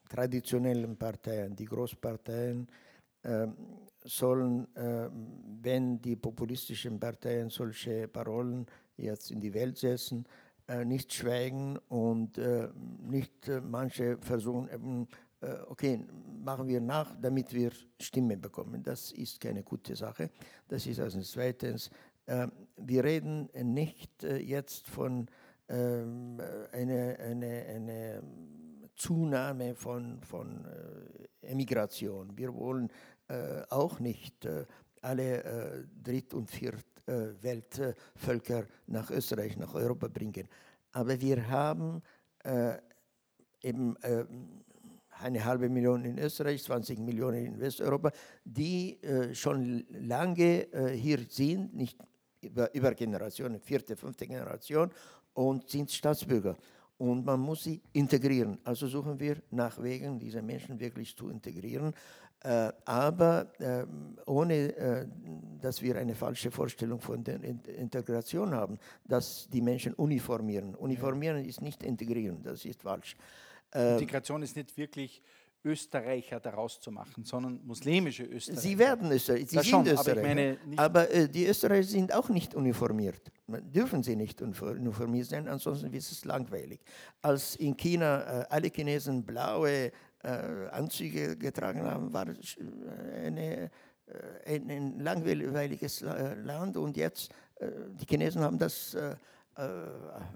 [0.08, 2.68] traditionellen Parteien, die Großparteien,
[3.22, 3.46] äh,
[4.04, 5.08] sollen, äh,
[5.62, 8.66] wenn die populistischen Parteien solche Parolen
[8.96, 10.26] jetzt in die Welt setzen,
[10.68, 12.68] äh, nicht schweigen und äh,
[13.08, 15.08] nicht äh, manche versuchen, eben,
[15.68, 16.04] okay,
[16.42, 17.70] machen wir nach, damit wir
[18.00, 18.82] Stimme bekommen.
[18.82, 20.30] Das ist keine gute Sache.
[20.66, 21.90] Das ist also zweitens,
[22.24, 22.48] äh,
[22.78, 25.28] wir reden nicht jetzt von
[25.68, 26.40] ähm,
[26.72, 28.22] einer eine, eine
[28.96, 30.64] Zunahme von, von
[31.42, 32.36] Emigration.
[32.36, 32.90] Wir wollen
[33.68, 34.48] auch nicht
[35.02, 36.50] alle Dritt- und
[37.06, 40.48] Viertweltvölker nach Österreich, nach Europa bringen.
[40.92, 42.02] Aber wir haben
[43.62, 43.96] eben
[45.20, 48.12] eine halbe Million in Österreich, 20 Millionen in Westeuropa,
[48.44, 51.98] die äh, schon lange äh, hier sind, nicht
[52.40, 54.90] über, über Generationen, vierte, fünfte Generation,
[55.34, 56.56] und sind Staatsbürger.
[56.98, 58.58] Und man muss sie integrieren.
[58.64, 61.92] Also suchen wir nach Wegen, diese Menschen wirklich zu integrieren.
[62.46, 63.84] Äh, aber äh,
[64.26, 65.06] ohne, äh,
[65.60, 70.76] dass wir eine falsche Vorstellung von der Integration haben, dass die Menschen uniformieren.
[70.76, 73.16] Uniformieren ist nicht integrieren, das ist falsch.
[73.74, 75.20] Integration ist nicht wirklich
[75.64, 78.60] Österreicher daraus zu machen, sondern muslimische Österreicher.
[78.60, 80.56] Sie werden Österreicher, sie das sind schon, Österreicher.
[80.76, 83.32] Aber, aber äh, die Österreicher sind auch nicht uniformiert.
[83.48, 86.80] Dürfen sie nicht uniformiert sein, ansonsten ist es langweilig.
[87.20, 89.90] Als in China äh, alle Chinesen blaue
[90.70, 93.70] Anzüge getragen haben, war äh, eine,
[94.06, 97.70] äh, ein, ein, langweiliges Land und jetzt, äh,
[98.00, 98.96] die Chinesen haben das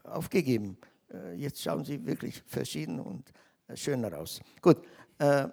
[0.04, 0.78] aufgegeben.
[1.12, 3.32] Äh, jetzt schauen sie wirklich verschieden und
[3.66, 4.40] äh, schöner aus.
[4.60, 4.82] Gut,
[5.18, 5.48] äh,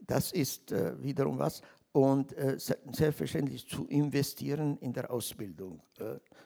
[0.00, 1.62] das ist wiederum was.
[1.92, 2.34] Und
[2.90, 5.80] selbstverständlich zu investieren in der Ausbildung.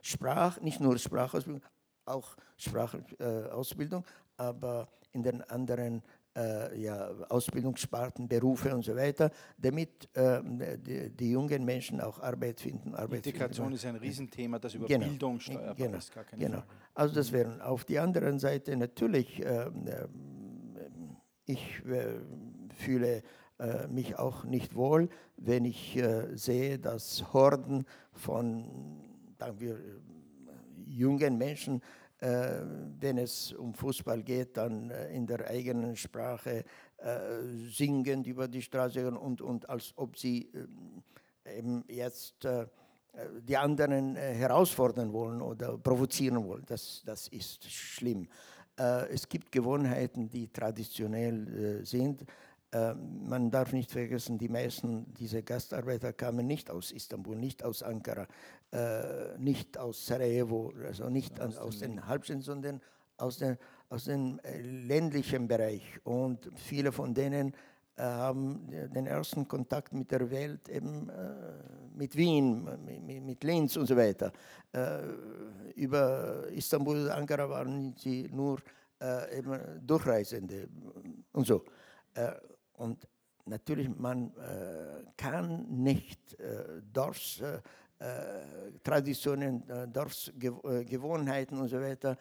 [0.03, 1.63] Sprach, nicht nur Sprachausbildung,
[2.05, 4.05] auch Sprachausbildung,
[4.37, 6.03] aber in den anderen
[6.37, 10.41] äh, ja, Ausbildungssparten, Berufe und so weiter, damit äh,
[10.79, 12.95] die, die, jungen Menschen auch Arbeit finden.
[12.95, 13.77] Arbeit Integration finden.
[13.77, 15.07] ist ein Riesenthema, das über genau.
[15.07, 15.77] Bildung steuert.
[15.77, 15.99] Genau.
[15.99, 16.63] Ist genau.
[16.95, 19.71] Also das wären auf die anderen Seite natürlich, äh,
[21.47, 22.21] ich äh,
[22.75, 23.23] fühle
[23.59, 29.01] äh, mich auch nicht wohl, wenn ich äh, sehe, dass Horden von
[29.39, 29.79] sagen wir,
[30.87, 31.83] jungen Menschen
[32.21, 36.65] wenn es um Fußball geht, dann äh, in der eigenen Sprache
[36.97, 37.19] äh,
[37.71, 40.51] singend über die Straße und, und als ob sie
[41.45, 42.47] eben jetzt
[43.41, 46.65] die anderen herausfordern wollen oder provozieren wollen.
[46.67, 48.29] Das, das ist schlimm.
[48.77, 52.27] Es gibt Gewohnheiten, die traditionell sind.
[52.77, 57.83] Ähm, man darf nicht vergessen, die meisten dieser Gastarbeiter kamen nicht aus Istanbul, nicht aus
[57.83, 58.27] Ankara,
[58.71, 62.83] äh, nicht aus Sarajevo, also nicht aus, aus den Halbstädten, sondern
[63.17, 63.57] aus, den,
[63.89, 65.85] aus dem äh, ländlichen Bereich.
[66.05, 67.55] Und viele von denen
[67.97, 71.11] äh, haben den ersten Kontakt mit der Welt eben
[71.95, 72.69] mit Wien,
[73.25, 74.31] mit, Linz und so weiter.
[75.75, 78.59] über Istanbul, Ankara waren sie nur
[79.35, 80.69] eben Durchreisende
[81.33, 81.65] und so.
[82.77, 83.09] Und
[83.47, 92.17] natürlich, man äh, kann nicht äh, Dorftraditionen, äh, Dorfgewohnheiten und so weiter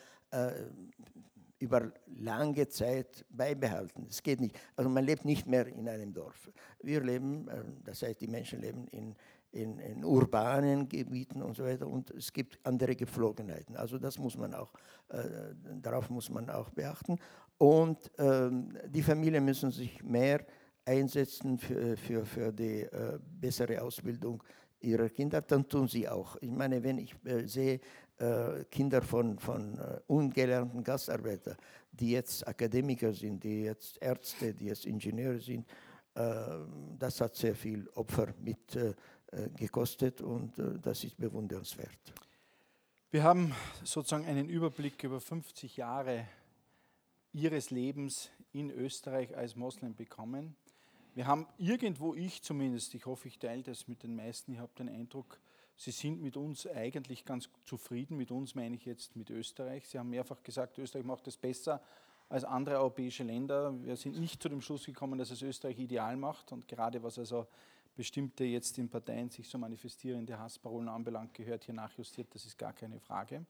[1.59, 4.05] über lange Zeit beibehalten.
[4.07, 4.59] Das geht nicht.
[4.75, 6.51] Also man lebt nicht mehr in einem Dorf.
[6.81, 7.47] Wir leben,
[7.85, 9.15] das heißt die Menschen leben in,
[9.55, 13.77] in, in, urbanen Gebieten und so weiter und es gibt andere Gepflogenheiten.
[13.77, 14.73] Also das muss man auch,
[15.09, 15.23] äh,
[15.81, 17.17] darauf muss man auch beachten.
[17.57, 20.45] Und ähm, die Familien müssen sich mehr
[20.85, 24.43] einsetzen für, für, für die äh, bessere Ausbildung
[24.81, 26.37] ihrer Kinder, dann tun sie auch.
[26.41, 27.79] Ich meine, wenn ich äh, sehe
[28.17, 31.57] äh, Kinder von, von äh, ungelernten Gastarbeitern,
[31.91, 35.67] die jetzt Akademiker sind, die jetzt Ärzte, die jetzt Ingenieure sind,
[36.13, 36.21] äh,
[36.99, 38.93] das hat sehr viel Opfer mit äh,
[39.57, 42.13] gekostet und das ist bewundernswert.
[43.11, 43.53] Wir haben
[43.83, 46.25] sozusagen einen Überblick über 50 Jahre
[47.35, 50.55] ihres Lebens in Österreich als Moslem bekommen.
[51.13, 54.71] Wir haben irgendwo, ich zumindest, ich hoffe, ich teile das mit den meisten, ich habe
[54.77, 55.39] den Eindruck,
[55.77, 58.15] Sie sind mit uns eigentlich ganz zufrieden.
[58.15, 59.87] Mit uns meine ich jetzt mit Österreich.
[59.87, 61.81] Sie haben mehrfach gesagt, Österreich macht es besser
[62.29, 63.73] als andere europäische Länder.
[63.83, 66.51] Wir sind nicht zu dem Schluss gekommen, dass es Österreich ideal macht.
[66.53, 67.47] Und gerade was also
[67.93, 72.33] bestimmte jetzt in Parteien sich so manifestierende Hassparolen anbelangt, gehört hier nachjustiert.
[72.33, 73.45] Das ist gar keine Frage.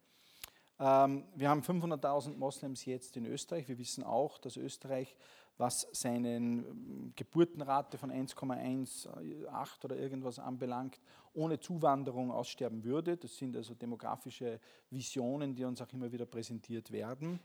[0.79, 3.67] Ähm, wir haben 500.000 Moslems jetzt in Österreich.
[3.67, 5.15] Wir wissen auch, dass Österreich,
[5.57, 10.99] was seine ähm, Geburtenrate von 1,18 oder irgendwas anbelangt,
[11.33, 13.15] ohne Zuwanderung aussterben würde.
[13.15, 17.39] Das sind also demografische Visionen, die uns auch immer wieder präsentiert werden.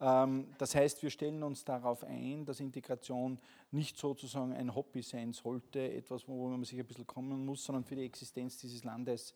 [0.00, 3.38] Ähm, das heißt, wir stellen uns darauf ein, dass Integration
[3.70, 7.84] nicht sozusagen ein Hobby sein sollte, etwas, wo man sich ein bisschen kommen muss, sondern
[7.84, 9.34] für die Existenz dieses Landes,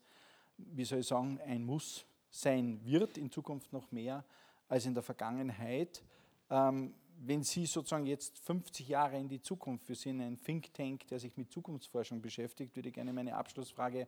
[0.57, 4.23] wie soll ich sagen, ein Muss sein wird, in Zukunft noch mehr
[4.67, 6.03] als in der Vergangenheit.
[6.49, 11.07] Ähm, wenn Sie sozusagen jetzt 50 Jahre in die Zukunft, wir sind ein Think Tank,
[11.07, 14.07] der sich mit Zukunftsforschung beschäftigt, würde ich gerne meine Abschlussfrage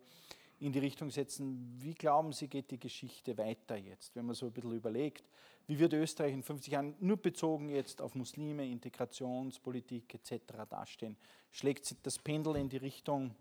[0.59, 4.45] in die Richtung setzen, wie glauben Sie, geht die Geschichte weiter jetzt, wenn man so
[4.45, 5.27] ein bisschen überlegt,
[5.67, 10.43] wie wird Österreich in 50 Jahren nur bezogen jetzt auf Muslime, Integrationspolitik etc.
[10.69, 11.17] dastehen?
[11.49, 13.35] Schlägt das Pendel in die Richtung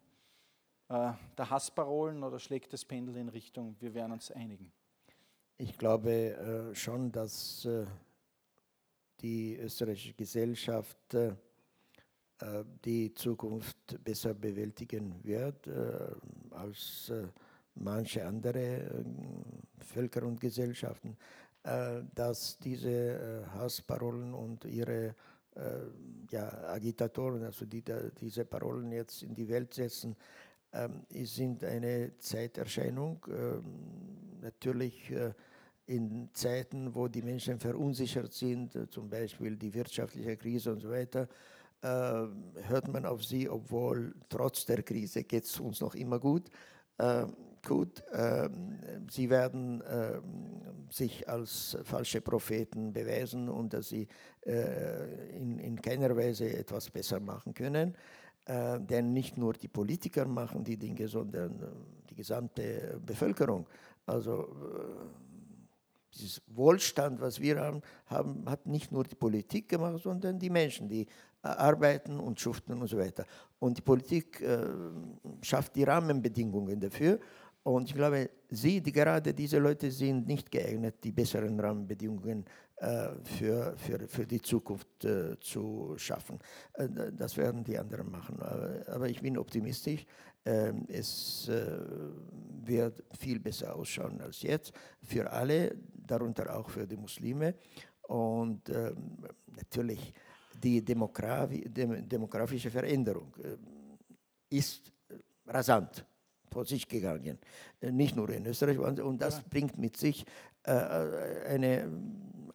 [0.91, 4.73] äh, der Hassparolen oder schlägt das Pendel in Richtung, wir werden uns einigen?
[5.57, 7.87] Ich glaube äh, schon, dass äh,
[9.21, 11.17] die österreichische Gesellschaft
[12.87, 15.69] die Zukunft besser bewältigen wird
[16.53, 17.13] als
[17.75, 19.05] manche andere
[19.79, 21.19] Völker und Gesellschaften,
[22.15, 25.15] dass diese Hassparolen und ihre
[26.31, 27.85] ja, Agitatoren, also die
[28.19, 30.17] diese Parolen jetzt in die Welt setzen,
[30.73, 33.25] ähm, sind eine Zeiterscheinung.
[33.29, 33.63] Ähm,
[34.41, 35.13] natürlich
[35.91, 40.91] in Zeiten, wo die Menschen verunsichert sind, äh, zum Beispiel die wirtschaftliche Krise und so
[40.91, 41.29] weiter,
[41.83, 41.87] äh,
[42.69, 46.49] hört man auf sie, obwohl trotz der Krise geht es uns noch immer gut.
[46.99, 47.27] Äh,
[47.67, 48.49] gut, äh,
[49.11, 50.21] sie werden äh,
[50.91, 54.07] sich als falsche Propheten beweisen und dass sie
[54.47, 57.97] äh, in, in, keiner Weise etwas besser machen können.
[58.49, 61.63] Denn nicht nur die Politiker machen die Dinge, sondern
[62.09, 63.67] die gesamte Bevölkerung.
[64.07, 64.49] Also
[66.15, 70.89] dieses Wohlstand, was wir haben, haben, hat nicht nur die Politik gemacht, sondern die Menschen,
[70.89, 71.07] die äh,
[71.49, 73.25] arbeiten und schuften und so weiter.
[73.59, 74.67] Und die Politik äh,
[75.43, 77.19] schafft die Rahmenbedingungen dafür.
[77.63, 82.70] Und ich glaube, Sie, die gerade diese Leute sind nicht geeignet, die besseren Rahmenbedingungen äh,
[83.25, 86.39] für, für, für die Zukunft äh, zu schaffen.
[86.73, 88.41] Äh, das werden die anderen machen.
[88.41, 90.07] Aber, aber ich bin optimistisch.
[90.47, 91.79] Ähm, es äh,
[92.65, 97.55] wird viel besser ausschauen als jetzt für alle, darunter auch für die Muslime.
[98.09, 99.19] Und ähm,
[99.55, 100.15] natürlich
[100.63, 104.91] die demografische Veränderung äh, ist
[105.47, 106.07] rasant
[106.51, 107.39] vor sich gegangen.
[107.81, 108.79] Äh, nicht nur in Österreich.
[108.79, 109.45] Und das ja.
[109.51, 110.25] bringt mit sich
[110.63, 111.91] äh, eine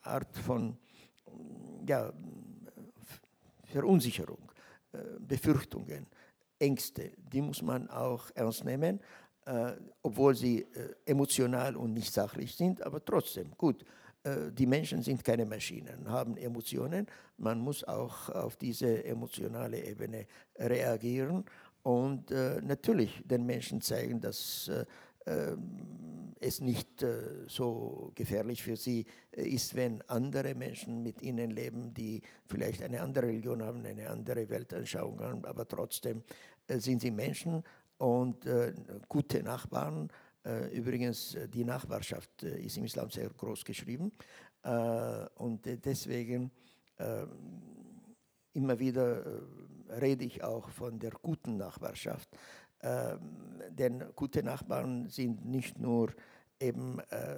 [0.05, 0.77] Art von
[1.87, 2.11] ja,
[3.65, 4.51] Verunsicherung,
[4.93, 6.07] äh, Befürchtungen,
[6.59, 7.11] Ängste.
[7.17, 8.99] Die muss man auch ernst nehmen,
[9.45, 13.83] äh, obwohl sie äh, emotional und nicht sachlich sind, aber trotzdem gut.
[14.53, 17.05] Die Menschen sind keine Maschinen, haben Emotionen.
[17.37, 20.25] Man muss auch auf diese emotionale Ebene
[20.57, 21.45] reagieren
[21.83, 24.83] und natürlich den Menschen zeigen, dass äh,
[25.27, 26.04] ähm,
[26.45, 32.21] es nicht äh, so gefährlich für sie ist, wenn andere Menschen mit ihnen leben, die
[32.47, 36.23] vielleicht eine andere Religion haben, eine andere Weltanschauung haben, aber trotzdem
[36.67, 37.63] sind sie Menschen
[37.97, 38.47] und
[39.07, 40.09] gute Nachbarn.
[40.71, 44.11] Übrigens, die Nachbarschaft ist im Islam sehr groß geschrieben
[45.35, 46.49] und deswegen
[46.97, 47.29] ähm,
[48.53, 49.41] immer wieder
[50.01, 52.29] rede ich auch von der guten Nachbarschaft.
[52.81, 56.13] Ähm, denn gute Nachbarn sind nicht nur
[56.59, 57.37] eben äh,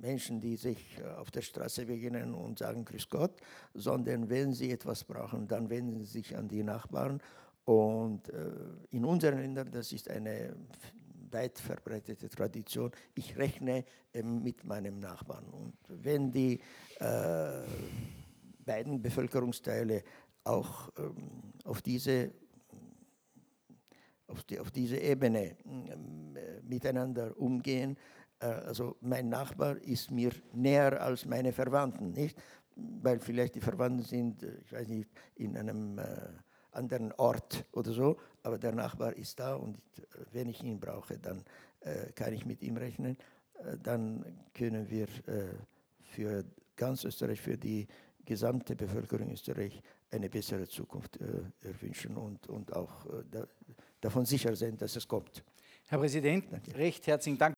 [0.00, 3.36] Menschen, die sich äh, auf der Straße begegnen und sagen Grüß Gott,
[3.74, 7.20] sondern wenn sie etwas brauchen, dann wenden sie sich an die Nachbarn.
[7.64, 8.50] Und äh,
[8.90, 10.56] in unseren Ländern, das ist eine
[11.30, 15.44] weit verbreitete Tradition, ich rechne ähm, mit meinem Nachbarn.
[15.46, 16.60] Und wenn die
[16.98, 17.62] äh,
[18.64, 20.02] beiden Bevölkerungsteile
[20.44, 22.32] auch ähm, auf, diese,
[24.30, 27.96] auf, die, auf diese Ebene ähm, miteinander umgehen.
[28.40, 32.38] Äh, also mein Nachbar ist mir näher als meine Verwandten, nicht?
[32.76, 36.04] Weil vielleicht die Verwandten sind, äh, ich weiß nicht, in einem äh,
[36.72, 40.02] anderen Ort oder so, aber der Nachbar ist da und äh,
[40.32, 41.44] wenn ich ihn brauche, dann
[41.80, 43.16] äh, kann ich mit ihm rechnen.
[43.54, 44.24] Äh, dann
[44.54, 45.08] können wir
[46.02, 46.44] für
[46.76, 47.86] ganz Österreich, für die
[48.24, 53.46] gesamte Bevölkerung Österreich eine bessere Zukunft äh, erwünschen und, und auch äh,
[54.00, 55.42] davon sicher sein, dass es kommt.
[55.88, 56.74] Herr Präsident, Danke.
[56.76, 57.54] recht herzlichen Dank.